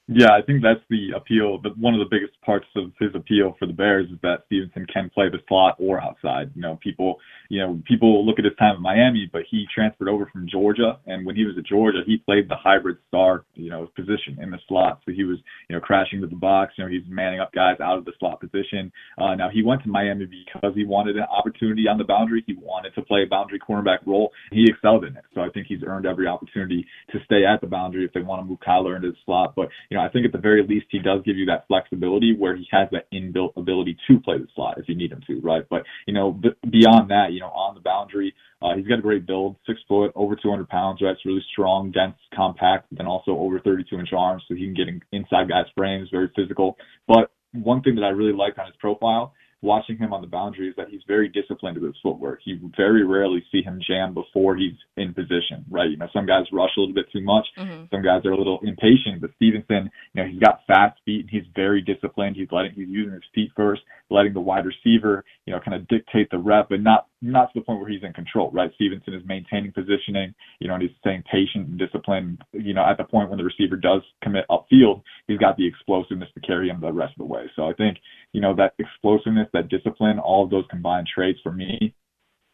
Yeah, 0.09 0.31
I 0.31 0.41
think 0.41 0.63
that's 0.63 0.79
the 0.89 1.11
appeal. 1.17 1.57
But 1.57 1.77
one 1.77 1.93
of 1.93 1.99
the 1.99 2.07
biggest 2.09 2.39
parts 2.41 2.65
of 2.77 2.91
his 2.97 3.09
appeal 3.13 3.57
for 3.59 3.65
the 3.65 3.73
Bears 3.73 4.09
is 4.09 4.17
that 4.23 4.43
Stevenson 4.45 4.87
can 4.91 5.09
play 5.09 5.27
the 5.29 5.39
slot 5.49 5.75
or 5.79 6.01
outside. 6.01 6.49
You 6.55 6.61
know, 6.61 6.79
people, 6.81 7.17
you 7.49 7.59
know, 7.59 7.81
people 7.85 8.25
look 8.25 8.39
at 8.39 8.45
his 8.45 8.55
time 8.57 8.75
at 8.75 8.81
Miami, 8.81 9.29
but 9.29 9.41
he 9.51 9.65
transferred 9.73 10.07
over 10.07 10.25
from 10.31 10.47
Georgia, 10.49 10.99
and 11.07 11.25
when 11.25 11.35
he 11.35 11.43
was 11.43 11.55
at 11.57 11.65
Georgia, 11.65 12.03
he 12.05 12.17
played 12.17 12.47
the 12.47 12.55
hybrid 12.55 12.97
star, 13.09 13.43
you 13.55 13.69
know, 13.69 13.89
position 13.97 14.37
in 14.41 14.49
the 14.49 14.59
slot. 14.69 15.01
So 15.05 15.11
he 15.11 15.25
was, 15.25 15.39
you 15.69 15.75
know, 15.75 15.81
crashing 15.81 16.21
to 16.21 16.27
the 16.27 16.37
box. 16.37 16.73
You 16.77 16.85
know, 16.85 16.89
he's 16.89 17.03
manning 17.09 17.41
up 17.41 17.51
guys 17.51 17.75
out 17.81 17.97
of 17.97 18.05
the 18.05 18.13
slot 18.17 18.39
position. 18.39 18.89
Uh, 19.17 19.35
now 19.35 19.49
he 19.51 19.61
went 19.61 19.83
to 19.83 19.89
Miami 19.89 20.25
because 20.25 20.71
he 20.73 20.85
wanted 20.85 21.17
an 21.17 21.23
opportunity 21.23 21.83
on 21.89 21.97
the 21.97 22.05
boundary. 22.05 22.45
He 22.47 22.55
wanted 22.55 22.95
to 22.95 23.01
play 23.01 23.23
a 23.23 23.29
boundary 23.29 23.59
cornerback 23.59 23.99
role. 24.05 24.31
He 24.53 24.67
excelled 24.69 25.03
in 25.03 25.17
it. 25.17 25.25
So 25.35 25.41
I 25.41 25.49
think 25.49 25.67
he's 25.67 25.83
earned 25.85 26.05
every 26.05 26.27
opportunity 26.27 26.85
to 27.11 27.19
stay 27.25 27.43
at 27.43 27.59
the 27.59 27.67
boundary 27.67 28.05
if 28.05 28.13
they 28.13 28.21
want 28.21 28.41
to 28.41 28.45
move 28.45 28.59
Kyler 28.65 28.95
into 28.95 29.11
the 29.11 29.17
slot. 29.25 29.53
But 29.53 29.67
you 29.89 29.96
know, 29.97 30.03
I 30.03 30.09
think 30.09 30.25
at 30.25 30.31
the 30.31 30.37
very 30.37 30.65
least 30.65 30.87
he 30.89 30.99
does 30.99 31.21
give 31.25 31.37
you 31.37 31.45
that 31.47 31.67
flexibility 31.67 32.35
where 32.37 32.55
he 32.55 32.67
has 32.71 32.87
that 32.91 33.11
inbuilt 33.11 33.57
ability 33.57 33.97
to 34.07 34.19
play 34.19 34.37
the 34.37 34.47
slot 34.55 34.77
if 34.77 34.87
you 34.87 34.95
need 34.95 35.11
him 35.11 35.21
to, 35.27 35.39
right? 35.41 35.63
But 35.69 35.83
you 36.05 36.13
know, 36.13 36.31
b- 36.31 36.55
beyond 36.69 37.09
that, 37.11 37.31
you 37.31 37.39
know, 37.39 37.47
on 37.49 37.75
the 37.75 37.81
boundary, 37.81 38.33
uh, 38.61 38.75
he's 38.75 38.87
got 38.87 38.99
a 38.99 39.01
great 39.01 39.25
build, 39.25 39.57
six 39.67 39.79
foot, 39.87 40.11
over 40.15 40.35
200 40.35 40.67
pounds, 40.69 41.01
right? 41.01 41.11
It's 41.11 41.25
really 41.25 41.43
strong, 41.51 41.91
dense, 41.91 42.15
compact, 42.33 42.87
and 42.97 43.07
also 43.07 43.31
over 43.31 43.59
32 43.59 43.99
inch 43.99 44.09
arms, 44.15 44.43
so 44.47 44.55
he 44.55 44.65
can 44.65 44.73
get 44.73 44.87
in, 44.87 45.01
inside 45.11 45.49
guys' 45.49 45.65
frames, 45.75 46.09
very 46.11 46.31
physical. 46.35 46.77
But 47.07 47.31
one 47.51 47.81
thing 47.81 47.95
that 47.95 48.03
I 48.03 48.09
really 48.09 48.33
liked 48.33 48.59
on 48.59 48.65
his 48.65 48.75
profile 48.79 49.33
watching 49.61 49.97
him 49.97 50.13
on 50.13 50.21
the 50.21 50.27
boundaries 50.27 50.75
that 50.77 50.87
he's 50.89 51.01
very 51.07 51.27
disciplined 51.27 51.77
with 51.77 51.87
his 51.87 51.99
footwork. 52.03 52.39
You 52.45 52.71
very 52.77 53.03
rarely 53.03 53.43
see 53.51 53.63
him 53.63 53.79
jam 53.85 54.13
before 54.13 54.55
he's 54.55 54.75
in 54.97 55.13
position, 55.13 55.65
right? 55.69 55.89
You 55.89 55.97
know, 55.97 56.07
some 56.13 56.27
guys 56.27 56.45
rush 56.51 56.69
a 56.77 56.79
little 56.79 56.93
bit 56.93 57.05
too 57.11 57.21
much. 57.21 57.45
Mm-hmm. 57.57 57.85
Some 57.91 58.03
guys 58.03 58.21
are 58.25 58.31
a 58.31 58.37
little 58.37 58.59
impatient, 58.61 59.21
but 59.21 59.31
Stevenson, 59.35 59.89
you 60.13 60.23
know, 60.23 60.29
he's 60.29 60.39
got 60.39 60.61
fast 60.67 60.99
feet 61.05 61.21
and 61.21 61.29
he's 61.29 61.49
very 61.55 61.81
disciplined. 61.81 62.35
He's 62.35 62.49
letting, 62.51 62.71
he's 62.73 62.87
using 62.87 63.13
his 63.13 63.23
feet 63.33 63.51
first, 63.55 63.81
letting 64.09 64.33
the 64.33 64.41
wide 64.41 64.65
receiver, 64.65 65.25
you 65.45 65.53
know, 65.53 65.59
kind 65.59 65.75
of 65.75 65.87
dictate 65.87 66.29
the 66.29 66.37
rep, 66.37 66.69
but 66.69 66.81
not, 66.81 67.07
not 67.23 67.51
to 67.51 67.59
the 67.59 67.65
point 67.65 67.79
where 67.79 67.89
he's 67.89 68.03
in 68.03 68.13
control, 68.13 68.51
right? 68.51 68.71
Stevenson 68.75 69.15
is 69.15 69.23
maintaining 69.25 69.71
positioning, 69.71 70.35
you 70.59 70.67
know, 70.67 70.75
and 70.75 70.83
he's 70.83 70.91
staying 70.99 71.23
patient 71.31 71.67
and 71.67 71.79
disciplined, 71.79 72.43
you 72.53 72.75
know, 72.75 72.85
at 72.85 72.97
the 72.97 73.03
point 73.03 73.29
when 73.29 73.39
the 73.39 73.43
receiver 73.43 73.75
does 73.75 74.01
commit 74.21 74.45
upfield, 74.51 75.01
he's 75.27 75.39
got 75.39 75.57
the 75.57 75.65
explosiveness 75.65 76.29
to 76.35 76.41
carry 76.41 76.69
him 76.69 76.79
the 76.79 76.91
rest 76.91 77.13
of 77.13 77.27
the 77.27 77.33
way. 77.33 77.49
So 77.55 77.67
I 77.67 77.73
think, 77.73 77.97
you 78.33 78.41
know, 78.41 78.55
that 78.55 78.73
explosiveness, 78.79 79.47
that 79.53 79.69
discipline, 79.69 80.19
all 80.19 80.43
of 80.43 80.49
those 80.49 80.65
combined 80.69 81.07
traits 81.13 81.39
for 81.43 81.51
me, 81.51 81.95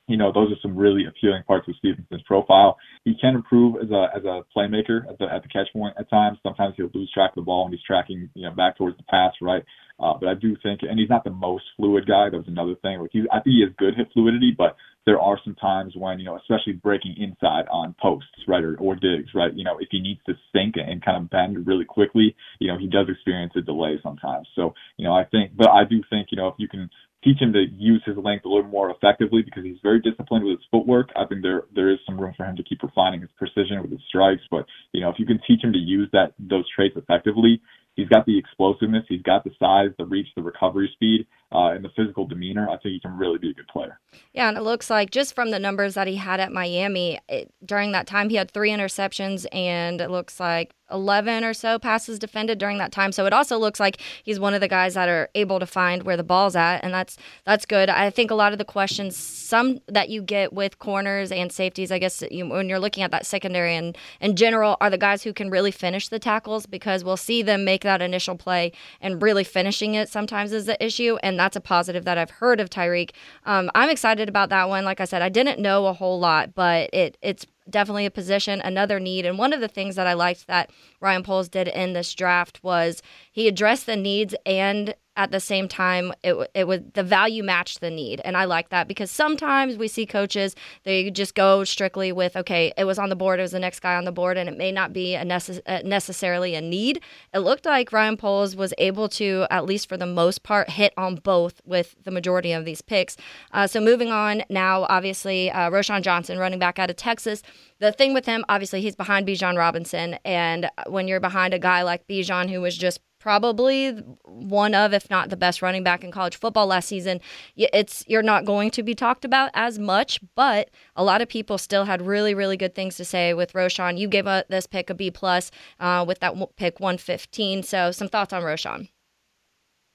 you 0.07 0.17
know, 0.17 0.31
those 0.33 0.51
are 0.51 0.59
some 0.61 0.75
really 0.75 1.05
appealing 1.05 1.43
parts 1.47 1.67
of 1.67 1.75
Stevenson's 1.77 2.23
profile. 2.25 2.77
He 3.05 3.15
can 3.19 3.35
improve 3.35 3.77
as 3.81 3.89
a 3.89 4.07
as 4.15 4.23
a 4.25 4.43
playmaker 4.55 5.07
at 5.09 5.17
the 5.17 5.25
at 5.33 5.43
the 5.43 5.49
catch 5.49 5.71
point 5.71 5.95
at 5.97 6.09
times. 6.09 6.37
Sometimes 6.43 6.73
he'll 6.75 6.89
lose 6.93 7.09
track 7.13 7.31
of 7.31 7.35
the 7.35 7.41
ball 7.41 7.63
when 7.63 7.73
he's 7.73 7.83
tracking, 7.87 8.29
you 8.33 8.43
know, 8.43 8.53
back 8.53 8.77
towards 8.77 8.97
the 8.97 9.03
pass, 9.03 9.31
right? 9.41 9.63
Uh, 9.99 10.13
but 10.19 10.27
I 10.27 10.33
do 10.33 10.57
think, 10.61 10.81
and 10.81 10.99
he's 10.99 11.09
not 11.09 11.23
the 11.23 11.29
most 11.29 11.63
fluid 11.77 12.05
guy. 12.05 12.29
That 12.29 12.37
was 12.37 12.47
another 12.47 12.75
thing. 12.81 12.99
Like 12.99 13.11
he's, 13.13 13.23
I 13.31 13.39
think 13.39 13.53
he 13.53 13.63
has 13.65 13.73
good 13.77 13.95
hit 13.95 14.09
fluidity, 14.13 14.53
but 14.57 14.75
there 15.05 15.19
are 15.19 15.39
some 15.43 15.55
times 15.55 15.93
when, 15.95 16.19
you 16.19 16.25
know, 16.25 16.37
especially 16.37 16.73
breaking 16.73 17.15
inside 17.17 17.65
on 17.71 17.95
posts, 18.01 18.29
right, 18.47 18.63
or, 18.63 18.75
or 18.77 18.95
digs, 18.95 19.29
right. 19.35 19.53
You 19.53 19.63
know, 19.63 19.77
if 19.79 19.89
he 19.91 19.99
needs 19.99 20.21
to 20.27 20.33
sink 20.53 20.75
and 20.77 21.03
kind 21.03 21.17
of 21.17 21.29
bend 21.29 21.67
really 21.67 21.85
quickly, 21.85 22.35
you 22.59 22.67
know, 22.67 22.77
he 22.77 22.87
does 22.87 23.07
experience 23.09 23.53
a 23.55 23.61
delay 23.61 23.99
sometimes. 24.01 24.47
So, 24.55 24.73
you 24.97 25.05
know, 25.05 25.13
I 25.13 25.25
think, 25.25 25.51
but 25.55 25.69
I 25.69 25.83
do 25.89 26.01
think, 26.09 26.27
you 26.31 26.37
know, 26.37 26.47
if 26.47 26.55
you 26.57 26.67
can 26.67 26.89
teach 27.23 27.39
him 27.39 27.53
to 27.53 27.65
use 27.77 28.03
his 28.05 28.17
length 28.17 28.45
a 28.45 28.49
little 28.49 28.69
more 28.69 28.91
effectively 28.91 29.41
because 29.41 29.63
he's 29.63 29.77
very 29.81 29.99
disciplined 30.01 30.45
with 30.45 30.59
his 30.59 30.67
footwork. 30.69 31.09
I 31.15 31.25
think 31.25 31.41
there 31.41 31.63
there 31.73 31.89
is 31.89 31.99
some 32.05 32.19
room 32.19 32.33
for 32.35 32.45
him 32.45 32.55
to 32.57 32.63
keep 32.63 32.83
refining 32.83 33.21
his 33.21 33.29
precision 33.37 33.81
with 33.81 33.91
his 33.91 34.01
strikes. 34.07 34.41
But 34.51 34.65
you 34.91 35.01
know, 35.01 35.09
if 35.09 35.15
you 35.19 35.25
can 35.25 35.39
teach 35.47 35.63
him 35.63 35.71
to 35.73 35.79
use 35.79 36.09
that 36.11 36.33
those 36.37 36.65
traits 36.75 36.95
effectively, 36.97 37.61
he's 37.95 38.09
got 38.09 38.25
the 38.25 38.37
explosiveness, 38.37 39.05
he's 39.07 39.21
got 39.21 39.43
the 39.43 39.51
size, 39.59 39.91
the 39.97 40.05
reach, 40.05 40.27
the 40.35 40.43
recovery 40.43 40.89
speed, 40.93 41.25
uh, 41.53 41.71
and 41.71 41.85
the 41.85 41.89
physical 41.95 42.25
demeanor. 42.25 42.67
I 42.67 42.77
think 42.77 42.93
he 42.93 42.99
can 42.99 43.17
really 43.17 43.37
be 43.37 43.51
a 43.51 43.53
good 43.53 43.67
player. 43.67 43.99
Yeah, 44.33 44.49
and 44.49 44.57
it 44.57 44.61
looks 44.61 44.89
like 44.89 45.11
just 45.11 45.35
from 45.35 45.51
the 45.51 45.59
numbers 45.59 45.93
that 45.93 46.07
he 46.07 46.15
had 46.15 46.39
at 46.39 46.51
Miami 46.51 47.19
it, 47.29 47.53
during 47.65 47.91
that 47.91 48.07
time, 48.07 48.29
he 48.29 48.35
had 48.35 48.51
three 48.51 48.71
interceptions, 48.71 49.45
and 49.51 50.01
it 50.01 50.09
looks 50.09 50.39
like 50.39 50.73
11 50.91 51.43
or 51.43 51.53
so 51.53 51.79
passes 51.79 52.19
defended 52.19 52.57
during 52.57 52.77
that 52.77 52.91
time. 52.91 53.11
So 53.11 53.25
it 53.25 53.33
also 53.33 53.57
looks 53.57 53.79
like 53.79 53.99
he's 54.23 54.39
one 54.39 54.53
of 54.53 54.61
the 54.61 54.67
guys 54.67 54.93
that 54.93 55.09
are 55.09 55.29
able 55.33 55.59
to 55.59 55.65
find 55.65 56.03
where 56.03 56.15
the 56.15 56.23
ball's 56.23 56.55
at, 56.55 56.83
and 56.83 56.93
that's 56.93 57.17
that's 57.45 57.65
good. 57.65 57.89
I 57.89 58.09
think 58.09 58.31
a 58.31 58.35
lot 58.35 58.51
of 58.51 58.59
the 58.59 58.65
questions, 58.65 59.17
some 59.17 59.79
that 59.87 60.09
you 60.09 60.21
get 60.21 60.53
with 60.53 60.79
corners 60.79 61.31
and 61.31 61.51
safeties, 61.51 61.91
I 61.91 61.99
guess 61.99 62.23
you, 62.29 62.47
when 62.47 62.69
you're 62.69 62.79
looking 62.79 63.03
at 63.03 63.11
that 63.11 63.25
secondary 63.25 63.75
and 63.75 63.97
in 64.21 64.35
general, 64.35 64.77
are 64.81 64.89
the 64.89 64.97
guys 64.97 65.23
who 65.23 65.33
can 65.33 65.49
really 65.49 65.71
finish 65.71 66.07
the 66.07 66.19
tackles 66.19 66.65
because 66.65 67.03
we'll 67.03 67.17
see 67.17 67.41
them 67.41 67.65
make 67.65 67.81
that 67.83 68.01
initial 68.01 68.37
play 68.37 68.71
and 69.01 69.21
really 69.21 69.43
finishing 69.43 69.95
it 69.95 70.09
sometimes 70.09 70.51
is 70.51 70.65
the 70.65 70.83
issue, 70.83 71.17
and 71.23 71.39
that's 71.43 71.57
a 71.57 71.61
positive 71.61 72.05
that 72.05 72.17
I've 72.17 72.29
heard 72.29 72.61
of 72.61 72.69
Tyrique. 72.69 73.11
Um, 73.45 73.69
I'm 73.75 73.89
excited 73.89 74.29
about 74.29 74.49
that 74.49 74.69
one. 74.69 74.85
Like 74.85 75.01
I 75.01 75.05
said, 75.05 75.21
I 75.21 75.27
didn't 75.27 75.59
know 75.59 75.87
a 75.87 75.93
whole 75.93 76.17
lot, 76.19 76.55
but 76.55 76.89
it 76.93 77.17
it's 77.21 77.45
definitely 77.69 78.05
a 78.05 78.11
position, 78.11 78.61
another 78.61 78.99
need. 78.99 79.25
And 79.25 79.37
one 79.37 79.51
of 79.51 79.59
the 79.59 79.67
things 79.67 79.95
that 79.95 80.07
I 80.07 80.13
liked 80.13 80.47
that 80.47 80.69
Ryan 81.01 81.23
Poles 81.23 81.49
did 81.49 81.67
in 81.67 81.93
this 81.93 82.13
draft 82.13 82.63
was 82.63 83.01
he 83.31 83.47
addressed 83.47 83.85
the 83.85 83.95
needs 83.97 84.33
and 84.45 84.95
at 85.15 85.31
the 85.31 85.39
same 85.39 85.67
time 85.67 86.11
it 86.23 86.35
it 86.53 86.67
was 86.67 86.79
the 86.93 87.03
value 87.03 87.43
matched 87.43 87.81
the 87.81 87.91
need. 87.91 88.21
And 88.25 88.35
I 88.35 88.45
like 88.45 88.69
that 88.69 88.87
because 88.87 89.11
sometimes 89.11 89.77
we 89.77 89.87
see 89.87 90.05
coaches 90.05 90.55
they 90.83 91.11
just 91.11 91.35
go 91.35 91.63
strictly 91.63 92.11
with 92.11 92.35
okay 92.35 92.73
it 92.77 92.85
was 92.85 92.97
on 92.97 93.09
the 93.09 93.15
board 93.15 93.39
it 93.39 93.43
was 93.43 93.51
the 93.51 93.59
next 93.59 93.79
guy 93.79 93.95
on 93.95 94.05
the 94.05 94.11
board 94.11 94.37
and 94.37 94.49
it 94.49 94.57
may 94.57 94.71
not 94.71 94.93
be 94.93 95.15
a 95.15 95.23
necess- 95.23 95.83
necessarily 95.83 96.55
a 96.55 96.61
need. 96.61 97.01
It 97.33 97.39
looked 97.39 97.65
like 97.65 97.91
Ryan 97.91 98.17
Poles 98.17 98.55
was 98.55 98.73
able 98.77 99.07
to 99.09 99.45
at 99.49 99.65
least 99.65 99.87
for 99.87 99.97
the 99.97 100.05
most 100.05 100.43
part 100.43 100.69
hit 100.69 100.93
on 100.97 101.15
both 101.15 101.61
with 101.65 101.95
the 102.03 102.11
majority 102.11 102.51
of 102.51 102.65
these 102.65 102.81
picks. 102.81 103.15
Uh, 103.51 103.67
so 103.67 103.79
moving 103.79 104.09
on 104.09 104.43
now 104.49 104.85
obviously 104.89 105.51
uh, 105.51 105.69
Roschon 105.69 106.01
Johnson 106.01 106.37
running 106.39 106.59
back 106.59 106.79
out 106.79 106.89
of 106.89 106.95
Texas. 106.95 107.43
The 107.79 107.91
thing 107.91 108.13
with 108.13 108.25
him 108.25 108.43
obviously 108.49 108.81
he's 108.81 108.95
behind 108.95 109.27
Bijan 109.27 109.57
Robinson. 109.57 110.17
And 110.25 110.69
when 110.87 111.07
you're 111.07 111.19
behind 111.19 111.53
a 111.53 111.59
guy 111.59 111.83
like 111.83 112.07
Bijan 112.07 112.49
who 112.49 112.61
was 112.61 112.77
just 112.77 112.99
probably 113.23 113.91
one 114.25 114.75
of, 114.75 114.93
if 114.93 115.09
not 115.09 115.29
the 115.29 115.37
best 115.37 115.61
running 115.61 115.81
back 115.81 116.03
in 116.03 116.11
college 116.11 116.37
football 116.37 116.67
last 116.67 116.89
season. 116.89 117.21
It's 117.55 118.03
you're 118.05 118.21
not 118.21 118.43
going 118.43 118.69
to 118.71 118.83
be 118.83 118.93
talked 118.93 119.23
about 119.23 119.49
as 119.53 119.79
much, 119.79 120.19
but 120.35 120.69
a 120.97 121.05
lot 121.05 121.21
of 121.21 121.29
people 121.29 121.57
still 121.57 121.85
had 121.85 122.01
really, 122.05 122.33
really 122.33 122.57
good 122.57 122.75
things 122.75 122.97
to 122.97 123.05
say 123.05 123.33
with 123.33 123.53
Roschon. 123.53 123.97
You 123.97 124.09
gave 124.09 124.27
a, 124.27 124.43
this 124.49 124.67
pick 124.67 124.89
a 124.89 124.93
B 124.93 125.09
plus 125.09 125.51
uh, 125.79 126.03
with 126.05 126.19
that 126.19 126.35
pick 126.57 126.81
115. 126.81 127.63
So 127.63 127.91
some 127.91 128.09
thoughts 128.09 128.33
on 128.33 128.43
Roschon. 128.43 128.89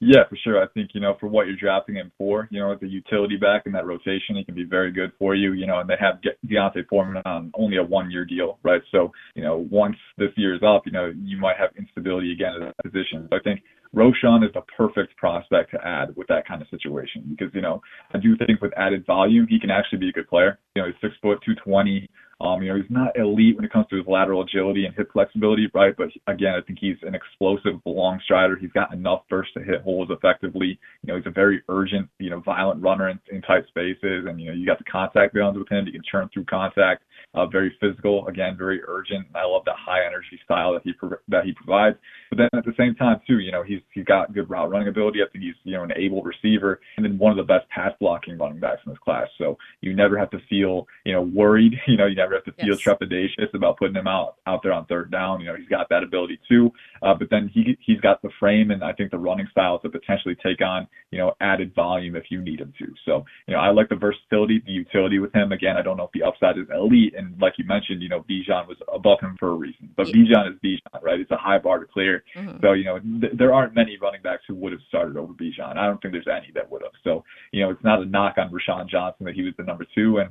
Yeah, 0.00 0.22
for 0.28 0.37
sure. 0.37 0.62
I 0.62 0.68
think, 0.68 0.90
you 0.94 1.00
know, 1.00 1.16
for 1.18 1.26
what 1.26 1.46
you're 1.48 1.56
drafting 1.56 1.96
him 1.96 2.12
for, 2.16 2.46
you 2.52 2.61
know, 2.61 2.72
as 2.72 2.80
a 2.82 2.87
utility 2.87 3.37
back 3.37 3.64
in 3.66 3.72
that 3.72 3.84
rotation, 3.84 4.37
he 4.37 4.44
can 4.44 4.54
be 4.54 4.64
very 4.64 4.92
good 4.92 5.11
for 5.18 5.34
you, 5.34 5.54
you 5.54 5.66
know, 5.66 5.80
and 5.80 5.90
they 5.90 5.96
have 5.98 6.20
D'Onta 6.22 6.87
Foreman 6.88 7.20
on 7.26 7.50
only 7.54 7.78
a 7.78 7.82
one 7.82 8.08
year 8.08 8.24
deal, 8.24 8.61
right? 8.62 8.80
So, 8.92 9.11
you 9.34 9.42
know, 9.42 9.66
once 9.70 9.96
this 10.16 10.30
year 10.37 10.54
is 10.54 10.61
up, 10.64 10.82
you 10.87 10.92
know, 10.92 11.12
you 11.16 11.37
might 11.37 11.56
have 11.56 11.70
instability 11.76 12.32
again 12.32 12.52
at 12.54 12.61
that 12.76 12.92
position. 12.92 13.26
So 13.28 13.37
I 13.37 13.40
think 13.42 13.61
Roschon 13.92 14.46
is 14.46 14.52
the 14.54 14.62
perfect 14.76 15.16
prospect 15.16 15.72
to 15.72 15.84
add 15.84 16.14
with 16.14 16.28
that 16.28 16.46
kind 16.46 16.62
of 16.62 16.68
situation 16.68 17.24
because, 17.30 17.52
you 17.52 17.61
know, 17.62 17.82
I 18.14 18.18
do 18.18 18.37
think 18.37 18.61
with 18.61 18.72
added 18.76 19.04
volume, 19.04 19.48
he 19.48 19.58
can 19.58 19.70
actually 19.70 19.98
be 19.98 20.11
a 20.11 20.12
good 20.12 20.28
player. 20.28 20.61
You 20.76 20.82
know, 20.82 20.88
he's 20.88 21.00
six 21.00 21.14
foot, 21.20 21.38
220, 21.44 22.08
um, 22.40 22.62
you 22.62 22.68
know, 22.68 22.77
he's 22.77 22.90
not 22.90 23.16
elite 23.18 23.57
when 23.57 23.64
it 23.64 23.72
comes 23.72 23.87
to 23.90 23.96
his 23.96 24.07
lateral 24.07 24.42
agility 24.42 24.85
and 24.85 24.94
hip 24.94 25.11
flexibility, 25.12 25.68
right? 25.74 25.94
But 25.96 26.09
again, 26.29 26.55
I 26.55 26.64
think 26.64 26.79
he's 26.81 26.96
an 27.03 27.14
explosive 27.14 27.81
long 27.85 28.20
strider. 28.22 28.57
He's 28.57 28.70
got 28.70 28.94
enough 28.94 29.22
burst 29.29 29.55
to 29.55 29.62
hit 29.62 29.83
holes 29.83 30.09
effectively. 30.11 30.79
You 31.03 31.07
know, 31.07 31.16
he's 31.16 31.27
a 31.27 31.31
very 31.31 31.62
urgent, 31.68 32.09
you 32.18 32.31
know, 32.31 32.40
violent 32.40 32.81
runner 32.81 33.09
in, 33.09 33.18
in 33.33 33.42
tight 33.42 33.66
spaces. 33.66 34.27
And, 34.29 34.40
you 34.40 34.46
know, 34.46 34.53
you 34.53 34.66
got 34.66 34.79
the 34.79 34.85
contact 34.85 35.35
balance 35.35 35.59
with 35.59 35.68
him. 35.68 35.87
He 35.87 35.92
can 35.92 36.03
churn 36.09 36.31
through 36.33 36.44
contact. 36.44 37.03
Uh, 37.35 37.46
very 37.46 37.77
physical, 37.79 38.27
again, 38.27 38.57
very 38.57 38.81
urgent. 38.87 39.27
And 39.27 39.37
I 39.37 39.44
love 39.44 39.62
that 39.66 39.77
high 39.77 40.07
energy 40.07 40.40
style 40.44 40.72
that 40.72 40.83
he 40.83 40.94
that 41.29 41.44
he 41.44 41.53
provides. 41.53 41.96
But 42.31 42.38
then 42.38 42.48
at 42.55 42.64
the 42.64 42.72
same 42.79 42.94
time, 42.94 43.20
too, 43.27 43.40
you 43.40 43.53
know, 43.53 43.62
he's 43.62 43.81
he's 43.92 44.05
got 44.05 44.33
good 44.33 44.48
route 44.48 44.70
running 44.70 44.88
ability. 44.88 45.18
I 45.22 45.31
think 45.31 45.44
he's 45.44 45.55
you 45.64 45.72
know 45.72 45.83
an 45.83 45.92
able 45.94 46.22
receiver, 46.22 46.81
and 46.96 47.05
then 47.05 47.18
one 47.18 47.31
of 47.31 47.37
the 47.37 47.42
best 47.42 47.68
pass 47.68 47.92
blocking 48.01 48.38
running 48.38 48.61
backs 48.61 48.81
in 48.87 48.92
this 48.92 48.98
class. 49.01 49.29
So 49.37 49.59
you 49.83 49.94
never 49.94 50.18
have 50.18 50.31
to 50.31 50.38
feel 50.48 50.87
you 51.05 51.12
know 51.12 51.22
worried. 51.22 51.74
You 51.88 51.96
know, 51.96 52.07
you 52.07 52.16
never 52.16 52.27
have 52.34 52.44
to 52.44 52.52
feel 52.52 52.76
yes. 52.76 52.80
trepidatious 52.80 53.54
about 53.54 53.78
putting 53.78 53.96
him 53.96 54.06
out 54.06 54.36
out 54.46 54.62
there 54.62 54.72
on 54.72 54.86
third 54.86 55.10
down. 55.10 55.40
You 55.40 55.46
know, 55.46 55.56
he's 55.56 55.68
got 55.68 55.88
that 55.90 56.02
ability 56.02 56.38
too. 56.48 56.70
Uh, 57.02 57.14
but 57.14 57.28
then 57.30 57.50
he 57.52 57.76
he's 57.80 58.00
got 58.00 58.22
the 58.22 58.30
frame 58.38 58.70
and 58.70 58.82
I 58.82 58.92
think 58.92 59.10
the 59.10 59.18
running 59.18 59.48
style 59.50 59.78
to 59.80 59.88
potentially 59.88 60.36
take 60.42 60.60
on 60.60 60.86
you 61.10 61.18
know 61.18 61.34
added 61.40 61.74
volume 61.74 62.16
if 62.16 62.24
you 62.30 62.40
need 62.40 62.60
him 62.60 62.72
to. 62.78 62.86
So 63.04 63.24
you 63.46 63.54
know, 63.54 63.60
I 63.60 63.70
like 63.70 63.88
the 63.88 63.96
versatility, 63.96 64.62
the 64.64 64.72
utility 64.72 65.18
with 65.18 65.34
him. 65.34 65.52
Again, 65.52 65.76
I 65.76 65.82
don't 65.82 65.96
know 65.96 66.04
if 66.04 66.12
the 66.12 66.22
upside 66.22 66.58
is 66.58 66.66
elite, 66.74 67.14
and 67.16 67.38
like 67.40 67.54
you 67.58 67.64
mentioned, 67.66 68.02
you 68.02 68.08
know, 68.08 68.24
Bijan 68.28 68.66
was 68.66 68.76
above 68.92 69.20
him 69.20 69.36
for 69.38 69.50
a 69.50 69.54
reason. 69.54 69.90
But 69.96 70.08
yeah. 70.08 70.14
Bijan 70.14 70.52
is 70.52 70.58
Bijan, 70.64 71.02
right? 71.02 71.20
It's 71.20 71.30
a 71.30 71.36
high 71.36 71.58
bar 71.58 71.78
to 71.78 71.86
clear. 71.86 72.24
Mm-hmm. 72.36 72.58
So 72.62 72.72
you 72.72 72.84
know, 72.84 72.98
th- 73.20 73.32
there 73.36 73.54
aren't 73.54 73.74
many 73.74 73.98
running 74.00 74.22
backs 74.22 74.42
who 74.46 74.54
would 74.56 74.72
have 74.72 74.82
started 74.88 75.16
over 75.16 75.32
Bijan. 75.32 75.76
I 75.76 75.86
don't 75.86 76.00
think 76.00 76.12
there's 76.12 76.28
any 76.28 76.52
that 76.54 76.70
would 76.70 76.82
have. 76.82 76.92
So 77.04 77.24
you 77.52 77.62
know, 77.62 77.70
it's 77.70 77.84
not 77.84 78.02
a 78.02 78.04
knock 78.04 78.36
on 78.38 78.50
Roschon 78.50 78.88
Johnson 78.88 79.26
that 79.26 79.34
he 79.34 79.42
was 79.42 79.54
the 79.56 79.64
number 79.64 79.86
two 79.94 80.18
and 80.18 80.30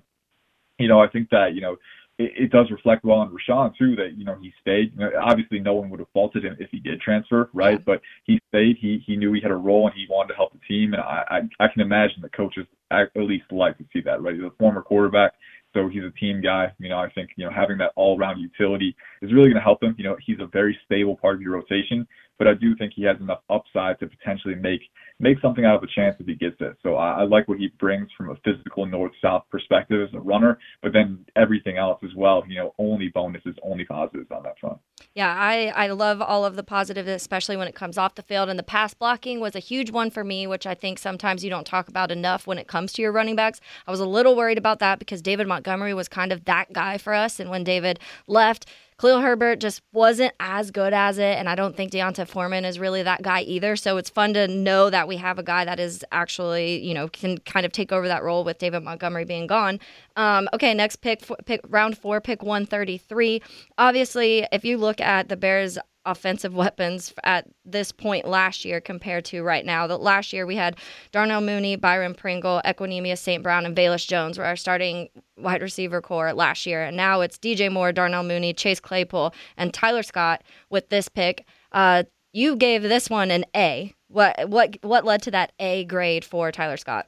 you 0.80 0.88
know, 0.88 1.00
I 1.00 1.08
think 1.08 1.30
that, 1.30 1.54
you 1.54 1.62
know, 1.62 1.78
it, 2.18 2.32
it 2.36 2.52
does 2.52 2.70
reflect 2.72 3.04
well 3.04 3.20
on 3.20 3.32
Roschon 3.32 3.76
too 3.78 3.96
that, 3.96 4.18
you 4.18 4.26
know, 4.26 4.36
he 4.42 4.54
stayed. 4.62 4.94
You 4.94 5.00
know, 5.00 5.12
obviously 5.22 5.60
no 5.60 5.74
one 5.74 5.90
would 5.90 6.00
have 6.00 6.10
faulted 6.14 6.44
him 6.44 6.56
if 6.60 6.70
he 6.72 6.80
did 6.80 7.02
transfer, 7.02 7.50
right? 7.54 7.84
But 7.84 8.02
he 8.26 8.40
stayed. 8.50 8.78
He 8.80 9.04
he 9.06 9.16
knew 9.16 9.34
he 9.34 9.42
had 9.42 9.52
a 9.52 9.56
role 9.56 9.88
and 9.88 9.96
he 9.96 10.08
wanted 10.10 10.30
to 10.30 10.36
help 10.36 10.54
the 10.54 10.60
team. 10.68 10.94
And 10.94 11.02
I 11.02 11.24
I, 11.30 11.66
I 11.66 11.68
can 11.68 11.82
imagine 11.82 12.22
the 12.22 12.30
coaches 12.30 12.66
at 12.92 13.10
least 13.16 13.46
like 13.52 13.78
to 13.78 13.86
see 13.94 14.02
that, 14.02 14.22
right? 14.22 14.36
He's 14.36 14.44
a 14.44 14.52
former 14.60 14.82
quarterback. 14.82 15.34
So 15.74 15.90
he's 15.90 16.04
a 16.04 16.12
team 16.12 16.42
guy. 16.42 16.72
You 16.80 16.90
know, 16.90 16.98
I 16.98 17.10
think, 17.12 17.32
you 17.36 17.46
know, 17.46 17.52
having 17.52 17.78
that 17.80 17.92
all 17.96 18.18
around 18.18 18.40
utility 18.40 18.96
is 19.22 19.32
really 19.32 19.50
going 19.50 19.56
to 19.56 19.62
help 19.62 19.84
him. 19.84 19.94
You 19.98 20.06
know, 20.06 20.18
he's 20.26 20.40
a 20.40 20.48
very 20.48 20.78
stable 20.86 21.18
part 21.18 21.36
of 21.36 21.42
your 21.42 21.54
rotation 21.54 22.08
but 22.38 22.48
I 22.48 22.54
do 22.54 22.76
think 22.76 22.94
he 22.96 23.04
has 23.04 23.18
enough 23.20 23.40
upside 23.50 24.00
to 24.00 24.08
potentially 24.08 24.56
make 24.56 24.82
make 25.20 25.40
something 25.42 25.66
out 25.66 25.76
of 25.76 25.84
a 25.84 25.88
chance 25.88 26.16
if 26.20 26.28
he 26.28 26.36
gets 26.36 26.58
it. 26.60 26.78
So 26.84 26.96
I, 26.96 27.22
I 27.22 27.24
like 27.24 27.48
what 27.48 27.58
he 27.58 27.70
brings 27.80 28.08
from 28.16 28.30
a 28.30 28.36
physical 28.46 28.86
north-south 28.86 29.46
perspective 29.50 30.08
as 30.08 30.14
a 30.14 30.20
runner, 30.20 30.60
but 30.84 30.94
then 30.94 31.26
everything 31.36 31.78
else 31.78 32.00
as 32.04 32.12
well. 32.16 32.44
You 32.48 32.56
know, 32.56 32.76
only 32.78 33.10
bonuses, 33.10 33.56
only 33.64 33.86
positives 33.86 34.30
on 34.32 34.44
that 34.44 34.60
front. 34.60 34.78
Yeah, 35.16 35.34
I 35.36 35.68
I 35.76 35.88
love 35.88 36.22
all 36.22 36.46
of 36.46 36.56
the 36.56 36.64
positives, 36.64 37.10
especially 37.10 37.58
when 37.58 37.68
it 37.68 37.76
comes 37.76 37.98
off 37.98 38.16
the 38.16 38.22
field. 38.22 38.50
And 38.50 38.60
the 38.60 38.64
pass 38.64 38.94
blocking 38.94 39.40
was 39.40 39.56
a 39.56 39.60
huge 39.60 39.92
one 39.92 40.12
for 40.12 40.24
me, 40.24 40.48
which 40.48 40.68
I 40.68 40.76
think 40.76 41.00
sometimes 41.00 41.44
you 41.44 41.50
don't 41.50 41.66
talk 41.66 41.88
about 41.88 42.12
enough 42.12 42.46
when 42.46 42.58
it 42.58 42.68
comes 42.68 42.94
to 42.94 43.02
your 43.02 43.12
running 43.12 43.36
backs. 43.36 43.60
I 43.88 43.92
was 43.92 44.00
a 44.00 44.06
little 44.06 44.36
worried 44.36 44.58
about 44.58 44.80
that 44.80 45.00
because 45.00 45.22
David 45.22 45.48
Montgomery 45.48 45.94
was 45.94 46.08
kind 46.08 46.32
of 46.32 46.46
that 46.46 46.74
guy 46.74 46.98
for 46.98 47.14
us, 47.14 47.40
and 47.40 47.50
when 47.50 47.64
David 47.64 48.00
left 48.28 48.68
Khalil 49.00 49.22
Herbert 49.22 49.60
just 49.60 49.84
wasn't 49.94 50.34
as 50.40 50.72
good 50.72 50.92
as 50.92 51.20
it, 51.20 51.38
and 51.38 51.48
I 51.48 51.54
don't 51.54 51.78
think 51.78 51.92
D'Onta 51.92 52.28
Foreman 52.28 52.66
is 52.66 52.80
really 52.80 53.04
that 53.04 53.22
guy 53.22 53.42
either. 53.42 53.76
So 53.76 53.98
it's 53.98 54.10
fun 54.10 54.34
to 54.34 54.48
know 54.48 54.90
that 54.90 55.08
we 55.08 55.18
have 55.18 55.38
a 55.38 55.44
guy 55.44 55.66
that 55.66 55.80
is 55.80 56.04
actually, 56.12 56.84
you 56.84 56.96
know, 56.96 57.08
can 57.08 57.38
kind 57.40 57.64
of 57.64 57.72
take 57.72 57.92
over 57.92 58.08
that 58.08 58.24
role 58.24 58.44
with 58.44 58.58
David 58.58 58.82
Montgomery 58.82 59.24
being 59.24 59.46
gone. 59.46 59.80
Um, 60.16 60.50
okay, 60.52 60.74
next 60.74 60.96
pick, 60.98 61.24
pick 61.46 61.62
round 61.70 61.96
four, 61.96 62.20
pick 62.20 62.42
133. 62.42 63.40
Obviously, 63.78 64.48
if 64.52 64.66
you 64.66 64.78
look 64.78 65.00
at 65.00 65.30
the 65.30 65.38
Bears' 65.38 65.78
offensive 66.08 66.56
weapons 66.56 67.14
at 67.24 67.46
this 67.66 67.92
point 67.92 68.28
last 68.28 68.66
year 68.66 68.82
compared 68.82 69.26
to 69.26 69.44
right 69.44 69.66
now. 69.66 69.86
That 69.86 70.02
last 70.02 70.34
year 70.34 70.46
we 70.46 70.56
had 70.56 70.78
Darnell 71.12 71.42
Mooney, 71.42 71.76
Byron 71.76 72.16
Pringle, 72.16 72.62
Equanimeous 72.66 73.20
St. 73.20 73.44
Brown, 73.44 73.66
and 73.66 73.76
Velus 73.76 74.08
Jones 74.08 74.38
were 74.38 74.46
our 74.46 74.56
starting 74.56 75.10
wide 75.38 75.62
receiver 75.62 76.02
core 76.02 76.34
last 76.34 76.66
year. 76.66 76.82
And 76.84 76.98
now 76.98 77.22
it's 77.22 77.38
DJ 77.38 77.72
Moore, 77.72 77.92
Darnell 77.92 78.24
Mooney, 78.24 78.54
Chase 78.54 78.80
Claypool, 78.80 79.34
and 79.58 79.74
Tyler 79.74 80.04
Scott 80.04 80.44
with 80.70 80.90
this 80.90 81.10
pick. 81.10 81.46
Uh, 81.72 82.04
you 82.34 82.56
gave 82.56 82.82
this 82.82 83.10
one 83.10 83.30
an 83.30 83.46
A. 83.56 83.94
What 84.08 84.50
what 84.50 84.78
what 84.82 85.04
led 85.04 85.22
to 85.24 85.32
that 85.32 85.52
A 85.60 85.84
grade 85.84 86.24
for 86.24 86.52
Tyler 86.52 86.78
Scott? 86.78 87.08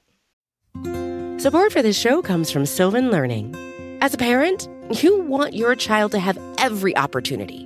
Support 1.38 1.72
for 1.72 1.82
this 1.82 1.98
show 1.98 2.22
comes 2.22 2.52
from 2.52 2.66
Sylvan 2.66 3.10
Learning. 3.10 3.56
As 4.02 4.14
a 4.14 4.18
parent, 4.18 4.68
you 5.02 5.22
want 5.22 5.54
your 5.54 5.76
child 5.76 6.12
to 6.12 6.20
have 6.20 6.38
every 6.58 6.96
opportunity 6.98 7.66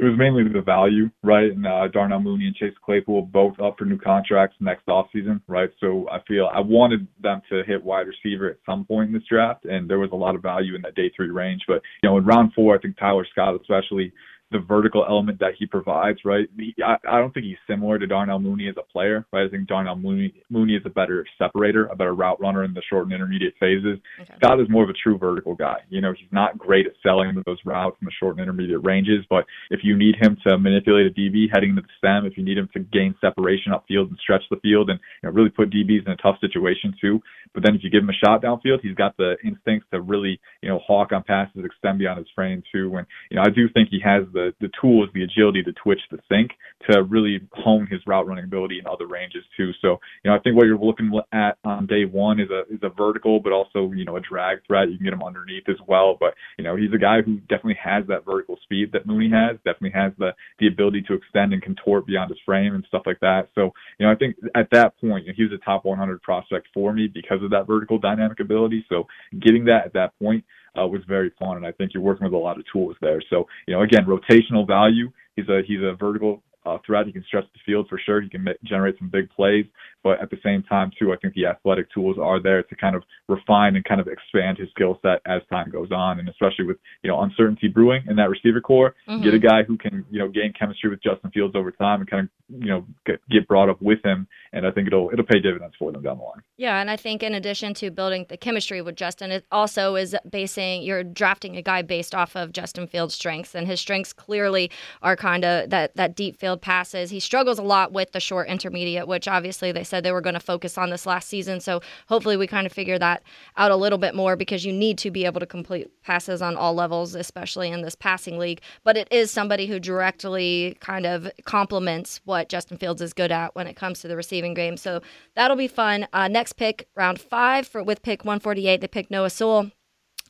It 0.00 0.04
was 0.04 0.18
mainly 0.18 0.44
the 0.44 0.62
value, 0.62 1.10
right? 1.22 1.52
And 1.52 1.66
uh, 1.66 1.88
Darnell 1.88 2.20
Mooney 2.20 2.46
and 2.46 2.56
Chase 2.56 2.74
Claypool 2.84 3.22
both 3.22 3.60
up 3.60 3.76
for 3.78 3.84
new 3.84 3.98
contracts 3.98 4.56
next 4.58 4.86
offseason, 4.86 5.40
right? 5.46 5.70
So 5.78 6.08
I 6.10 6.20
feel 6.26 6.50
I 6.52 6.60
wanted 6.60 7.06
them 7.22 7.42
to 7.50 7.62
hit 7.66 7.84
wide 7.84 8.06
receiver 8.06 8.48
at 8.48 8.56
some 8.64 8.84
point 8.84 9.08
in 9.08 9.12
this 9.12 9.22
draft, 9.28 9.66
and 9.66 9.88
there 9.88 9.98
was 9.98 10.10
a 10.12 10.16
lot 10.16 10.34
of 10.34 10.42
value 10.42 10.74
in 10.74 10.82
that 10.82 10.94
day 10.94 11.10
three 11.14 11.30
range. 11.30 11.62
But 11.68 11.82
you 12.02 12.08
know, 12.08 12.16
in 12.16 12.24
round 12.24 12.52
four, 12.54 12.74
I 12.74 12.78
think 12.78 12.96
Tyler 12.98 13.26
Scott 13.30 13.60
especially 13.60 14.12
the 14.52 14.58
vertical 14.58 15.04
element 15.08 15.38
that 15.38 15.52
he 15.58 15.66
provides, 15.66 16.18
right? 16.24 16.48
He, 16.56 16.74
I, 16.84 16.96
I 17.08 17.18
don't 17.18 17.32
think 17.32 17.46
he's 17.46 17.56
similar 17.68 17.98
to 17.98 18.06
Darnell 18.06 18.40
Mooney 18.40 18.68
as 18.68 18.74
a 18.78 18.82
player, 18.82 19.24
right? 19.32 19.46
I 19.46 19.48
think 19.48 19.68
Darnell 19.68 19.96
Mooney, 19.96 20.34
Mooney 20.50 20.74
is 20.74 20.82
a 20.84 20.90
better 20.90 21.24
separator, 21.38 21.86
a 21.86 21.96
better 21.96 22.14
route 22.14 22.40
runner 22.40 22.64
in 22.64 22.74
the 22.74 22.82
short 22.90 23.04
and 23.04 23.12
intermediate 23.12 23.54
phases. 23.60 23.98
Okay. 24.20 24.34
Scott 24.36 24.60
is 24.60 24.68
more 24.68 24.82
of 24.82 24.90
a 24.90 24.94
true 24.94 25.18
vertical 25.18 25.54
guy. 25.54 25.78
You 25.88 26.00
know, 26.00 26.12
he's 26.16 26.32
not 26.32 26.58
great 26.58 26.86
at 26.86 26.94
selling 27.02 27.40
those 27.46 27.58
routes 27.64 27.96
in 28.00 28.06
the 28.06 28.12
short 28.18 28.36
and 28.36 28.42
intermediate 28.42 28.84
ranges, 28.84 29.24
but 29.30 29.44
if 29.70 29.80
you 29.82 29.96
need 29.96 30.16
him 30.20 30.36
to 30.46 30.58
manipulate 30.58 31.06
a 31.06 31.10
DB 31.10 31.46
heading 31.52 31.76
to 31.76 31.82
the 31.82 31.88
stem, 31.98 32.26
if 32.26 32.36
you 32.36 32.44
need 32.44 32.58
him 32.58 32.68
to 32.74 32.80
gain 32.80 33.14
separation 33.20 33.72
upfield 33.72 34.08
and 34.08 34.18
stretch 34.20 34.42
the 34.50 34.56
field 34.56 34.90
and 34.90 34.98
you 35.22 35.28
know, 35.28 35.34
really 35.34 35.50
put 35.50 35.70
DBs 35.70 36.06
in 36.06 36.12
a 36.12 36.16
tough 36.16 36.36
situation 36.40 36.94
too, 37.00 37.20
but 37.52 37.64
then 37.64 37.74
if 37.74 37.82
you 37.82 37.90
give 37.90 38.02
him 38.02 38.10
a 38.10 38.24
shot 38.24 38.42
downfield, 38.42 38.80
he's 38.82 38.94
got 38.94 39.16
the 39.16 39.36
instincts 39.44 39.86
to 39.92 40.00
really, 40.00 40.40
you 40.62 40.68
know, 40.68 40.78
hawk 40.78 41.12
on 41.12 41.22
passes, 41.22 41.64
extend 41.64 41.98
beyond 41.98 42.18
his 42.18 42.28
frame 42.34 42.62
too. 42.72 42.96
And, 42.96 43.06
you 43.30 43.36
know, 43.36 43.42
I 43.42 43.50
do 43.50 43.68
think 43.68 43.88
he 43.90 44.00
has 44.04 44.24
the, 44.32 44.39
the 44.60 44.70
tools, 44.80 45.08
the 45.14 45.22
agility, 45.22 45.62
the 45.64 45.74
twitch, 45.82 46.00
the 46.10 46.18
think 46.28 46.52
to 46.88 47.02
really 47.02 47.40
hone 47.52 47.86
his 47.86 48.00
route 48.06 48.26
running 48.26 48.44
ability 48.44 48.78
in 48.78 48.86
other 48.86 49.06
ranges 49.06 49.44
too. 49.56 49.70
So, 49.82 49.98
you 50.22 50.30
know, 50.30 50.36
I 50.36 50.40
think 50.40 50.56
what 50.56 50.66
you're 50.66 50.78
looking 50.78 51.10
at 51.32 51.58
on 51.64 51.86
day 51.86 52.04
one 52.04 52.40
is 52.40 52.48
a, 52.50 52.60
is 52.72 52.80
a 52.82 52.88
vertical, 52.88 53.40
but 53.40 53.52
also, 53.52 53.92
you 53.92 54.04
know, 54.04 54.16
a 54.16 54.20
drag 54.20 54.58
threat. 54.66 54.90
You 54.90 54.96
can 54.96 55.04
get 55.04 55.12
him 55.12 55.22
underneath 55.22 55.68
as 55.68 55.76
well. 55.86 56.16
But, 56.18 56.34
you 56.58 56.64
know, 56.64 56.76
he's 56.76 56.92
a 56.94 56.98
guy 56.98 57.22
who 57.22 57.36
definitely 57.48 57.78
has 57.82 58.06
that 58.08 58.24
vertical 58.24 58.58
speed 58.62 58.90
that 58.92 59.06
Mooney 59.06 59.30
has, 59.30 59.56
definitely 59.64 59.92
has 59.98 60.12
the, 60.18 60.30
the 60.58 60.68
ability 60.68 61.02
to 61.08 61.14
extend 61.14 61.52
and 61.52 61.62
contort 61.62 62.06
beyond 62.06 62.30
his 62.30 62.38
frame 62.46 62.74
and 62.74 62.84
stuff 62.88 63.02
like 63.06 63.20
that. 63.20 63.48
So, 63.54 63.72
you 63.98 64.06
know, 64.06 64.12
I 64.12 64.16
think 64.16 64.36
at 64.54 64.68
that 64.72 64.98
point, 65.00 65.26
you 65.26 65.32
know, 65.32 65.36
he 65.36 65.44
was 65.44 65.52
a 65.52 65.64
top 65.64 65.84
100 65.84 66.22
prospect 66.22 66.68
for 66.72 66.92
me 66.92 67.08
because 67.12 67.42
of 67.42 67.50
that 67.50 67.66
vertical 67.66 67.98
dynamic 67.98 68.40
ability. 68.40 68.84
So 68.88 69.06
getting 69.38 69.64
that 69.66 69.86
at 69.86 69.92
that 69.94 70.18
point 70.18 70.44
uh, 70.78 70.86
was 70.86 71.02
very 71.08 71.32
fun, 71.38 71.56
and 71.56 71.66
I 71.66 71.72
think 71.72 71.92
you're 71.94 72.02
working 72.02 72.24
with 72.24 72.34
a 72.34 72.38
lot 72.38 72.58
of 72.58 72.64
tools 72.72 72.96
there. 73.00 73.22
So 73.30 73.46
you 73.66 73.74
know, 73.74 73.82
again, 73.82 74.06
rotational 74.06 74.66
value. 74.66 75.10
He's 75.36 75.48
a 75.48 75.62
he's 75.66 75.80
a 75.80 75.94
vertical 75.98 76.42
uh, 76.66 76.78
threat. 76.84 77.06
He 77.06 77.12
can 77.12 77.24
stretch 77.24 77.44
the 77.52 77.60
field 77.64 77.88
for 77.88 77.98
sure. 77.98 78.20
He 78.20 78.28
can 78.28 78.46
generate 78.64 78.98
some 78.98 79.08
big 79.08 79.30
plays, 79.30 79.66
but 80.02 80.20
at 80.20 80.30
the 80.30 80.38
same 80.42 80.62
time, 80.62 80.90
too, 80.98 81.12
I 81.12 81.16
think 81.16 81.34
the 81.34 81.46
athletic 81.46 81.92
tools 81.92 82.16
are 82.20 82.42
there 82.42 82.62
to 82.62 82.76
kind 82.76 82.96
of 82.96 83.02
refine 83.28 83.76
and 83.76 83.84
kind 83.84 84.00
of 84.00 84.08
expand 84.08 84.58
his 84.58 84.68
skill 84.70 84.98
set 85.02 85.20
as 85.26 85.42
time 85.50 85.70
goes 85.70 85.90
on. 85.92 86.18
And 86.18 86.28
especially 86.28 86.66
with 86.66 86.78
you 87.02 87.10
know 87.10 87.20
uncertainty 87.22 87.68
brewing 87.68 88.02
in 88.08 88.16
that 88.16 88.30
receiver 88.30 88.60
core, 88.60 88.94
mm-hmm. 89.08 89.22
get 89.22 89.34
a 89.34 89.38
guy 89.38 89.62
who 89.62 89.76
can 89.76 90.04
you 90.10 90.18
know 90.18 90.28
gain 90.28 90.52
chemistry 90.58 90.90
with 90.90 91.02
Justin 91.02 91.30
Fields 91.30 91.54
over 91.54 91.70
time 91.70 92.00
and 92.00 92.10
kind 92.10 92.28
of 92.28 92.62
you 92.62 92.68
know 92.68 92.86
get, 93.06 93.20
get 93.30 93.46
brought 93.46 93.68
up 93.68 93.80
with 93.82 94.04
him. 94.04 94.26
And 94.52 94.66
I 94.66 94.70
think 94.70 94.86
it'll 94.86 95.10
it'll 95.12 95.24
pay 95.24 95.38
dividends 95.38 95.76
for 95.78 95.92
them 95.92 96.02
down 96.02 96.18
the 96.18 96.24
line. 96.24 96.42
Yeah, 96.56 96.80
and 96.80 96.90
I 96.90 96.96
think 96.96 97.22
in 97.22 97.34
addition 97.34 97.74
to 97.74 97.90
building 97.90 98.26
the 98.28 98.36
chemistry 98.36 98.82
with 98.82 98.96
Justin, 98.96 99.30
it 99.30 99.44
also 99.52 99.96
is 99.96 100.16
basing 100.28 100.82
you're 100.82 101.04
drafting 101.04 101.56
a 101.56 101.62
guy 101.62 101.82
based 101.82 102.14
off 102.14 102.36
of 102.36 102.52
Justin 102.52 102.86
Fields' 102.86 103.14
strengths, 103.14 103.54
and 103.54 103.66
his 103.66 103.80
strengths 103.80 104.12
clearly 104.12 104.70
are 105.02 105.16
kind 105.16 105.44
of 105.44 105.70
that 105.70 105.94
that 105.96 106.16
deep 106.16 106.38
field 106.38 106.62
passes. 106.62 107.10
He 107.10 107.20
struggles 107.20 107.58
a 107.58 107.62
lot 107.62 107.92
with 107.92 108.12
the 108.12 108.20
short 108.20 108.48
intermediate, 108.48 109.06
which 109.06 109.28
obviously 109.28 109.72
they 109.72 109.84
said 109.90 110.04
they 110.04 110.12
were 110.12 110.20
going 110.20 110.34
to 110.34 110.40
focus 110.40 110.78
on 110.78 110.90
this 110.90 111.06
last 111.06 111.28
season. 111.28 111.60
So 111.60 111.80
hopefully 112.08 112.36
we 112.36 112.46
kind 112.46 112.66
of 112.66 112.72
figure 112.72 112.98
that 112.98 113.22
out 113.56 113.70
a 113.70 113.76
little 113.76 113.98
bit 113.98 114.14
more 114.14 114.36
because 114.36 114.64
you 114.64 114.72
need 114.72 114.96
to 114.98 115.10
be 115.10 115.24
able 115.24 115.40
to 115.40 115.46
complete 115.46 115.90
passes 116.02 116.40
on 116.40 116.56
all 116.56 116.74
levels, 116.74 117.14
especially 117.14 117.68
in 117.68 117.82
this 117.82 117.94
passing 117.94 118.38
league. 118.38 118.60
But 118.84 118.96
it 118.96 119.08
is 119.10 119.30
somebody 119.30 119.66
who 119.66 119.78
directly 119.78 120.76
kind 120.80 121.06
of 121.06 121.30
complements 121.44 122.20
what 122.24 122.48
Justin 122.48 122.78
Fields 122.78 123.02
is 123.02 123.12
good 123.12 123.32
at 123.32 123.54
when 123.54 123.66
it 123.66 123.76
comes 123.76 124.00
to 124.00 124.08
the 124.08 124.16
receiving 124.16 124.54
game. 124.54 124.76
So 124.76 125.02
that'll 125.34 125.56
be 125.56 125.68
fun. 125.68 126.06
Uh, 126.12 126.28
next 126.28 126.54
pick, 126.54 126.88
round 126.94 127.20
five 127.20 127.66
for 127.66 127.82
with 127.82 128.02
pick 128.02 128.24
148, 128.24 128.80
they 128.80 128.88
pick 128.88 129.10
Noah 129.10 129.30
Sewell 129.30 129.70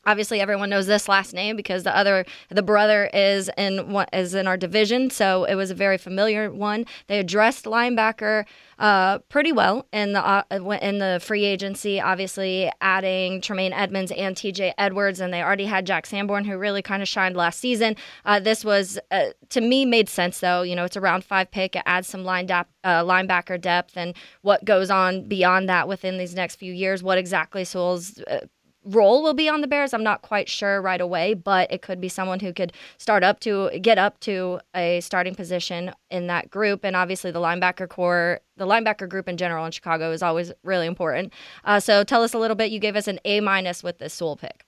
obviously 0.05 0.39
everyone 0.39 0.69
knows 0.69 0.87
this 0.87 1.07
last 1.07 1.33
name 1.33 1.55
because 1.55 1.83
the 1.83 1.95
other 1.95 2.25
the 2.49 2.63
brother 2.63 3.09
is 3.13 3.49
in 3.57 3.91
what 3.91 4.09
is 4.13 4.33
in 4.33 4.47
our 4.47 4.57
division 4.57 5.09
so 5.09 5.45
it 5.45 5.55
was 5.55 5.71
a 5.71 5.75
very 5.75 5.97
familiar 5.97 6.51
one. 6.51 6.85
They 7.07 7.19
addressed 7.19 7.65
linebacker 7.65 8.45
uh, 8.79 9.19
pretty 9.29 9.51
well 9.51 9.85
in 9.93 10.13
the 10.13 10.25
uh, 10.25 10.43
in 10.81 10.97
the 10.97 11.19
free 11.23 11.45
agency 11.45 12.01
obviously 12.01 12.71
adding 12.81 13.41
Tremaine 13.41 13.73
Edmunds 13.73 14.11
and 14.11 14.35
TJ 14.35 14.73
Edwards 14.77 15.19
and 15.19 15.33
they 15.33 15.41
already 15.41 15.65
had 15.65 15.85
Jack 15.85 16.05
Sanborn 16.05 16.45
who 16.45 16.57
really 16.57 16.81
kind 16.81 17.01
of 17.01 17.07
shined 17.07 17.35
last 17.35 17.59
season. 17.59 17.95
Uh, 18.25 18.39
this 18.39 18.65
was 18.65 18.97
uh, 19.11 19.27
to 19.49 19.61
me 19.61 19.85
made 19.85 20.09
sense 20.09 20.39
though. 20.39 20.61
You 20.63 20.75
know 20.75 20.85
it's 20.85 20.95
a 20.95 21.01
round 21.01 21.23
five 21.23 21.51
pick. 21.51 21.75
It 21.75 21.83
adds 21.85 22.07
some 22.07 22.23
line 22.23 22.47
depth, 22.47 22.71
uh, 22.83 23.03
linebacker 23.03 23.59
depth 23.61 23.97
and 23.97 24.15
what 24.41 24.65
goes 24.65 24.89
on 24.89 25.27
beyond 25.27 25.69
that 25.69 25.87
within 25.87 26.17
these 26.17 26.33
next 26.33 26.55
few 26.55 26.73
years. 26.73 27.03
What 27.03 27.17
exactly 27.17 27.63
Sewell's 27.63 28.19
uh, 28.21 28.41
role 28.83 29.21
will 29.21 29.33
be 29.33 29.47
on 29.47 29.61
the 29.61 29.67
Bears. 29.67 29.93
I'm 29.93 30.03
not 30.03 30.21
quite 30.21 30.49
sure 30.49 30.81
right 30.81 31.01
away, 31.01 31.33
but 31.33 31.71
it 31.71 31.81
could 31.81 32.01
be 32.01 32.09
someone 32.09 32.39
who 32.39 32.53
could 32.53 32.73
start 32.97 33.23
up 33.23 33.39
to 33.41 33.69
get 33.81 33.97
up 33.97 34.19
to 34.21 34.59
a 34.75 35.01
starting 35.01 35.35
position 35.35 35.91
in 36.09 36.27
that 36.27 36.49
group. 36.49 36.83
And 36.83 36.95
obviously, 36.95 37.31
the 37.31 37.39
linebacker 37.39 37.87
core, 37.87 38.39
the 38.57 38.67
linebacker 38.67 39.07
group 39.07 39.27
in 39.27 39.37
general 39.37 39.65
in 39.65 39.71
Chicago 39.71 40.11
is 40.11 40.23
always 40.23 40.51
really 40.63 40.87
important. 40.87 41.33
Uh, 41.63 41.79
so 41.79 42.03
tell 42.03 42.23
us 42.23 42.33
a 42.33 42.37
little 42.37 42.55
bit. 42.55 42.71
You 42.71 42.79
gave 42.79 42.95
us 42.95 43.07
an 43.07 43.19
A 43.25 43.39
minus 43.39 43.83
with 43.83 43.99
this 43.99 44.13
Sewell 44.13 44.35
pick. 44.35 44.65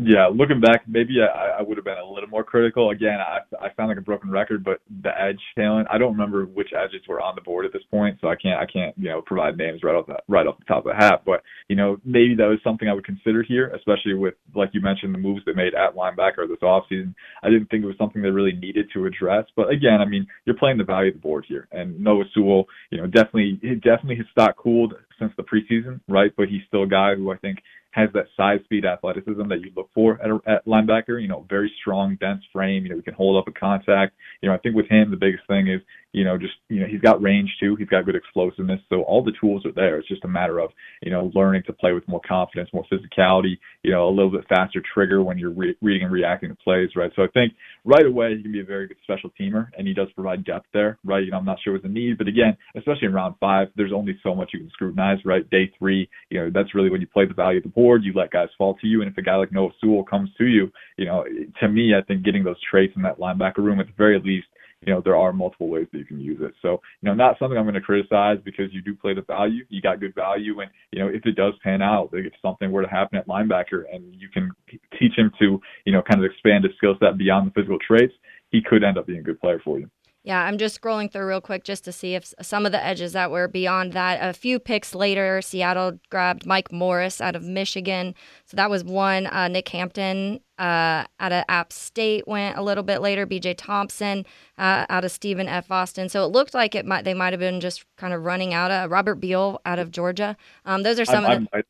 Yeah, 0.00 0.26
looking 0.26 0.60
back, 0.60 0.82
maybe 0.88 1.18
I, 1.22 1.60
I 1.60 1.62
would 1.62 1.76
have 1.76 1.84
been 1.84 1.98
a 1.98 2.04
little 2.04 2.28
more 2.28 2.42
critical. 2.42 2.90
Again, 2.90 3.18
I, 3.20 3.38
I 3.64 3.72
sound 3.76 3.90
like 3.90 3.98
a 3.98 4.00
broken 4.00 4.28
record, 4.28 4.64
but 4.64 4.80
the 5.02 5.10
edge 5.16 5.38
talent, 5.56 5.86
I 5.88 5.98
don't 5.98 6.10
remember 6.10 6.46
which 6.46 6.70
edges 6.76 7.06
were 7.08 7.20
on 7.20 7.36
the 7.36 7.40
board 7.42 7.64
at 7.64 7.72
this 7.72 7.84
point, 7.92 8.18
so 8.20 8.26
I 8.26 8.34
can't, 8.34 8.60
I 8.60 8.66
can't, 8.66 8.92
you 8.98 9.08
know, 9.08 9.22
provide 9.22 9.56
names 9.56 9.82
right 9.84 9.94
off 9.94 10.06
the 10.08 10.16
right 10.26 10.48
off 10.48 10.58
the 10.58 10.64
top 10.64 10.84
of 10.84 10.90
the 10.90 10.96
hat. 10.96 11.22
But 11.24 11.42
you 11.68 11.76
know, 11.76 11.98
maybe 12.04 12.34
that 12.34 12.46
was 12.46 12.58
something 12.64 12.88
I 12.88 12.92
would 12.92 13.06
consider 13.06 13.44
here, 13.44 13.68
especially 13.68 14.14
with, 14.14 14.34
like 14.56 14.70
you 14.72 14.80
mentioned, 14.80 15.14
the 15.14 15.18
moves 15.18 15.42
they 15.46 15.52
made 15.52 15.74
at 15.74 15.94
linebacker 15.94 16.48
this 16.48 16.58
offseason. 16.60 17.14
I 17.44 17.48
didn't 17.48 17.66
think 17.66 17.84
it 17.84 17.86
was 17.86 17.96
something 17.96 18.20
they 18.20 18.30
really 18.30 18.54
needed 18.56 18.90
to 18.94 19.06
address. 19.06 19.44
But 19.54 19.70
again, 19.70 20.00
I 20.00 20.06
mean, 20.06 20.26
you're 20.44 20.56
playing 20.56 20.78
the 20.78 20.84
value 20.84 21.10
of 21.10 21.14
the 21.14 21.20
board 21.20 21.44
here, 21.48 21.68
and 21.70 22.00
Noah 22.00 22.24
Sewell, 22.34 22.66
you 22.90 22.98
know, 22.98 23.06
definitely, 23.06 23.60
definitely 23.76 24.16
his 24.16 24.26
stock 24.32 24.56
cooled 24.56 24.94
since 25.20 25.32
the 25.36 25.44
preseason, 25.44 26.00
right? 26.08 26.32
But 26.36 26.48
he's 26.48 26.62
still 26.66 26.82
a 26.82 26.88
guy 26.88 27.14
who 27.14 27.30
I 27.30 27.36
think 27.36 27.58
has 27.94 28.08
that 28.12 28.26
size, 28.36 28.58
speed, 28.64 28.84
athleticism 28.84 29.48
that 29.48 29.60
you 29.60 29.70
look 29.76 29.88
for 29.94 30.20
at, 30.20 30.28
a, 30.28 30.40
at 30.46 30.66
linebacker. 30.66 31.22
You 31.22 31.28
know, 31.28 31.46
very 31.48 31.72
strong, 31.80 32.16
dense 32.20 32.42
frame. 32.52 32.84
You 32.84 32.90
know, 32.90 32.96
he 32.96 33.02
can 33.02 33.14
hold 33.14 33.36
up 33.36 33.46
a 33.46 33.58
contact. 33.58 34.14
You 34.42 34.48
know, 34.48 34.54
I 34.54 34.58
think 34.58 34.74
with 34.74 34.88
him 34.88 35.12
the 35.12 35.16
biggest 35.16 35.46
thing 35.46 35.68
is 35.68 35.80
you 36.14 36.24
know, 36.24 36.38
just, 36.38 36.54
you 36.68 36.80
know, 36.80 36.86
he's 36.86 37.00
got 37.00 37.20
range 37.20 37.50
too. 37.58 37.74
He's 37.76 37.88
got 37.88 38.06
good 38.06 38.14
explosiveness. 38.14 38.80
So 38.88 39.02
all 39.02 39.22
the 39.24 39.32
tools 39.40 39.66
are 39.66 39.72
there. 39.72 39.98
It's 39.98 40.08
just 40.08 40.24
a 40.24 40.28
matter 40.28 40.60
of, 40.60 40.70
you 41.02 41.10
know, 41.10 41.32
learning 41.34 41.64
to 41.66 41.72
play 41.72 41.92
with 41.92 42.06
more 42.06 42.20
confidence, 42.26 42.70
more 42.72 42.86
physicality, 42.90 43.58
you 43.82 43.90
know, 43.90 44.08
a 44.08 44.14
little 44.14 44.30
bit 44.30 44.46
faster 44.48 44.80
trigger 44.94 45.22
when 45.24 45.38
you're 45.38 45.52
re- 45.52 45.76
reading 45.82 46.04
and 46.04 46.12
reacting 46.12 46.50
to 46.50 46.54
plays, 46.54 46.90
right? 46.94 47.10
So 47.16 47.22
I 47.22 47.26
think 47.34 47.52
right 47.84 48.06
away 48.06 48.36
he 48.36 48.42
can 48.42 48.52
be 48.52 48.60
a 48.60 48.64
very 48.64 48.86
good 48.86 48.96
special 49.02 49.30
teamer 49.38 49.68
and 49.76 49.88
he 49.88 49.92
does 49.92 50.08
provide 50.14 50.44
depth 50.44 50.66
there, 50.72 50.98
right? 51.04 51.24
You 51.24 51.32
know, 51.32 51.38
I'm 51.38 51.44
not 51.44 51.58
sure 51.64 51.72
what 51.72 51.82
the 51.82 51.88
need, 51.88 52.16
but 52.16 52.28
again, 52.28 52.56
especially 52.76 53.06
in 53.06 53.12
round 53.12 53.34
five, 53.40 53.68
there's 53.76 53.92
only 53.92 54.16
so 54.22 54.36
much 54.36 54.50
you 54.52 54.60
can 54.60 54.70
scrutinize, 54.70 55.18
right? 55.24 55.48
Day 55.50 55.72
three, 55.78 56.08
you 56.30 56.38
know, 56.38 56.50
that's 56.54 56.74
really 56.76 56.90
when 56.90 57.00
you 57.00 57.08
play 57.08 57.26
the 57.26 57.34
value 57.34 57.58
of 57.58 57.64
the 57.64 57.70
board. 57.70 58.04
You 58.04 58.12
let 58.14 58.30
guys 58.30 58.48
fall 58.56 58.76
to 58.80 58.86
you. 58.86 59.02
And 59.02 59.10
if 59.10 59.18
a 59.18 59.22
guy 59.22 59.34
like 59.34 59.52
Noah 59.52 59.70
Sewell 59.80 60.04
comes 60.04 60.30
to 60.38 60.44
you, 60.44 60.70
you 60.96 61.06
know, 61.06 61.24
to 61.60 61.68
me, 61.68 61.92
I 61.98 62.02
think 62.02 62.24
getting 62.24 62.44
those 62.44 62.60
traits 62.70 62.92
in 62.94 63.02
that 63.02 63.18
linebacker 63.18 63.58
room 63.58 63.80
at 63.80 63.86
the 63.86 63.92
very 63.96 64.20
least 64.20 64.46
you 64.86 64.92
know, 64.92 65.00
there 65.04 65.16
are 65.16 65.32
multiple 65.32 65.68
ways 65.68 65.86
that 65.92 65.98
you 65.98 66.04
can 66.04 66.20
use 66.20 66.38
it. 66.40 66.54
So, 66.62 66.80
you 67.00 67.08
know, 67.08 67.14
not 67.14 67.38
something 67.38 67.56
I'm 67.56 67.64
going 67.64 67.74
to 67.74 67.80
criticize 67.80 68.38
because 68.44 68.72
you 68.72 68.82
do 68.82 68.94
play 68.94 69.14
the 69.14 69.22
value. 69.22 69.64
You 69.68 69.80
got 69.80 70.00
good 70.00 70.14
value. 70.14 70.60
And, 70.60 70.70
you 70.92 71.00
know, 71.00 71.08
if 71.08 71.24
it 71.26 71.36
does 71.36 71.54
pan 71.62 71.82
out, 71.82 72.10
if 72.12 72.32
something 72.42 72.70
were 72.70 72.82
to 72.82 72.88
happen 72.88 73.18
at 73.18 73.26
linebacker 73.28 73.84
and 73.92 74.14
you 74.14 74.28
can 74.28 74.50
teach 74.98 75.12
him 75.16 75.30
to, 75.38 75.60
you 75.84 75.92
know, 75.92 76.02
kind 76.02 76.24
of 76.24 76.30
expand 76.30 76.64
his 76.64 76.74
skill 76.76 76.94
set 77.00 77.18
beyond 77.18 77.48
the 77.48 77.52
physical 77.52 77.78
traits, 77.78 78.14
he 78.50 78.62
could 78.62 78.84
end 78.84 78.98
up 78.98 79.06
being 79.06 79.18
a 79.20 79.22
good 79.22 79.40
player 79.40 79.60
for 79.64 79.78
you. 79.78 79.90
Yeah, 80.24 80.42
I'm 80.42 80.56
just 80.56 80.80
scrolling 80.80 81.12
through 81.12 81.26
real 81.26 81.42
quick 81.42 81.64
just 81.64 81.84
to 81.84 81.92
see 81.92 82.14
if 82.14 82.32
some 82.40 82.64
of 82.64 82.72
the 82.72 82.82
edges 82.82 83.12
that 83.12 83.30
were 83.30 83.46
beyond 83.46 83.92
that. 83.92 84.26
A 84.26 84.32
few 84.32 84.58
picks 84.58 84.94
later, 84.94 85.42
Seattle 85.42 86.00
grabbed 86.08 86.46
Mike 86.46 86.72
Morris 86.72 87.20
out 87.20 87.36
of 87.36 87.42
Michigan. 87.42 88.14
So 88.46 88.56
that 88.56 88.70
was 88.70 88.82
one. 88.82 89.26
Uh, 89.26 89.48
Nick 89.48 89.68
Hampton 89.68 90.40
uh, 90.58 91.04
out 91.20 91.32
of 91.32 91.44
App 91.48 91.74
State 91.74 92.26
went 92.26 92.56
a 92.56 92.62
little 92.62 92.82
bit 92.84 93.02
later. 93.02 93.26
BJ 93.26 93.54
Thompson 93.54 94.24
uh, 94.56 94.86
out 94.88 95.04
of 95.04 95.10
Stephen 95.10 95.46
F. 95.46 95.70
Austin. 95.70 96.08
So 96.08 96.24
it 96.24 96.28
looked 96.28 96.54
like 96.54 96.74
it 96.74 96.86
might 96.86 97.04
they 97.04 97.12
might 97.12 97.34
have 97.34 97.40
been 97.40 97.60
just 97.60 97.84
kind 97.98 98.14
of 98.14 98.24
running 98.24 98.54
out 98.54 98.70
of 98.70 98.90
Robert 98.90 99.16
Beal 99.16 99.60
out 99.66 99.78
of 99.78 99.90
Georgia. 99.90 100.38
Um, 100.64 100.84
those 100.84 100.98
are 100.98 101.04
some 101.04 101.26
I, 101.26 101.34
of 101.34 101.48
the. 101.52 101.64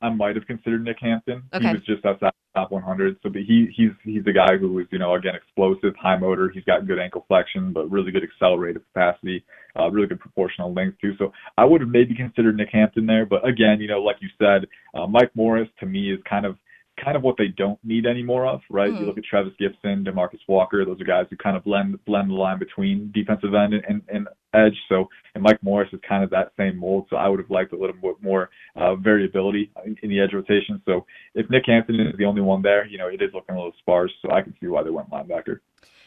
I, 0.00 0.10
might 0.10 0.36
have 0.36 0.46
considered 0.46 0.84
Nick 0.84 0.98
Hampton. 1.00 1.42
Okay. 1.52 1.66
He 1.66 1.72
was 1.72 1.82
just 1.84 2.04
outside 2.04 2.32
the 2.54 2.60
top 2.60 2.70
100. 2.70 3.16
So, 3.22 3.28
but 3.30 3.42
he 3.42 3.72
he's 3.76 3.90
he's 4.04 4.26
a 4.26 4.32
guy 4.32 4.56
who 4.58 4.78
is 4.78 4.86
you 4.90 4.98
know 4.98 5.14
again 5.14 5.34
explosive, 5.34 5.94
high 6.00 6.18
motor. 6.18 6.50
He's 6.52 6.64
got 6.64 6.86
good 6.86 6.98
ankle 6.98 7.24
flexion, 7.28 7.72
but 7.72 7.90
really 7.90 8.10
good 8.10 8.24
accelerated 8.24 8.82
capacity, 8.92 9.44
uh, 9.78 9.90
really 9.90 10.08
good 10.08 10.20
proportional 10.20 10.72
length 10.72 10.98
too. 11.00 11.12
So 11.18 11.32
I 11.56 11.64
would 11.64 11.80
have 11.80 11.90
maybe 11.90 12.14
considered 12.14 12.56
Nick 12.56 12.70
Hampton 12.72 13.06
there, 13.06 13.26
but 13.26 13.46
again, 13.46 13.80
you 13.80 13.88
know, 13.88 14.02
like 14.02 14.16
you 14.20 14.28
said, 14.38 14.66
uh, 14.94 15.06
Mike 15.06 15.30
Morris 15.34 15.68
to 15.80 15.86
me 15.86 16.12
is 16.12 16.20
kind 16.28 16.46
of 16.46 16.56
kind 17.02 17.16
of 17.16 17.22
what 17.22 17.36
they 17.38 17.48
don't 17.48 17.78
need 17.84 18.06
any 18.06 18.22
more 18.22 18.46
of, 18.46 18.60
right? 18.70 18.90
Mm. 18.90 19.00
You 19.00 19.06
look 19.06 19.18
at 19.18 19.24
Trevis 19.24 19.52
Gipson, 19.60 20.06
Demarcus 20.06 20.40
Walker; 20.48 20.84
those 20.84 21.00
are 21.00 21.04
guys 21.04 21.26
who 21.30 21.36
kind 21.36 21.56
of 21.56 21.64
blend 21.64 22.02
blend 22.04 22.30
the 22.30 22.34
line 22.34 22.58
between 22.58 23.10
defensive 23.14 23.54
end 23.54 23.74
and, 23.74 23.84
and, 23.88 24.02
and 24.08 24.28
edge. 24.54 24.76
So, 24.88 25.08
and 25.34 25.42
Mike 25.42 25.62
Morris 25.62 25.88
is 25.92 26.00
kind 26.06 26.24
of 26.24 26.30
that 26.30 26.52
same 26.56 26.78
mold. 26.78 27.06
So, 27.10 27.16
I 27.16 27.28
would 27.28 27.40
have 27.40 27.50
liked 27.50 27.72
a 27.72 27.76
little 27.76 27.96
bit 28.00 28.16
more 28.20 28.50
uh, 28.76 28.96
variability 28.96 29.70
in, 29.84 29.96
in 30.02 30.10
the 30.10 30.20
edge 30.20 30.32
rotation. 30.32 30.82
So, 30.84 31.06
if 31.34 31.48
Nick 31.50 31.64
Hampton 31.66 32.00
is 32.00 32.16
the 32.18 32.24
only 32.24 32.42
one 32.42 32.62
there, 32.62 32.86
you 32.86 32.98
know, 32.98 33.08
it 33.08 33.22
is 33.22 33.30
looking 33.32 33.54
a 33.54 33.58
little 33.58 33.74
sparse. 33.78 34.12
So, 34.22 34.30
I 34.30 34.42
can 34.42 34.54
see 34.60 34.66
why 34.66 34.82
they 34.82 34.90
went 34.90 35.10
linebacker. 35.10 35.60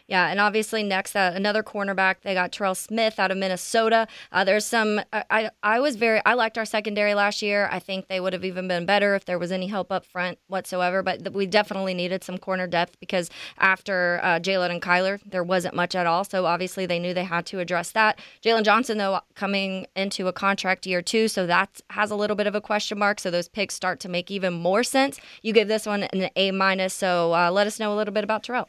Yeah, 0.07 0.27
and 0.27 0.39
obviously 0.41 0.83
next 0.83 1.15
uh, 1.15 1.31
another 1.33 1.63
cornerback. 1.63 2.15
They 2.23 2.33
got 2.33 2.51
Terrell 2.51 2.75
Smith 2.75 3.19
out 3.19 3.31
of 3.31 3.37
Minnesota. 3.37 4.07
Uh, 4.33 4.43
there's 4.43 4.65
some. 4.65 4.99
I, 5.13 5.49
I 5.63 5.79
was 5.79 5.95
very. 5.95 6.21
I 6.25 6.33
liked 6.33 6.57
our 6.57 6.65
secondary 6.65 7.13
last 7.13 7.41
year. 7.41 7.69
I 7.71 7.79
think 7.79 8.07
they 8.07 8.19
would 8.19 8.33
have 8.33 8.43
even 8.43 8.67
been 8.67 8.85
better 8.85 9.15
if 9.15 9.23
there 9.23 9.39
was 9.39 9.51
any 9.51 9.67
help 9.67 9.93
up 9.93 10.05
front 10.05 10.39
whatsoever. 10.47 11.03
But 11.03 11.31
we 11.31 11.45
definitely 11.45 11.93
needed 11.93 12.21
some 12.21 12.37
corner 12.37 12.67
depth 12.67 12.99
because 12.99 13.29
after 13.57 14.19
uh, 14.21 14.39
Jaylon 14.39 14.71
and 14.71 14.81
Kyler, 14.81 15.21
there 15.25 15.43
wasn't 15.43 15.73
much 15.73 15.95
at 15.95 16.05
all. 16.05 16.25
So 16.25 16.45
obviously 16.45 16.85
they 16.85 16.99
knew 16.99 17.13
they 17.13 17.23
had 17.23 17.45
to 17.47 17.59
address 17.59 17.91
that. 17.91 18.19
Jaylon 18.43 18.63
Johnson 18.63 18.97
though 18.97 19.21
coming 19.35 19.87
into 19.95 20.27
a 20.27 20.33
contract 20.33 20.85
year 20.85 21.01
two, 21.01 21.29
so 21.29 21.47
that 21.47 21.79
has 21.91 22.11
a 22.11 22.15
little 22.15 22.35
bit 22.35 22.47
of 22.47 22.55
a 22.55 22.61
question 22.61 22.99
mark. 22.99 23.21
So 23.21 23.31
those 23.31 23.47
picks 23.47 23.73
start 23.73 24.01
to 24.01 24.09
make 24.09 24.29
even 24.29 24.53
more 24.53 24.83
sense. 24.83 25.17
You 25.43 25.53
give 25.53 25.69
this 25.69 25.85
one 25.85 26.03
an 26.03 26.29
A 26.35 26.51
minus. 26.51 26.93
So 26.93 27.33
uh, 27.33 27.51
let 27.51 27.67
us 27.67 27.79
know 27.79 27.93
a 27.93 27.95
little 27.95 28.13
bit 28.13 28.25
about 28.25 28.43
Terrell. 28.43 28.67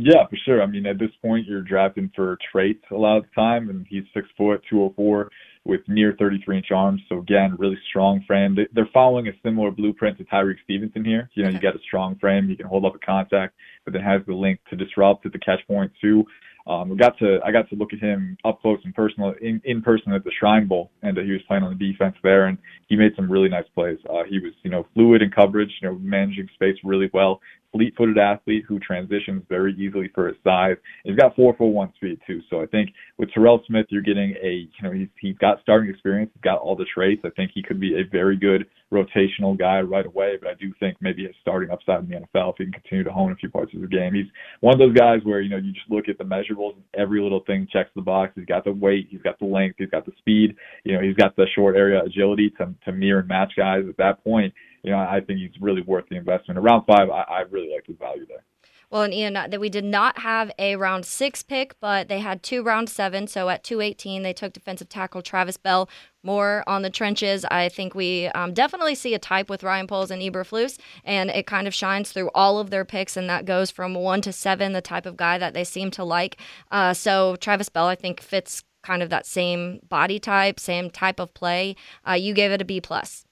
Yeah, 0.00 0.26
for 0.30 0.36
sure. 0.44 0.62
I 0.62 0.66
mean, 0.66 0.86
at 0.86 1.00
this 1.00 1.10
point, 1.20 1.46
you're 1.46 1.60
drafting 1.60 2.10
for 2.14 2.38
traits 2.52 2.84
a 2.92 2.94
lot 2.94 3.16
of 3.16 3.24
the 3.24 3.30
time, 3.34 3.68
and 3.68 3.84
he's 3.88 4.04
six 4.14 4.28
foot, 4.36 4.62
204, 4.70 5.28
with 5.64 5.80
near 5.88 6.14
33 6.16 6.58
inch 6.58 6.70
arms. 6.72 7.02
So 7.08 7.18
again, 7.18 7.56
really 7.58 7.78
strong 7.90 8.22
frame. 8.24 8.56
They're 8.72 8.88
following 8.94 9.26
a 9.26 9.32
similar 9.42 9.72
blueprint 9.72 10.16
to 10.18 10.24
Tyrique 10.24 10.62
Stevenson 10.62 11.04
here. 11.04 11.28
You 11.34 11.42
know, 11.42 11.50
you 11.50 11.58
got 11.58 11.74
a 11.74 11.80
strong 11.80 12.16
frame, 12.20 12.48
you 12.48 12.56
can 12.56 12.66
hold 12.66 12.84
up 12.84 12.94
a 12.94 12.98
contact, 13.04 13.56
but 13.84 13.92
then 13.92 14.02
has 14.02 14.22
the 14.28 14.34
length 14.34 14.62
to 14.70 14.76
disrupt 14.76 15.26
at 15.26 15.32
the 15.32 15.38
catch 15.40 15.66
point 15.66 15.90
too. 16.00 16.24
Um, 16.68 16.90
we 16.90 16.96
got 16.96 17.18
to 17.18 17.40
I 17.44 17.50
got 17.50 17.68
to 17.70 17.76
look 17.76 17.94
at 17.94 17.98
him 17.98 18.36
up 18.44 18.60
close 18.60 18.78
and 18.84 18.94
personal 18.94 19.32
in, 19.40 19.60
in 19.64 19.80
person 19.80 20.12
at 20.12 20.22
the 20.22 20.30
Shrine 20.38 20.68
Bowl, 20.68 20.90
and 21.02 21.18
uh, 21.18 21.22
he 21.22 21.32
was 21.32 21.40
playing 21.48 21.62
on 21.62 21.76
the 21.76 21.92
defense 21.92 22.14
there, 22.22 22.46
and 22.46 22.58
he 22.88 22.94
made 22.94 23.12
some 23.16 23.30
really 23.30 23.48
nice 23.48 23.64
plays. 23.74 23.98
Uh, 24.08 24.24
he 24.28 24.38
was 24.38 24.52
you 24.62 24.70
know 24.70 24.86
fluid 24.92 25.22
in 25.22 25.30
coverage, 25.30 25.70
you 25.80 25.88
know 25.88 25.98
managing 25.98 26.46
space 26.54 26.76
really 26.84 27.08
well 27.14 27.40
fleet-footed 27.72 28.18
athlete 28.18 28.64
who 28.66 28.78
transitions 28.78 29.42
very 29.48 29.74
easily 29.74 30.10
for 30.14 30.28
his 30.28 30.36
size. 30.42 30.76
He's 31.04 31.16
got 31.16 31.36
four 31.36 31.54
four 31.56 31.72
one 31.72 31.92
speed 31.96 32.18
too. 32.26 32.40
So 32.50 32.60
I 32.60 32.66
think 32.66 32.90
with 33.18 33.30
Terrell 33.32 33.62
Smith, 33.66 33.86
you're 33.90 34.02
getting 34.02 34.34
a 34.42 34.68
you 34.68 34.82
know 34.82 34.92
he's 34.92 35.08
he's 35.20 35.36
got 35.38 35.60
starting 35.62 35.90
experience, 35.90 36.30
he's 36.34 36.42
got 36.42 36.58
all 36.58 36.76
the 36.76 36.86
traits. 36.92 37.22
I 37.24 37.30
think 37.30 37.50
he 37.54 37.62
could 37.62 37.80
be 37.80 37.94
a 37.94 38.08
very 38.10 38.36
good 38.36 38.66
rotational 38.92 39.58
guy 39.58 39.80
right 39.80 40.06
away. 40.06 40.36
But 40.40 40.50
I 40.50 40.54
do 40.54 40.72
think 40.80 40.96
maybe 41.00 41.24
his 41.24 41.34
starting 41.40 41.70
upside 41.70 42.00
in 42.00 42.08
the 42.08 42.16
NFL 42.16 42.52
if 42.52 42.56
he 42.58 42.64
can 42.64 42.72
continue 42.72 43.04
to 43.04 43.12
hone 43.12 43.32
a 43.32 43.36
few 43.36 43.50
parts 43.50 43.74
of 43.74 43.80
the 43.80 43.86
game. 43.86 44.14
He's 44.14 44.30
one 44.60 44.74
of 44.74 44.78
those 44.78 44.96
guys 44.96 45.20
where 45.24 45.40
you 45.40 45.50
know 45.50 45.58
you 45.58 45.72
just 45.72 45.90
look 45.90 46.08
at 46.08 46.18
the 46.18 46.24
measurables, 46.24 46.74
and 46.74 46.84
every 46.94 47.20
little 47.20 47.42
thing 47.46 47.68
checks 47.70 47.90
the 47.94 48.02
box. 48.02 48.32
He's 48.34 48.46
got 48.46 48.64
the 48.64 48.72
weight, 48.72 49.08
he's 49.10 49.22
got 49.22 49.38
the 49.38 49.46
length, 49.46 49.76
he's 49.78 49.90
got 49.90 50.06
the 50.06 50.12
speed. 50.18 50.56
You 50.84 50.94
know 50.94 51.02
he's 51.02 51.16
got 51.16 51.36
the 51.36 51.46
short 51.54 51.76
area 51.76 52.02
agility 52.02 52.50
to 52.58 52.74
to 52.84 52.92
mirror 52.92 53.20
and 53.20 53.28
match 53.28 53.52
guys 53.56 53.84
at 53.88 53.96
that 53.98 54.24
point 54.24 54.54
you 54.82 54.90
know, 54.90 54.98
I 54.98 55.20
think 55.26 55.40
he's 55.40 55.60
really 55.60 55.82
worth 55.82 56.04
the 56.08 56.16
investment. 56.16 56.58
Around 56.58 56.84
five, 56.86 57.10
I, 57.10 57.22
I 57.22 57.40
really 57.50 57.70
like 57.74 57.86
his 57.86 57.96
value 57.98 58.26
there. 58.26 58.44
Well, 58.90 59.02
and 59.02 59.12
Ian, 59.12 59.34
that 59.34 59.60
we 59.60 59.68
did 59.68 59.84
not 59.84 60.20
have 60.20 60.50
a 60.58 60.76
round 60.76 61.04
six 61.04 61.42
pick, 61.42 61.78
but 61.78 62.08
they 62.08 62.20
had 62.20 62.42
two 62.42 62.62
round 62.62 62.88
seven. 62.88 63.26
So 63.26 63.50
at 63.50 63.62
218, 63.62 64.22
they 64.22 64.32
took 64.32 64.54
defensive 64.54 64.88
tackle 64.88 65.20
Travis 65.20 65.58
Bell. 65.58 65.90
More 66.22 66.64
on 66.66 66.80
the 66.80 66.88
trenches. 66.88 67.44
I 67.50 67.68
think 67.68 67.94
we 67.94 68.28
um, 68.28 68.54
definitely 68.54 68.94
see 68.94 69.12
a 69.12 69.18
type 69.18 69.50
with 69.50 69.62
Ryan 69.62 69.86
Poles 69.86 70.10
and 70.10 70.22
Eberflus, 70.22 70.78
and 71.04 71.28
it 71.28 71.46
kind 71.46 71.66
of 71.66 71.74
shines 71.74 72.12
through 72.12 72.30
all 72.34 72.58
of 72.58 72.70
their 72.70 72.84
picks, 72.84 73.16
and 73.16 73.28
that 73.28 73.44
goes 73.44 73.70
from 73.70 73.94
one 73.94 74.22
to 74.22 74.32
seven, 74.32 74.72
the 74.72 74.80
type 74.80 75.04
of 75.06 75.16
guy 75.16 75.36
that 75.36 75.52
they 75.52 75.64
seem 75.64 75.90
to 75.92 76.04
like. 76.04 76.38
Uh, 76.70 76.94
so 76.94 77.36
Travis 77.36 77.68
Bell, 77.68 77.86
I 77.86 77.94
think, 77.94 78.20
fits 78.20 78.64
kind 78.82 79.02
of 79.02 79.10
that 79.10 79.26
same 79.26 79.80
body 79.88 80.18
type, 80.18 80.58
same 80.58 80.90
type 80.90 81.20
of 81.20 81.34
play. 81.34 81.76
Uh, 82.08 82.14
you 82.14 82.32
gave 82.32 82.50
it 82.52 82.62
a 82.62 82.64
B 82.64 82.80
plus. 82.80 83.26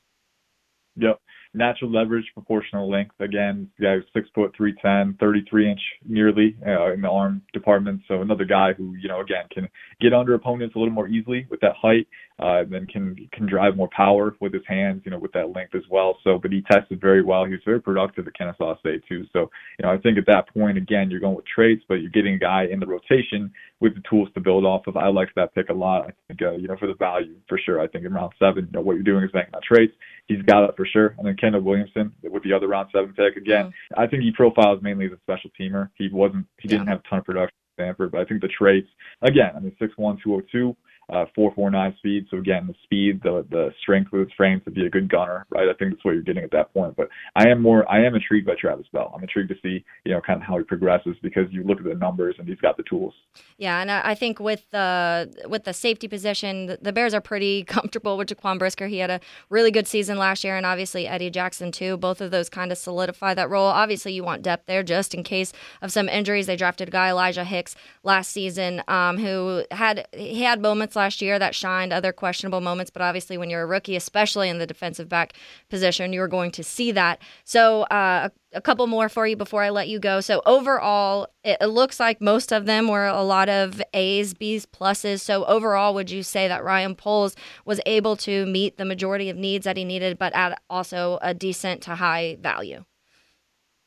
Yep 0.97 1.19
natural 1.57 1.91
leverage, 1.91 2.27
proportional 2.35 2.91
length. 2.91 3.15
Again, 3.21 3.69
guy 3.81 3.97
six 4.13 4.29
foot, 4.35 4.53
three 4.57 4.75
ten, 4.83 5.17
33 5.19 5.71
inch 5.71 5.81
nearly 6.07 6.57
uh, 6.67 6.93
in 6.93 7.01
the 7.01 7.09
arm 7.09 7.43
department. 7.53 8.03
So 8.09 8.23
another 8.23 8.45
guy 8.45 8.73
who, 8.73 8.95
you 8.95 9.09
know, 9.09 9.21
again 9.21 9.45
can 9.53 9.69
get 10.01 10.13
under 10.13 10.35
opponents 10.35 10.77
a 10.77 10.79
little 10.79 10.95
more 10.95 11.09
easily 11.09 11.47
with 11.51 11.61
that 11.61 11.75
height, 11.81 12.07
uh, 12.39 12.65
then 12.69 12.87
can 12.87 13.17
can 13.33 13.47
drive 13.47 13.77
more 13.77 13.89
power 13.97 14.37
with 14.41 14.53
his 14.53 14.63
hands, 14.69 15.03
you 15.05 15.11
know, 15.11 15.19
with 15.19 15.33
that 15.33 15.55
length 15.55 15.75
as 15.75 15.83
well. 15.91 16.19
So, 16.23 16.39
but 16.39 16.53
he 16.53 16.63
tested 16.71 17.01
very 17.01 17.23
well. 17.23 17.45
He 17.45 17.53
was 17.53 17.61
very 17.65 17.81
productive 17.81 18.27
at 18.27 18.35
Kennesaw 18.35 18.79
State 18.81 19.03
too. 19.09 19.25
So, 19.33 19.51
you 19.79 19.85
know, 19.85 19.91
I 19.91 19.99
think 19.99 20.19
at 20.19 20.27
that 20.27 20.53
point, 20.53 20.77
again, 20.77 21.11
you're 21.11 21.21
going 21.21 21.37
with 21.37 21.47
traits, 21.47 21.83
but 21.89 21.95
you're 21.97 22.11
getting 22.11 22.35
a 22.35 22.39
guy 22.39 22.67
in 22.71 22.79
the 22.79 22.87
rotation 22.87 23.53
with 23.81 23.95
the 23.95 24.03
tools 24.09 24.29
to 24.35 24.41
build 24.41 24.65
off 24.65 24.87
of. 24.87 24.97
I 24.97 25.09
like 25.09 25.29
that 25.37 25.55
pick 25.55 25.71
a 25.71 25.73
lot. 25.73 26.07
I 26.07 26.13
think, 26.29 26.43
uh, 26.43 26.53
you 26.53 26.69
know, 26.69 26.77
for 26.77 26.89
the 26.89 26.95
value 26.95 27.37
for 27.49 27.59
sure. 27.59 27.81
I 27.81 27.89
think 27.89 28.05
in 28.05 28.13
round 28.13 28.33
seven, 28.39 28.67
you 28.67 28.73
know, 28.73 28.81
what 28.81 28.95
you're 28.95 29.03
doing 29.03 29.25
is 29.25 29.31
making 29.33 29.53
that 29.53 29.63
traits. 29.63 29.93
He's 30.27 30.43
got 30.43 30.69
it 30.69 30.75
for 30.77 30.87
sure. 30.87 31.15
And 31.19 31.27
then 31.27 31.37
Kendall 31.47 31.63
Williamson 31.63 32.13
with 32.25 32.43
the 32.43 32.53
other 32.53 32.67
round 32.67 32.89
seven 32.93 33.13
pick. 33.13 33.37
Again, 33.37 33.67
mm-hmm. 33.67 34.01
I 34.01 34.07
think 34.09 34.25
he 34.25 34.33
profiles 34.33 34.83
mainly 34.83 35.07
as 35.07 35.13
a 35.13 35.19
special 35.23 35.51
teamer. 35.59 35.91
He 35.95 36.09
wasn't, 36.09 36.47
he 36.59 36.67
didn't 36.67 36.89
have 36.89 36.99
a 36.99 37.09
ton 37.09 37.21
of 37.21 37.25
production 37.25 37.55
at 37.55 37.83
Stanford, 37.83 38.11
but 38.11 38.21
I 38.21 38.25
think 38.25 38.41
the 38.43 38.49
traits, 38.49 38.89
again, 39.23 39.53
I 39.55 39.61
mean, 39.61 39.75
six 39.79 39.93
one 39.97 40.19
two 40.23 40.35
oh 40.35 40.43
two 40.51 40.77
449 41.09 41.95
speed. 41.99 42.27
So 42.31 42.39
again, 42.39 42.67
the 42.67 42.75
speed, 42.83 43.23
the 43.23 43.47
the 43.51 43.71
strength 43.81 44.13
of 44.13 44.21
his 44.21 44.29
frame 44.37 44.61
to 44.65 44.71
be 44.71 44.87
a 44.87 44.91
good 44.91 45.09
gunner, 45.09 45.47
right? 45.51 45.69
I 45.69 45.75
think 45.75 45.93
that's 45.93 46.05
what 46.05 46.13
you're 46.13 46.23
getting 46.23 46.43
at 46.43 46.51
that 46.51 46.73
point. 46.75 46.97
But 46.97 47.09
I 47.37 47.49
am 47.49 47.63
more, 47.63 47.89
I 47.91 48.05
am 48.05 48.15
intrigued 48.15 48.47
by 48.47 48.55
Travis 48.61 48.87
Bell. 48.93 49.13
I'm 49.15 49.23
intrigued 49.23 49.51
to 49.51 49.55
see, 49.63 49.85
you 50.05 50.13
know, 50.13 50.21
kind 50.21 50.41
of 50.41 50.47
how 50.47 50.59
he 50.59 50.65
progresses 50.65 51.17
because 51.23 51.47
you 51.51 51.63
look 51.63 51.79
at 51.79 51.85
the 51.85 51.95
numbers 51.95 52.35
and 52.39 52.49
he's 52.49 52.59
got 52.59 52.77
the 52.77 52.83
tools. 52.83 53.15
Yeah, 53.57 53.81
and 53.81 53.91
I 53.91 54.15
think 54.15 54.41
with 54.41 54.69
the 54.71 55.33
with 55.49 55.65
the 55.65 55.73
safety 55.73 56.09
position, 56.09 56.77
the 56.81 56.93
Bears 56.93 57.15
are 57.15 57.21
pretty 57.21 57.63
comfortable 57.77 58.17
with 58.17 58.29
Jaquan 58.29 58.59
Brisker. 58.59 58.89
He 58.89 58.99
had 58.99 59.11
a 59.11 59.21
really 59.49 59.71
good 59.71 59.87
season 59.87 60.19
last 60.19 60.43
year, 60.43 60.57
and 60.57 60.67
obviously 60.67 61.07
Eddie 61.07 61.31
Jackson 61.31 61.71
too. 61.71 61.97
Both 61.97 62.21
of 62.21 62.33
those 62.33 62.49
kind 62.49 62.73
of 62.73 62.79
solidify 62.79 63.35
that 63.35 63.49
role. 63.49 63.69
Obviously, 63.69 64.13
you 64.13 64.25
want 64.25 64.43
depth 64.43 64.67
there 64.67 64.83
just 64.83 65.15
in 65.15 65.23
case 65.23 65.53
of 65.83 65.93
some 65.93 66.09
injuries. 66.09 66.47
They 66.47 66.57
drafted 66.57 66.89
a 66.89 66.91
guy 66.91 67.11
Elijah 67.11 67.45
Hicks 67.45 67.77
last 68.03 68.33
season, 68.33 68.83
um, 68.89 69.19
who 69.19 69.65
had 69.71 70.09
he 70.13 70.43
had 70.43 70.61
moments 70.61 70.96
last 70.97 71.23
year 71.23 71.39
that 71.39 71.55
shined, 71.55 71.93
other 71.93 72.13
questionable 72.13 72.61
moments, 72.61 72.91
but 72.91 73.03
obviously 73.03 73.39
when 73.39 73.51
you're 73.51 73.63
a 73.63 73.67
rookie, 73.67 73.97
especially 73.97 74.49
in 74.49 74.59
the 74.59 74.67
defensive 74.67 75.09
back 75.09 75.35
position, 75.69 76.13
you're 76.13 76.27
going 76.29 76.51
to 76.53 76.65
see 76.65 76.91
that. 76.93 77.21
So 77.45 77.83
uh, 77.85 78.29
a, 78.53 78.57
a 78.57 78.61
couple 78.61 78.87
more 78.87 79.09
for 79.09 79.27
you 79.27 79.37
before 79.37 79.63
I 79.63 79.71
let 79.71 79.89
you 79.89 79.99
go. 79.99 80.21
So 80.21 80.43
overall, 80.47 81.29
it, 81.45 81.59
it 81.61 81.67
looks 81.67 82.01
like 82.01 82.21
most 82.21 82.53
of 82.53 82.67
them 82.67 82.89
were 82.89 83.07
a 83.07 83.23
lot 83.23 83.49
of 83.49 83.83
A's, 83.95 84.35
B's, 84.35 84.67
pluses. 84.67 85.21
So 85.21 85.45
overall, 85.45 85.95
would 85.95 86.11
you 86.11 86.23
say 86.23 86.49
that 86.49 86.65
Ryan 86.65 86.95
Poles 86.97 87.37
was 87.65 87.81
able 87.87 88.17
to 88.17 88.47
meet 88.47 88.79
the 88.79 88.85
majority 88.85 89.31
of 89.31 89.37
needs 89.37 89.65
that 89.65 89.77
he 89.77 89.85
needed, 89.85 90.19
but 90.19 90.35
at 90.35 90.61
also 90.69 91.19
a 91.23 91.35
decent 91.35 91.83
to 91.83 91.95
high 91.95 92.39
value? 92.41 92.85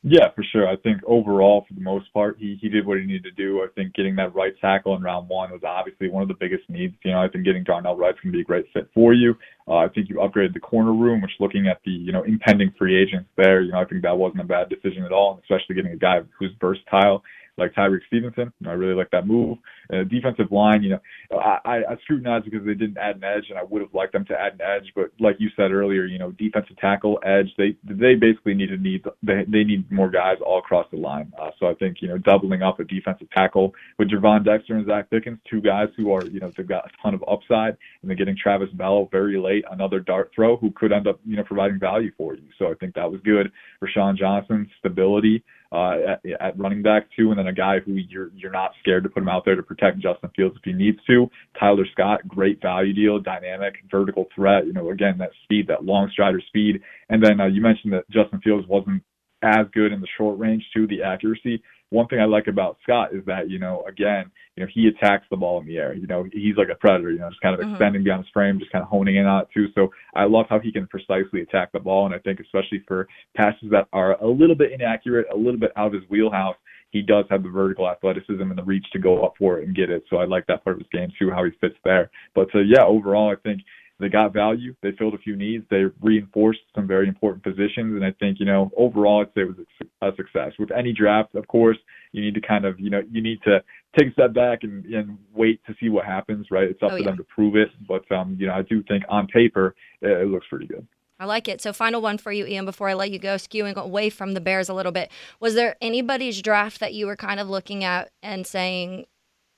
Yeah, 0.01 0.31
for 0.33 0.45
sure. 0.53 0.65
I 0.65 0.77
think 0.77 1.01
overall, 1.05 1.65
for 1.67 1.73
the 1.73 1.81
most 1.81 2.11
part, 2.13 2.37
he 2.39 2.57
he 2.61 2.69
did 2.69 2.85
what 2.87 2.99
he 2.99 3.05
needed 3.05 3.23
to 3.25 3.31
do. 3.31 3.59
I 3.61 3.67
think 3.75 3.93
getting 3.93 4.15
that 4.15 4.33
right 4.33 4.53
tackle 4.61 4.95
in 4.95 5.01
round 5.01 5.27
one 5.27 5.51
was 5.51 5.61
obviously 5.67 6.07
one 6.09 6.21
of 6.21 6.29
the 6.29 6.37
biggest 6.39 6.63
needs. 6.69 6.95
You 7.03 7.11
know, 7.11 7.21
I 7.21 7.27
think 7.27 7.43
getting 7.43 7.65
Darnell 7.65 7.97
Wright's 7.97 8.17
going 8.21 8.31
to 8.31 8.37
be 8.37 8.41
a 8.41 8.45
great 8.45 8.65
fit 8.73 8.89
for 8.93 9.13
you. 9.13 9.35
Uh, 9.67 9.75
I 9.75 9.87
think 9.89 10.07
you 10.07 10.15
upgraded 10.15 10.53
the 10.53 10.61
corner 10.61 10.93
room, 10.93 11.21
which 11.21 11.31
looking 11.41 11.67
at 11.67 11.81
the 11.83 11.91
you 11.91 12.13
know 12.13 12.23
impending 12.23 12.73
free 12.79 12.95
agents 13.01 13.27
there, 13.35 13.61
you 13.61 13.73
know, 13.73 13.79
I 13.79 13.85
think 13.85 14.01
that 14.03 14.17
wasn't 14.17 14.39
a 14.41 14.45
bad 14.45 14.69
decision 14.69 15.03
at 15.03 15.11
all, 15.11 15.41
especially 15.43 15.75
getting 15.75 15.91
a 15.91 15.97
guy 15.97 16.21
who's 16.39 16.51
versatile 16.61 17.21
like 17.59 17.73
Tyrique 17.73 18.05
Stevenson. 18.07 18.51
I 18.65 18.71
really 18.71 18.95
like 18.95 19.11
that 19.11 19.27
move. 19.27 19.57
Uh, 19.91 20.03
defensive 20.03 20.51
line, 20.51 20.83
you 20.83 20.91
know, 20.91 20.99
I, 21.35 21.81
I 21.89 21.95
scrutinized 22.03 22.45
because 22.45 22.65
they 22.65 22.75
didn't 22.75 22.97
add 22.97 23.17
an 23.17 23.23
edge, 23.23 23.45
and 23.49 23.57
I 23.57 23.63
would 23.63 23.81
have 23.81 23.93
liked 23.93 24.13
them 24.13 24.25
to 24.25 24.39
add 24.39 24.53
an 24.53 24.61
edge. 24.61 24.91
But 24.95 25.11
like 25.19 25.37
you 25.39 25.49
said 25.55 25.71
earlier, 25.71 26.05
you 26.05 26.19
know, 26.19 26.31
defensive 26.31 26.77
tackle, 26.77 27.19
edge, 27.25 27.47
they 27.57 27.75
they 27.83 28.15
basically 28.15 28.53
need 28.53 28.67
to 28.67 28.77
need 28.77 29.03
they 29.23 29.45
they 29.47 29.63
need 29.63 29.91
more 29.91 30.09
guys 30.09 30.37
all 30.45 30.59
across 30.59 30.85
the 30.91 30.97
line. 30.97 31.31
Uh, 31.41 31.49
so 31.59 31.67
I 31.67 31.73
think 31.73 31.97
you 32.01 32.07
know 32.07 32.17
doubling 32.17 32.61
up 32.61 32.79
a 32.79 32.83
defensive 32.83 33.29
tackle 33.31 33.73
with 33.97 34.09
Gervon 34.11 34.45
Dexter 34.45 34.75
and 34.75 34.85
Zacch 34.85 35.09
Pickens, 35.09 35.39
two 35.49 35.61
guys 35.61 35.87
who 35.97 36.13
are 36.13 36.25
you 36.25 36.39
know 36.39 36.51
they've 36.55 36.67
got 36.67 36.85
a 36.85 36.89
ton 37.01 37.13
of 37.13 37.23
upside, 37.27 37.75
and 38.01 38.09
then 38.09 38.17
getting 38.17 38.37
Travis 38.37 38.69
Bell 38.73 39.09
very 39.11 39.39
late, 39.39 39.65
another 39.71 39.99
dart 39.99 40.31
throw 40.35 40.55
who 40.57 40.71
could 40.71 40.91
end 40.91 41.07
up 41.07 41.19
you 41.25 41.35
know 41.35 41.43
providing 41.43 41.79
value 41.79 42.11
for 42.15 42.35
you. 42.35 42.43
So 42.57 42.67
I 42.67 42.75
think 42.75 42.95
that 42.95 43.11
was 43.11 43.21
good. 43.21 43.51
Roschon 43.83 44.17
Johnson, 44.17 44.69
stability 44.79 45.43
uh, 45.71 45.93
at, 46.07 46.21
at 46.39 46.57
running 46.57 46.81
back 46.81 47.07
too, 47.15 47.29
and 47.29 47.39
then 47.39 47.47
a 47.47 47.53
guy 47.53 47.79
who 47.79 47.93
you're 47.93 48.31
you're 48.35 48.51
not 48.51 48.71
scared 48.79 49.03
to 49.03 49.09
put 49.09 49.21
him 49.21 49.29
out 49.29 49.45
there 49.45 49.55
to 49.55 49.63
protect 49.63 49.99
Justin 49.99 50.29
Fields 50.35 50.55
if 50.57 50.63
he 50.63 50.73
needs 50.73 50.97
to. 51.07 51.29
Tyler 51.59 51.85
Scott, 51.91 52.27
great 52.27 52.61
value 52.61 52.93
deal, 52.93 53.19
dynamic, 53.19 53.75
vertical 53.91 54.25
threat. 54.35 54.65
You 54.65 54.73
know, 54.73 54.89
again 54.89 55.17
that 55.19 55.31
speed, 55.43 55.67
that 55.67 55.85
long 55.85 56.09
strider 56.11 56.41
speed, 56.47 56.81
and 57.09 57.23
then 57.23 57.39
uh, 57.39 57.45
you 57.45 57.61
mentioned 57.61 57.93
that 57.93 58.09
Justin 58.09 58.41
Fields 58.41 58.67
wasn't 58.67 59.03
as 59.41 59.65
good 59.73 59.91
in 59.91 60.01
the 60.01 60.07
short 60.17 60.37
range 60.39 60.63
too, 60.75 60.87
the 60.87 61.03
accuracy. 61.03 61.61
One 61.91 62.07
thing 62.07 62.19
I 62.19 62.25
like 62.25 62.47
about 62.47 62.77
Scott 62.83 63.15
is 63.15 63.25
that, 63.25 63.49
you 63.49 63.57
know, 63.57 63.83
again, 63.87 64.29
you 64.55 64.63
know, 64.63 64.69
he 64.71 64.87
attacks 64.87 65.25
the 65.31 65.37
ball 65.37 65.59
in 65.59 65.65
the 65.65 65.77
air. 65.77 65.95
You 65.95 66.05
know, 66.05 66.25
he's 66.31 66.55
like 66.55 66.67
a 66.71 66.75
predator, 66.75 67.11
you 67.11 67.19
know, 67.19 67.29
just 67.29 67.41
kind 67.41 67.55
of 67.55 67.61
mm-hmm. 67.61 67.71
extending 67.71 68.03
beyond 68.03 68.25
his 68.25 68.31
frame, 68.31 68.59
just 68.59 68.71
kind 68.71 68.83
of 68.83 68.89
honing 68.89 69.15
in 69.15 69.25
on 69.25 69.43
it 69.43 69.47
too. 69.53 69.67
So 69.73 69.89
I 70.13 70.25
love 70.25 70.45
how 70.49 70.59
he 70.59 70.71
can 70.71 70.85
precisely 70.87 71.41
attack 71.41 71.71
the 71.71 71.79
ball. 71.79 72.05
And 72.05 72.13
I 72.13 72.19
think 72.19 72.39
especially 72.39 72.83
for 72.87 73.07
passes 73.35 73.69
that 73.71 73.87
are 73.93 74.21
a 74.21 74.27
little 74.27 74.55
bit 74.55 74.71
inaccurate, 74.71 75.27
a 75.33 75.37
little 75.37 75.59
bit 75.59 75.71
out 75.75 75.87
of 75.87 75.93
his 75.93 76.09
wheelhouse, 76.09 76.57
he 76.91 77.01
does 77.01 77.25
have 77.29 77.43
the 77.43 77.49
vertical 77.49 77.87
athleticism 77.87 78.41
and 78.41 78.57
the 78.57 78.63
reach 78.63 78.85
to 78.91 78.99
go 78.99 79.23
up 79.23 79.33
for 79.37 79.59
it 79.59 79.67
and 79.67 79.75
get 79.75 79.89
it. 79.89 80.03
So 80.09 80.17
I 80.17 80.25
like 80.25 80.45
that 80.47 80.63
part 80.63 80.75
of 80.75 80.79
his 80.79 80.89
game 80.91 81.11
too, 81.17 81.31
how 81.31 81.43
he 81.43 81.51
fits 81.61 81.75
there. 81.83 82.11
But 82.35 82.47
so 82.51 82.59
yeah, 82.59 82.83
overall, 82.83 83.31
I 83.31 83.35
think 83.41 83.61
they 83.99 84.09
got 84.09 84.33
value. 84.33 84.73
They 84.81 84.91
filled 84.93 85.13
a 85.13 85.17
few 85.17 85.35
needs. 85.35 85.65
They 85.69 85.83
reinforced 86.01 86.61
some 86.73 86.87
very 86.87 87.07
important 87.07 87.43
positions. 87.43 87.95
And 87.95 88.05
I 88.05 88.11
think, 88.19 88.39
you 88.39 88.45
know, 88.45 88.71
overall, 88.77 89.21
I'd 89.21 89.33
say 89.33 89.41
it 89.41 89.47
was 89.47 89.57
a 90.01 90.11
success. 90.15 90.53
With 90.57 90.71
any 90.71 90.93
draft, 90.93 91.35
of 91.35 91.47
course, 91.47 91.77
you 92.13 92.23
need 92.23 92.33
to 92.35 92.41
kind 92.41 92.65
of, 92.65 92.79
you 92.79 92.89
know, 92.89 93.01
you 93.11 93.21
need 93.21 93.41
to 93.43 93.61
take 93.97 94.09
a 94.09 94.13
step 94.13 94.33
back 94.33 94.59
and, 94.63 94.85
and 94.85 95.17
wait 95.33 95.61
to 95.67 95.75
see 95.79 95.89
what 95.89 96.05
happens, 96.05 96.47
right? 96.49 96.69
It's 96.69 96.81
up 96.81 96.93
oh, 96.93 96.97
to 96.97 97.01
yeah. 97.01 97.09
them 97.09 97.17
to 97.17 97.23
prove 97.23 97.55
it. 97.55 97.69
But, 97.87 98.09
um, 98.11 98.37
you 98.39 98.47
know, 98.47 98.53
I 98.53 98.61
do 98.61 98.81
think 98.83 99.03
on 99.09 99.27
paper, 99.27 99.75
it, 100.01 100.09
it 100.09 100.27
looks 100.27 100.47
pretty 100.49 100.67
good. 100.67 100.87
I 101.19 101.25
like 101.25 101.49
it. 101.49 101.61
So, 101.61 101.73
final 101.73 102.01
one 102.01 102.17
for 102.17 102.31
you, 102.31 102.45
Ian, 102.45 102.63
before 102.63 102.87
I 102.87 102.93
let 102.93 103.11
you 103.11 103.19
go, 103.19 103.35
skewing 103.35 103.75
away 103.75 104.09
from 104.09 104.33
the 104.33 104.39
Bears 104.39 104.69
a 104.69 104.73
little 104.73 104.93
bit. 104.93 105.11
Was 105.41 105.53
there 105.53 105.75
anybody's 105.81 106.41
draft 106.41 106.79
that 106.79 106.93
you 106.93 107.07
were 107.07 107.17
kind 107.17 107.41
of 107.41 107.49
looking 107.49 107.83
at 107.83 108.11
and 108.23 108.47
saying, 108.47 109.05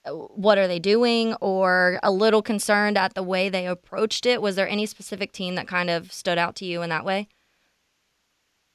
what 0.05 0.57
are 0.57 0.67
they 0.67 0.79
doing 0.79 1.33
or 1.35 1.99
a 2.03 2.11
little 2.11 2.41
concerned 2.41 2.97
at 2.97 3.13
the 3.13 3.23
way 3.23 3.49
they 3.49 3.67
approached 3.67 4.25
it? 4.25 4.41
Was 4.41 4.55
there 4.55 4.67
any 4.67 4.85
specific 4.85 5.31
team 5.31 5.55
that 5.55 5.67
kind 5.67 5.89
of 5.89 6.11
stood 6.11 6.37
out 6.37 6.55
to 6.57 6.65
you 6.65 6.81
in 6.81 6.89
that 6.89 7.05
way 7.05 7.27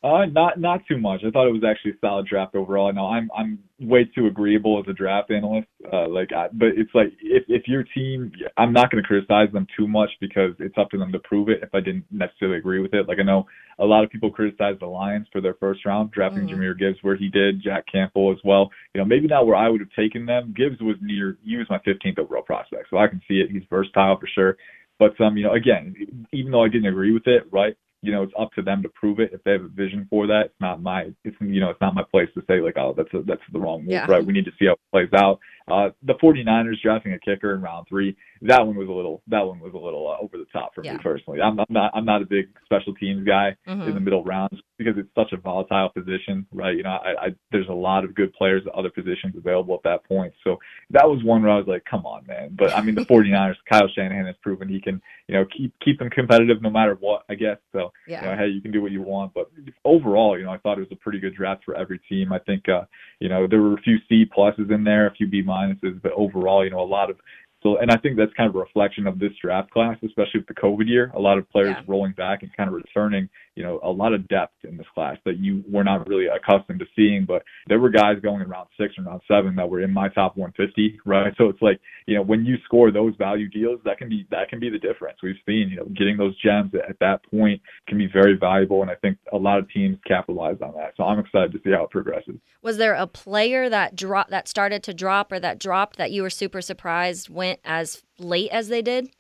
uh, 0.07 0.25
not 0.27 0.61
not 0.61 0.81
too 0.87 0.99
much. 0.99 1.23
I 1.27 1.31
thought 1.31 1.49
it 1.49 1.53
was 1.53 1.65
actually 1.69 1.93
a 1.93 1.99
solid 2.01 2.27
draft 2.27 2.55
overall. 2.55 2.93
No, 2.93 3.07
I'm 3.09 3.29
I'm 3.37 3.59
way 3.81 4.05
too 4.05 4.27
agreeable 4.27 4.79
as 4.79 4.89
a 4.89 4.93
draft 4.93 5.33
analyst. 5.33 5.67
Uh, 5.93 6.09
like, 6.09 6.33
I, 6.33 6.47
but 6.53 6.69
it's 6.77 6.95
like 6.95 7.09
if 7.21 7.43
if 7.49 7.67
your 7.67 7.83
team, 7.83 8.31
I'm 8.57 8.73
not 8.73 8.91
going 8.93 9.03
to 9.03 9.07
criticize 9.07 9.53
them 9.53 9.67
too 9.77 9.89
much 9.89 10.11
because 10.21 10.53
it's 10.61 10.79
up 10.79 10.91
to 10.91 10.99
them 10.99 11.11
to 11.11 11.19
prove 11.21 11.49
it. 11.49 11.59
If 11.61 11.75
I 11.75 11.81
didn't 11.81 12.05
necessarily 12.13 12.59
agree 12.59 12.81
with 12.81 12.95
it, 12.95 13.09
like 13.09 13.19
I 13.19 13.25
know 13.25 13.47
a 13.81 13.85
lot 13.85 14.05
of 14.05 14.11
people 14.11 14.31
criticize 14.31 14.77
the 14.79 14.87
Lions 14.87 15.27
for 15.33 15.41
their 15.41 15.55
first 15.55 15.85
round 15.85 16.13
drafting 16.13 16.47
mm-hmm. 16.47 16.61
Jahmyr 16.61 16.79
Gibbs 16.79 16.99
where 17.03 17.17
he 17.17 17.29
did, 17.29 17.61
Jack 17.61 17.85
Campbell 17.91 18.31
as 18.31 18.39
well. 18.45 18.71
You 18.95 19.01
know, 19.01 19.05
maybe 19.05 19.27
not 19.27 19.47
where 19.47 19.57
I 19.57 19.69
would 19.69 19.81
have 19.81 19.91
taken 19.99 20.25
them. 20.25 20.55
Gibbs 20.57 20.81
was 20.81 20.97
near. 21.01 21.37
He 21.43 21.57
was 21.57 21.67
my 21.69 21.79
15th 21.79 22.21
overall 22.21 22.43
prospect, 22.43 22.91
so 22.91 22.99
I 22.99 23.09
can 23.09 23.21
see 23.27 23.41
it. 23.41 23.51
He's 23.51 23.65
versatile 23.69 24.19
for 24.21 24.29
sure. 24.33 24.57
But 24.99 25.21
um, 25.21 25.37
you 25.37 25.45
know, 25.45 25.53
again, 25.53 25.95
even 26.33 26.53
though 26.53 26.65
I 26.65 26.69
didn't 26.69 26.89
agree 26.89 27.13
with 27.13 27.27
it, 27.27 27.45
right? 27.51 27.77
You 28.07 28.13
know, 28.13 28.23
it's 28.23 28.33
up 28.39 28.53
to 28.53 28.63
them 28.63 28.83
to 28.85 28.89
prove 28.91 29.19
it 29.19 29.33
if 29.33 29.43
they 29.43 29.51
have 29.53 29.65
a 29.65 29.69
vision 29.69 30.07
for 30.09 30.29
that. 30.29 30.47
It's 30.47 30.61
not 30.61 30.81
my, 30.81 31.11
it's 31.25 31.37
you 31.41 31.61
know, 31.61 31.71
it's 31.71 31.81
not 31.81 31.95
my 31.95 32.05
place 32.09 32.29
to 32.35 32.43
say 32.47 32.61
like, 32.61 32.77
oh, 32.77 32.95
that's 32.97 33.13
a, 33.13 33.23
that's 33.23 33.43
the 33.53 33.59
wrong 33.59 33.81
move, 33.81 33.91
yeah. 33.91 34.07
right? 34.07 34.25
We 34.25 34.33
need 34.33 34.45
to 34.45 34.53
see 34.59 34.67
how 34.67 34.75
it 34.75 34.81
plays 34.93 35.09
out. 35.13 35.41
Uh, 35.69 35.91
the 36.03 36.15
49ers 36.15 36.81
drafting 36.81 37.13
a 37.13 37.19
kicker 37.19 37.55
in 37.55 37.61
round 37.61 37.87
three, 37.89 38.17
that 38.43 38.65
one 38.65 38.77
was 38.77 38.89
a 38.89 38.93
little, 38.93 39.23
that 39.27 39.41
one 39.41 39.59
was 39.59 39.73
a 39.75 39.79
little 39.79 40.09
uh, 40.09 40.23
over 40.23 40.39
the 40.39 40.47
top 40.53 40.75
for 40.75 40.85
yeah. 40.85 40.93
me 40.93 40.99
personally. 41.03 41.41
I'm, 41.41 41.59
I'm, 41.59 41.67
not, 41.69 41.91
I'm 41.93 42.05
not 42.05 42.23
a 42.23 42.27
big 42.27 42.47
special 42.65 42.95
teams 42.95 43.27
guy 43.27 43.57
mm-hmm. 43.67 43.83
in 43.83 43.95
the 43.95 44.01
middle 44.01 44.23
rounds 44.23 44.61
because 44.79 44.95
it's 44.97 45.09
such 45.15 45.33
a 45.33 45.39
volatile 45.39 45.89
position, 45.89 46.47
right? 46.53 46.77
You 46.77 46.85
know, 46.85 46.91
I, 46.91 47.27
I, 47.27 47.35
there's 47.51 47.69
a 47.69 47.73
lot 47.73 48.05
of 48.05 48.15
good 48.15 48.33
players 48.35 48.63
at 48.67 48.75
other 48.75 48.91
positions 48.91 49.35
available 49.37 49.75
at 49.75 49.83
that 49.85 50.05
point. 50.05 50.33
So 50.45 50.59
that 50.91 51.09
was 51.09 51.25
one 51.25 51.43
where 51.43 51.51
I 51.51 51.57
was 51.57 51.67
like, 51.67 51.85
come 51.85 52.07
on, 52.07 52.27
man. 52.27 52.55
But 52.57 52.77
I 52.77 52.83
mean, 52.83 52.95
the 52.95 53.01
49ers, 53.11 53.57
Kyle 53.71 53.89
Shanahan 53.95 54.27
has 54.27 54.37
proven 54.43 54.69
he 54.69 54.81
can, 54.81 55.01
you 55.29 55.35
know, 55.35 55.47
keep, 55.57 55.75
keep 55.85 55.99
them 55.99 56.11
competitive 56.11 56.63
no 56.63 56.71
matter 56.71 56.97
what, 57.01 57.25
I 57.29 57.35
guess. 57.35 57.57
So, 57.73 57.93
yeah. 58.07 58.21
you 58.23 58.31
know, 58.31 58.37
hey, 58.37 58.49
you 58.49 58.61
can 58.61 58.71
do 58.71 58.83
what 58.83 58.93
you 58.93 59.03
want. 59.03 59.35
But 59.35 59.51
overall, 59.85 60.39
you 60.39 60.45
know, 60.45 60.53
I 60.53 60.59
thought 60.59 60.79
it 60.79 60.83
was 60.83 60.93
a 60.93 60.97
pretty 60.97 61.19
good 61.19 61.35
draft 61.35 61.65
for 61.65 61.75
every 61.75 61.99
team. 62.09 62.33
I 62.33 62.39
think, 62.41 62.69
uh, 62.69 62.83
you 63.19 63.29
know, 63.29 63.47
there 63.49 63.63
were 63.63 63.75
a 63.75 63.81
few 63.81 63.97
C 64.09 64.27
pluses 64.27 64.71
in 64.71 64.85
there, 64.85 65.07
a 65.07 65.15
few 65.15 65.27
B 65.27 65.43
minuses, 65.43 65.56
but 66.03 66.13
overall, 66.13 66.65
you 66.65 66.71
know, 66.71 66.81
a 66.81 66.83
lot 66.83 67.11
of 67.11 67.17
so, 67.63 67.79
and 67.79 67.91
I 67.91 67.97
think 67.97 68.17
that's 68.17 68.33
kind 68.37 68.49
of 68.49 68.55
a 68.55 68.59
reflection 68.59 69.07
of 69.07 69.19
this 69.19 69.33
draft 69.43 69.71
class, 69.71 69.97
especially 70.05 70.41
with 70.41 70.47
the 70.47 70.55
COVID 70.55 70.87
year. 70.87 71.11
A 71.15 71.19
lot 71.19 71.39
of 71.39 71.51
players 71.51 71.75
yeah. 71.77 71.85
rolling 71.89 72.13
back 72.13 72.43
and 72.43 72.55
kind 72.57 72.69
of 72.69 72.75
returning, 72.75 73.29
you 73.55 73.63
know, 73.63 73.81
a 73.83 73.91
lot 73.91 74.13
of 74.13 74.29
depth 74.29 74.55
in 74.65 74.77
this 74.77 74.87
class 74.95 75.17
that 75.25 75.39
you 75.39 75.65
were 75.69 75.83
not 75.83 76.07
really 76.07 76.27
accustomed 76.27 76.81
to 76.81 76.87
seeing. 76.95 77.25
But 77.27 77.43
there 77.67 77.81
were 77.81 77.89
guys 77.89 78.17
going 78.23 78.43
in 78.43 78.49
round 78.49 78.69
six 78.79 78.95
and 78.97 79.07
round 79.07 79.23
seven 79.27 79.57
that 79.57 79.69
were 79.69 79.81
in 79.81 79.91
my 79.91 80.09
top 80.11 80.37
150, 80.37 81.01
right? 81.07 81.33
So 81.39 81.49
it's 81.49 81.63
like, 81.63 81.81
you 82.07 82.15
know, 82.15 82.23
when 82.23 82.45
you 82.45 82.57
score 82.65 82.93
those 82.93 83.15
value 83.17 83.49
deals, 83.49 83.81
that 83.85 83.99
can 83.99 84.09
be 84.09 84.27
that 84.31 84.49
can 84.49 84.61
be 84.61 84.71
the 84.71 84.79
difference. 84.79 85.19
We've 85.23 85.35
seen, 85.47 85.69
you 85.71 85.77
know, 85.77 85.87
getting 85.97 86.17
those 86.19 86.41
gems 86.41 86.73
at 86.75 86.99
that 87.01 87.25
point 87.31 87.61
can 87.89 87.99
be 87.99 88.07
very 88.13 88.37
valuable, 88.39 88.83
and 88.83 88.91
I 88.91 88.97
think 88.97 89.19
a 89.33 89.39
lot 89.39 89.59
of 89.59 89.71
teams 89.71 89.99
capitalize 90.07 90.59
on 90.63 90.75
that. 90.77 90.93
So 90.97 91.05
I'm 91.05 91.19
excited 91.19 91.53
to 91.53 91.59
see 91.65 91.71
how 91.71 91.85
it 91.85 91.91
progresses. 91.91 92.37
Was 92.63 92.79
there 92.79 92.95
a 92.95 93.07
player 93.07 93.69
that 93.69 93.97
dropped 93.97 94.31
that 94.31 94.49
started 94.49 94.83
to 94.85 94.95
drop 94.95 95.33
or 95.33 95.41
that 95.41 95.59
dropped 95.59 95.97
that 95.97 96.11
you 96.11 96.23
were 96.23 96.31
super 96.31 96.61
surprised 96.61 97.29
went 97.29 97.56
as 97.65 98.03
late 98.19 98.51
as 98.51 98.69
they 98.69 98.83
did? 98.83 99.11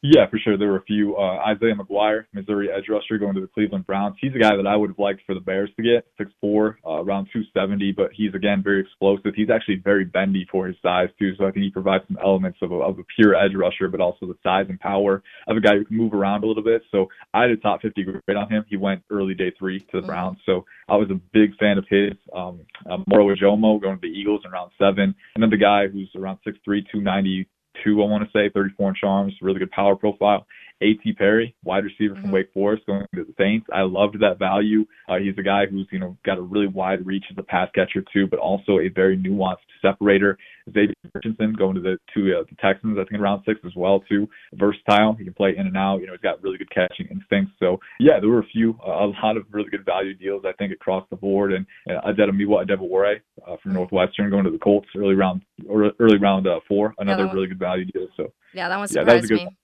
Yeah, 0.00 0.30
for 0.30 0.38
sure. 0.38 0.56
There 0.56 0.68
were 0.68 0.78
a 0.78 0.82
few. 0.82 1.16
Uh, 1.16 1.38
Isaiah 1.44 1.74
McGuire, 1.74 2.26
Missouri 2.32 2.68
edge 2.70 2.84
rusher, 2.88 3.18
going 3.18 3.34
to 3.34 3.40
the 3.40 3.48
Cleveland 3.48 3.84
Browns. 3.84 4.14
He's 4.20 4.34
a 4.34 4.38
guy 4.38 4.54
that 4.54 4.66
I 4.66 4.76
would 4.76 4.90
have 4.90 4.98
liked 4.98 5.22
for 5.26 5.34
the 5.34 5.40
Bears 5.40 5.70
to 5.76 5.82
get, 5.82 6.06
6'4", 6.44 6.74
uh, 6.86 7.02
around 7.02 7.26
270, 7.32 7.92
but 7.92 8.10
he's, 8.12 8.32
again, 8.32 8.62
very 8.62 8.80
explosive. 8.80 9.34
He's 9.34 9.50
actually 9.50 9.82
very 9.82 10.04
bendy 10.04 10.46
for 10.52 10.68
his 10.68 10.76
size, 10.82 11.08
too, 11.18 11.34
so 11.36 11.46
I 11.46 11.50
think 11.50 11.64
he 11.64 11.70
provides 11.70 12.04
some 12.06 12.18
elements 12.22 12.58
of 12.62 12.70
a, 12.70 12.76
of 12.76 13.00
a 13.00 13.02
pure 13.16 13.34
edge 13.34 13.56
rusher, 13.56 13.88
but 13.88 14.00
also 14.00 14.26
the 14.26 14.38
size 14.44 14.66
and 14.68 14.78
power 14.78 15.22
of 15.48 15.56
a 15.56 15.60
guy 15.60 15.74
who 15.74 15.84
can 15.84 15.96
move 15.96 16.14
around 16.14 16.44
a 16.44 16.46
little 16.46 16.62
bit. 16.62 16.82
So 16.92 17.08
I 17.34 17.42
had 17.42 17.50
a 17.50 17.56
top 17.56 17.82
50 17.82 18.04
grade 18.04 18.36
on 18.36 18.48
him. 18.48 18.64
He 18.68 18.76
went 18.76 19.02
early 19.10 19.34
day 19.34 19.52
three 19.58 19.80
to 19.80 20.00
the. 20.00 20.08
Browns, 20.08 20.38
so 20.46 20.64
I 20.88 20.96
was 20.96 21.10
a 21.10 21.20
big 21.34 21.54
fan 21.58 21.76
of 21.76 21.84
his. 21.90 22.12
Um, 22.34 22.60
um, 22.90 23.04
Moro 23.06 23.34
Ojomo 23.34 23.80
going 23.80 23.96
to 23.96 24.00
the 24.00 24.06
Eagles 24.06 24.40
in 24.44 24.50
round 24.50 24.70
seven, 24.78 25.14
the 25.36 25.56
guy 25.56 25.86
who's 25.86 26.10
around 26.16 26.38
6'3", 26.46 26.56
290, 26.64 27.46
two, 27.84 28.02
I 28.02 28.06
want 28.06 28.24
to 28.24 28.30
say, 28.30 28.50
34 28.50 28.88
inch 28.90 28.98
arms, 29.02 29.34
really 29.40 29.58
good 29.58 29.70
power 29.70 29.96
profile. 29.96 30.46
A.T. 30.80 31.12
Perry, 31.14 31.54
wide 31.64 31.84
receiver 31.84 32.14
from 32.14 32.24
mm-hmm. 32.24 32.32
Wake 32.32 32.52
Forest, 32.52 32.86
going 32.86 33.06
to 33.14 33.24
the 33.24 33.34
Saints. 33.38 33.66
I 33.72 33.82
loved 33.82 34.20
that 34.20 34.38
value. 34.38 34.84
Uh, 35.08 35.16
he's 35.16 35.36
a 35.38 35.42
guy 35.42 35.66
who's 35.66 35.86
you 35.90 35.98
know 35.98 36.16
got 36.24 36.38
a 36.38 36.42
really 36.42 36.66
wide 36.66 37.04
reach 37.06 37.24
as 37.30 37.36
a 37.38 37.42
pass 37.42 37.68
catcher 37.74 38.04
too, 38.12 38.26
but 38.26 38.38
also 38.38 38.78
a 38.78 38.88
very 38.88 39.16
nuanced 39.16 39.56
separator. 39.82 40.38
Xavier 40.72 40.94
Richardson 41.14 41.54
going 41.54 41.74
to 41.74 41.80
the 41.80 41.98
to 42.14 42.38
uh, 42.38 42.44
the 42.48 42.56
Texans, 42.60 42.98
I 42.98 43.02
think 43.02 43.14
in 43.14 43.20
round 43.20 43.42
six 43.46 43.60
as 43.64 43.72
well 43.76 44.00
too. 44.00 44.28
Versatile, 44.54 45.14
he 45.14 45.24
can 45.24 45.34
play 45.34 45.54
in 45.56 45.66
and 45.66 45.76
out. 45.76 46.00
You 46.00 46.06
know, 46.06 46.12
he's 46.12 46.20
got 46.20 46.42
really 46.42 46.58
good 46.58 46.70
catching 46.70 47.06
instincts. 47.10 47.52
So 47.58 47.80
yeah, 47.98 48.20
there 48.20 48.28
were 48.28 48.40
a 48.40 48.46
few, 48.46 48.78
uh, 48.86 48.90
a 48.90 49.08
lot 49.22 49.36
of 49.36 49.44
really 49.50 49.70
good 49.70 49.84
value 49.84 50.14
deals 50.14 50.44
I 50.46 50.52
think 50.52 50.72
across 50.72 51.06
the 51.10 51.16
board. 51.16 51.52
And 51.52 51.66
uh, 51.88 52.08
Adetomiwa 52.08 52.66
Adebawore 52.66 53.16
uh, 53.16 53.44
from 53.44 53.56
mm-hmm. 53.56 53.72
Northwestern 53.74 54.30
going 54.30 54.44
to 54.44 54.50
the 54.50 54.58
Colts 54.58 54.88
early 54.96 55.14
round 55.14 55.42
or 55.68 55.92
early 55.98 56.18
round 56.18 56.46
uh, 56.46 56.60
four, 56.68 56.94
another 56.98 57.24
yeah, 57.24 57.32
really 57.32 57.48
good 57.48 57.58
value 57.58 57.84
deal. 57.86 58.08
So 58.16 58.32
yeah, 58.52 58.68
that 58.68 58.76
one 58.76 58.88
surprised 58.88 59.08
yeah, 59.08 59.14
that 59.14 59.20
was 59.20 59.30
a 59.30 59.34
good, 59.34 59.44
me. 59.46 59.56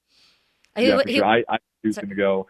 Yeah, 0.76 1.00
for 1.00 1.08
sure. 1.08 1.24
I, 1.24 1.44
I 1.48 1.58
was 1.84 1.96
going 1.96 2.08
to 2.08 2.14
go 2.14 2.46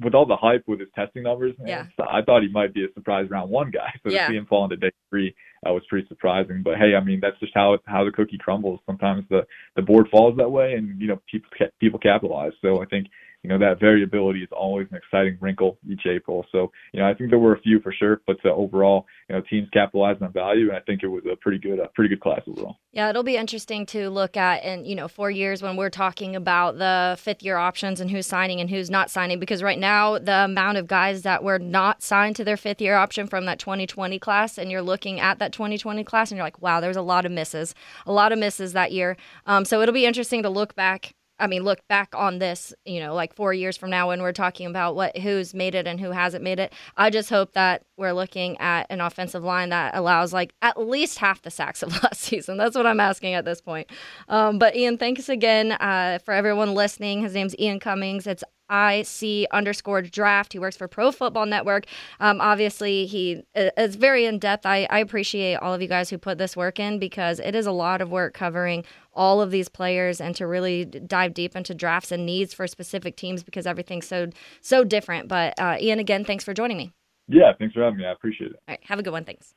with 0.00 0.14
all 0.14 0.26
the 0.26 0.36
hype 0.36 0.64
with 0.66 0.80
his 0.80 0.88
testing 0.94 1.22
numbers. 1.22 1.54
Man, 1.58 1.68
yeah. 1.68 1.86
So 1.96 2.04
I 2.10 2.22
thought 2.22 2.42
he 2.42 2.48
might 2.48 2.74
be 2.74 2.84
a 2.84 2.92
surprise 2.94 3.28
round 3.30 3.50
one 3.50 3.70
guy. 3.70 3.92
So 4.04 4.12
yeah. 4.12 4.26
to 4.26 4.32
see 4.32 4.36
him 4.36 4.46
fall 4.46 4.64
into 4.64 4.76
day 4.76 4.92
three 5.10 5.34
uh, 5.66 5.72
was 5.72 5.82
pretty 5.88 6.06
surprising. 6.08 6.62
But 6.62 6.78
hey, 6.78 6.94
I 6.94 7.02
mean 7.02 7.18
that's 7.20 7.38
just 7.40 7.52
how 7.54 7.76
how 7.86 8.04
the 8.04 8.12
cookie 8.12 8.38
crumbles. 8.38 8.80
Sometimes 8.86 9.24
the 9.28 9.46
the 9.76 9.82
board 9.82 10.06
falls 10.10 10.36
that 10.36 10.50
way, 10.50 10.74
and 10.74 11.00
you 11.00 11.08
know 11.08 11.20
people 11.30 11.50
people 11.80 11.98
capitalize. 11.98 12.52
So 12.62 12.80
I 12.80 12.86
think 12.86 13.08
you 13.42 13.50
know 13.50 13.58
that 13.58 13.80
variability 13.80 14.42
is 14.42 14.48
always 14.52 14.88
an 14.90 14.96
exciting 14.96 15.38
wrinkle 15.40 15.78
each 15.88 16.02
April. 16.06 16.44
So 16.50 16.70
you 16.92 17.00
know 17.00 17.08
I 17.08 17.14
think 17.14 17.30
there 17.30 17.38
were 17.38 17.54
a 17.54 17.60
few 17.60 17.80
for 17.80 17.92
sure, 17.92 18.20
but 18.26 18.36
uh, 18.44 18.50
overall 18.50 19.06
you 19.28 19.36
know 19.36 19.42
teams 19.48 19.68
capitalized 19.72 20.22
on 20.22 20.32
value, 20.32 20.68
and 20.68 20.76
I 20.76 20.80
think 20.80 21.02
it 21.02 21.08
was 21.08 21.24
a 21.30 21.36
pretty 21.36 21.58
good 21.58 21.78
a 21.78 21.88
pretty 21.94 22.08
good 22.08 22.20
class 22.20 22.40
overall. 22.46 22.76
Yeah, 22.92 23.10
it'll 23.10 23.22
be 23.22 23.36
interesting 23.36 23.86
to 23.86 24.10
look 24.10 24.36
at 24.36 24.64
in 24.64 24.84
you 24.84 24.96
know 24.96 25.08
four 25.08 25.30
years 25.30 25.62
when 25.62 25.76
we're 25.76 25.90
talking 25.90 26.34
about 26.34 26.78
the 26.78 27.16
fifth 27.20 27.42
year 27.42 27.56
options 27.56 28.00
and 28.00 28.10
who's 28.10 28.26
signing 28.26 28.60
and 28.60 28.68
who's 28.68 28.90
not 28.90 29.10
signing 29.10 29.38
because 29.38 29.62
right 29.62 29.78
now 29.78 30.18
the 30.18 30.44
amount 30.44 30.78
of 30.78 30.86
guys 30.86 31.22
that 31.22 31.44
were 31.44 31.58
not 31.58 32.02
signed 32.02 32.36
to 32.36 32.44
their 32.44 32.56
fifth 32.56 32.80
year 32.80 32.96
option 32.96 33.26
from 33.26 33.44
that 33.44 33.58
2020 33.58 34.18
class 34.18 34.58
and 34.58 34.70
you're 34.70 34.82
looking 34.82 35.20
at 35.20 35.38
that 35.38 35.52
2020 35.52 36.02
class 36.04 36.30
and 36.30 36.36
you're 36.36 36.46
like 36.46 36.60
wow 36.60 36.80
there's 36.80 36.96
a 36.96 37.02
lot 37.02 37.24
of 37.24 37.32
misses 37.32 37.74
a 38.06 38.12
lot 38.12 38.32
of 38.32 38.38
misses 38.38 38.72
that 38.72 38.92
year 38.92 39.16
um, 39.46 39.64
so 39.64 39.80
it'll 39.80 39.94
be 39.94 40.06
interesting 40.06 40.42
to 40.42 40.50
look 40.50 40.74
back 40.74 41.14
I 41.38 41.46
mean, 41.46 41.62
look 41.64 41.86
back 41.88 42.14
on 42.14 42.38
this, 42.38 42.74
you 42.84 43.00
know, 43.00 43.14
like 43.14 43.34
four 43.34 43.52
years 43.52 43.76
from 43.76 43.90
now 43.90 44.08
when 44.08 44.22
we're 44.22 44.32
talking 44.32 44.66
about 44.66 44.96
what 44.96 45.16
who's 45.16 45.54
made 45.54 45.74
it 45.74 45.86
and 45.86 46.00
who 46.00 46.10
hasn't 46.10 46.44
made 46.44 46.58
it. 46.58 46.72
I 46.96 47.10
just 47.10 47.30
hope 47.30 47.52
that 47.52 47.84
we're 47.96 48.12
looking 48.12 48.58
at 48.58 48.86
an 48.90 49.00
offensive 49.00 49.44
line 49.44 49.68
that 49.70 49.94
allows 49.94 50.32
like 50.32 50.54
at 50.62 50.78
least 50.78 51.18
half 51.18 51.42
the 51.42 51.50
sacks 51.50 51.82
of 51.82 51.92
last 52.02 52.20
season. 52.20 52.56
That's 52.56 52.76
what 52.76 52.86
I'm 52.86 53.00
asking 53.00 53.34
at 53.34 53.44
this 53.44 53.60
point. 53.60 53.88
Um, 54.28 54.58
but 54.58 54.76
Ian, 54.76 54.98
thanks 54.98 55.28
again 55.28 55.72
uh, 55.72 56.18
for 56.24 56.34
everyone 56.34 56.74
listening. 56.74 57.22
His 57.22 57.34
name's 57.34 57.58
Ian 57.58 57.80
Cummings. 57.80 58.26
It's 58.26 58.44
IC 58.70 59.46
underscore 59.50 60.02
draft. 60.02 60.52
He 60.52 60.58
works 60.58 60.76
for 60.76 60.88
Pro 60.88 61.12
Football 61.12 61.46
Network. 61.46 61.86
Um, 62.20 62.40
obviously, 62.40 63.06
he 63.06 63.42
is 63.54 63.96
very 63.96 64.26
in 64.26 64.38
depth. 64.38 64.66
I, 64.66 64.86
I 64.90 64.98
appreciate 64.98 65.56
all 65.56 65.74
of 65.74 65.82
you 65.82 65.88
guys 65.88 66.10
who 66.10 66.18
put 66.18 66.38
this 66.38 66.56
work 66.56 66.78
in 66.78 66.98
because 66.98 67.40
it 67.40 67.54
is 67.54 67.66
a 67.66 67.72
lot 67.72 68.00
of 68.00 68.10
work 68.10 68.34
covering 68.34 68.84
all 69.14 69.40
of 69.40 69.50
these 69.50 69.68
players 69.68 70.20
and 70.20 70.36
to 70.36 70.46
really 70.46 70.84
dive 70.84 71.34
deep 71.34 71.56
into 71.56 71.74
drafts 71.74 72.12
and 72.12 72.24
needs 72.24 72.54
for 72.54 72.66
specific 72.66 73.16
teams 73.16 73.42
because 73.42 73.66
everything's 73.66 74.06
so 74.06 74.28
so 74.60 74.84
different. 74.84 75.28
But 75.28 75.58
uh, 75.58 75.76
Ian, 75.80 75.98
again, 75.98 76.24
thanks 76.24 76.44
for 76.44 76.54
joining 76.54 76.76
me. 76.76 76.92
Yeah, 77.26 77.52
thanks 77.58 77.74
for 77.74 77.82
having 77.82 77.98
me. 77.98 78.06
I 78.06 78.12
appreciate 78.12 78.52
it. 78.52 78.56
All 78.68 78.72
right, 78.72 78.80
have 78.84 78.98
a 78.98 79.02
good 79.02 79.12
one. 79.12 79.24
Thanks. 79.24 79.54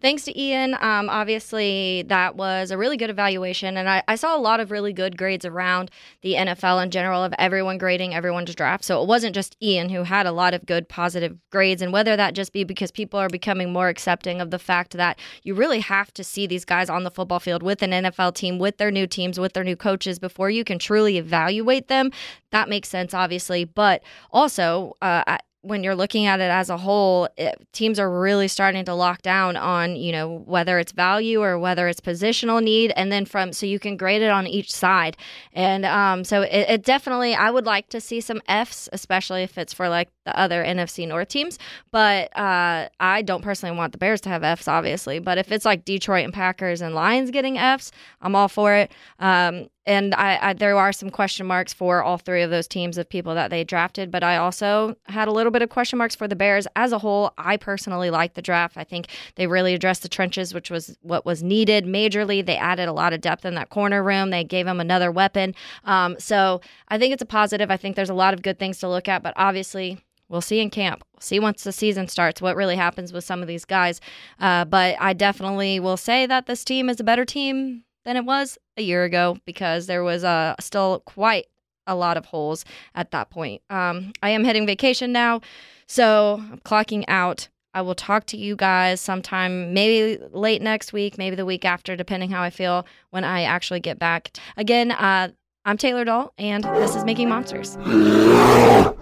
Thanks 0.00 0.24
to 0.24 0.38
Ian. 0.40 0.74
Um, 0.74 1.08
obviously, 1.08 2.04
that 2.08 2.36
was 2.36 2.70
a 2.70 2.78
really 2.78 2.96
good 2.96 3.10
evaluation, 3.10 3.76
and 3.76 3.88
I, 3.88 4.02
I, 4.06 4.14
saw 4.16 4.36
a 4.36 4.38
lot 4.38 4.60
of 4.60 4.70
really 4.70 4.92
good 4.92 5.16
grades 5.16 5.44
around 5.44 5.90
the 6.22 6.34
NFL 6.34 6.82
in 6.82 6.90
general 6.90 7.22
of 7.24 7.34
everyone 7.38 7.78
grading 7.78 8.14
everyone's 8.14 8.54
draft. 8.54 8.84
So 8.84 9.02
it 9.02 9.08
wasn't 9.08 9.34
just 9.34 9.56
Ian 9.62 9.88
who 9.88 10.04
had 10.04 10.26
a 10.26 10.32
lot 10.32 10.54
of 10.54 10.66
good 10.66 10.88
positive 10.88 11.36
grades, 11.50 11.82
and 11.82 11.92
whether 11.92 12.16
that 12.16 12.34
just 12.34 12.52
be 12.52 12.64
because 12.64 12.90
people 12.90 13.18
are 13.18 13.28
becoming 13.28 13.72
more 13.72 13.88
accepting 13.88 14.40
of 14.40 14.50
the 14.50 14.58
fact 14.58 14.92
that 14.92 15.18
you 15.42 15.54
really 15.54 15.80
have 15.80 16.12
to 16.14 16.24
see 16.24 16.46
these 16.46 16.64
guys 16.64 16.88
on 16.88 17.04
the 17.04 17.10
football 17.10 17.40
field 17.40 17.62
with 17.62 17.82
an 17.82 17.90
NFL 17.90 18.34
team, 18.34 18.58
with 18.58 18.76
their 18.78 18.90
new 18.90 19.06
teams, 19.06 19.40
with 19.40 19.54
their 19.54 19.64
new 19.64 19.76
coaches 19.76 20.18
before 20.18 20.50
you 20.50 20.64
can 20.64 20.78
truly 20.78 21.18
evaluate 21.18 21.88
them. 21.88 22.10
That 22.50 22.68
makes 22.68 22.88
sense, 22.88 23.14
obviously, 23.14 23.64
but 23.64 24.02
also 24.30 24.94
uh, 25.02 25.38
when 25.64 25.82
you're 25.82 25.94
looking 25.94 26.26
at 26.26 26.40
it 26.40 26.50
as 26.50 26.68
a 26.68 26.76
whole, 26.76 27.28
it, 27.36 27.56
teams 27.72 27.98
are 27.98 28.10
really 28.10 28.48
starting 28.48 28.84
to 28.84 28.94
lock 28.94 29.22
down 29.22 29.56
on, 29.56 29.96
you 29.96 30.12
know, 30.12 30.42
whether 30.46 30.78
it's 30.78 30.92
value 30.92 31.42
or 31.42 31.58
whether 31.58 31.88
it's 31.88 32.00
positional 32.00 32.62
need. 32.62 32.92
And 32.96 33.10
then 33.10 33.24
from, 33.24 33.52
so 33.52 33.64
you 33.64 33.78
can 33.78 33.96
grade 33.96 34.22
it 34.22 34.30
on 34.30 34.46
each 34.46 34.70
side. 34.70 35.16
And 35.54 35.86
um, 35.86 36.22
so 36.24 36.42
it, 36.42 36.68
it 36.68 36.84
definitely, 36.84 37.34
I 37.34 37.50
would 37.50 37.64
like 37.64 37.88
to 37.88 38.00
see 38.00 38.20
some 38.20 38.42
Fs, 38.46 38.88
especially 38.92 39.42
if 39.42 39.56
it's 39.56 39.72
for 39.72 39.88
like 39.88 40.10
the 40.26 40.38
other 40.38 40.62
NFC 40.62 41.08
North 41.08 41.28
teams. 41.28 41.58
But 41.90 42.36
uh, 42.36 42.88
I 43.00 43.22
don't 43.22 43.42
personally 43.42 43.76
want 43.76 43.92
the 43.92 43.98
Bears 43.98 44.20
to 44.22 44.28
have 44.28 44.44
Fs, 44.44 44.68
obviously. 44.68 45.18
But 45.18 45.38
if 45.38 45.50
it's 45.50 45.64
like 45.64 45.84
Detroit 45.84 46.24
and 46.24 46.34
Packers 46.34 46.82
and 46.82 46.94
Lions 46.94 47.30
getting 47.30 47.56
Fs, 47.56 47.90
I'm 48.20 48.36
all 48.36 48.48
for 48.48 48.74
it. 48.74 48.92
Um, 49.18 49.68
and 49.86 50.14
I, 50.14 50.38
I, 50.40 50.52
there 50.54 50.76
are 50.76 50.92
some 50.92 51.10
question 51.10 51.46
marks 51.46 51.72
for 51.72 52.02
all 52.02 52.18
three 52.18 52.42
of 52.42 52.50
those 52.50 52.66
teams 52.66 52.98
of 52.98 53.08
people 53.08 53.34
that 53.34 53.50
they 53.50 53.64
drafted 53.64 54.10
but 54.10 54.22
i 54.22 54.36
also 54.36 54.96
had 55.04 55.28
a 55.28 55.32
little 55.32 55.52
bit 55.52 55.62
of 55.62 55.68
question 55.68 55.98
marks 55.98 56.14
for 56.14 56.28
the 56.28 56.36
bears 56.36 56.66
as 56.76 56.92
a 56.92 56.98
whole. 56.98 57.32
I 57.38 57.56
personally 57.56 58.10
like 58.10 58.34
the 58.34 58.42
draft. 58.42 58.76
I 58.76 58.84
think 58.84 59.08
they 59.36 59.46
really 59.46 59.74
addressed 59.74 60.02
the 60.02 60.08
trenches 60.08 60.54
which 60.54 60.70
was 60.70 60.96
what 61.02 61.24
was 61.24 61.42
needed 61.42 61.84
majorly. 61.84 62.44
They 62.44 62.56
added 62.56 62.88
a 62.88 62.92
lot 62.92 63.12
of 63.12 63.20
depth 63.20 63.44
in 63.44 63.54
that 63.54 63.70
corner 63.70 64.02
room. 64.02 64.30
They 64.30 64.44
gave 64.44 64.66
them 64.66 64.80
another 64.80 65.10
weapon. 65.10 65.54
Um, 65.84 66.16
so 66.18 66.60
i 66.88 66.98
think 66.98 67.12
it's 67.12 67.22
a 67.22 67.26
positive. 67.26 67.70
I 67.70 67.76
think 67.76 67.96
there's 67.96 68.10
a 68.10 68.14
lot 68.14 68.34
of 68.34 68.42
good 68.42 68.58
things 68.58 68.78
to 68.78 68.88
look 68.88 69.08
at 69.08 69.22
but 69.22 69.34
obviously 69.36 69.98
We'll 70.26 70.40
see 70.40 70.60
in 70.60 70.70
camp. 70.70 71.04
We'll 71.12 71.20
see 71.20 71.38
once 71.38 71.64
the 71.64 71.70
season 71.70 72.08
starts 72.08 72.40
what 72.40 72.56
really 72.56 72.76
happens 72.76 73.12
with 73.12 73.24
some 73.24 73.42
of 73.42 73.46
these 73.46 73.66
guys. 73.66 74.00
Uh, 74.40 74.64
but 74.64 74.96
I 74.98 75.12
definitely 75.12 75.78
will 75.78 75.98
say 75.98 76.24
that 76.24 76.46
this 76.46 76.64
team 76.64 76.88
is 76.88 76.98
a 76.98 77.04
better 77.04 77.26
team 77.26 77.84
than 78.06 78.16
it 78.16 78.24
was 78.24 78.58
a 78.76 78.82
year 78.82 79.04
ago 79.04 79.38
because 79.44 79.86
there 79.86 80.02
was 80.02 80.24
uh, 80.24 80.54
still 80.60 81.00
quite 81.00 81.46
a 81.86 81.94
lot 81.94 82.16
of 82.16 82.26
holes 82.26 82.64
at 82.94 83.10
that 83.10 83.30
point. 83.30 83.62
Um, 83.70 84.12
I 84.22 84.30
am 84.30 84.44
heading 84.44 84.66
vacation 84.66 85.12
now, 85.12 85.40
so 85.86 86.42
I'm 86.50 86.60
clocking 86.60 87.04
out. 87.08 87.48
I 87.74 87.82
will 87.82 87.94
talk 87.96 88.26
to 88.26 88.36
you 88.36 88.54
guys 88.54 89.00
sometime, 89.00 89.74
maybe 89.74 90.22
late 90.30 90.62
next 90.62 90.92
week, 90.92 91.18
maybe 91.18 91.34
the 91.34 91.44
week 91.44 91.64
after, 91.64 91.96
depending 91.96 92.30
how 92.30 92.40
I 92.40 92.50
feel 92.50 92.86
when 93.10 93.24
I 93.24 93.42
actually 93.42 93.80
get 93.80 93.98
back. 93.98 94.36
Again, 94.56 94.92
uh, 94.92 95.30
I'm 95.64 95.76
Taylor 95.76 96.04
Doll, 96.04 96.32
and 96.38 96.62
this 96.62 96.94
is 96.94 97.04
Making 97.04 97.28
Monsters. 97.30 97.76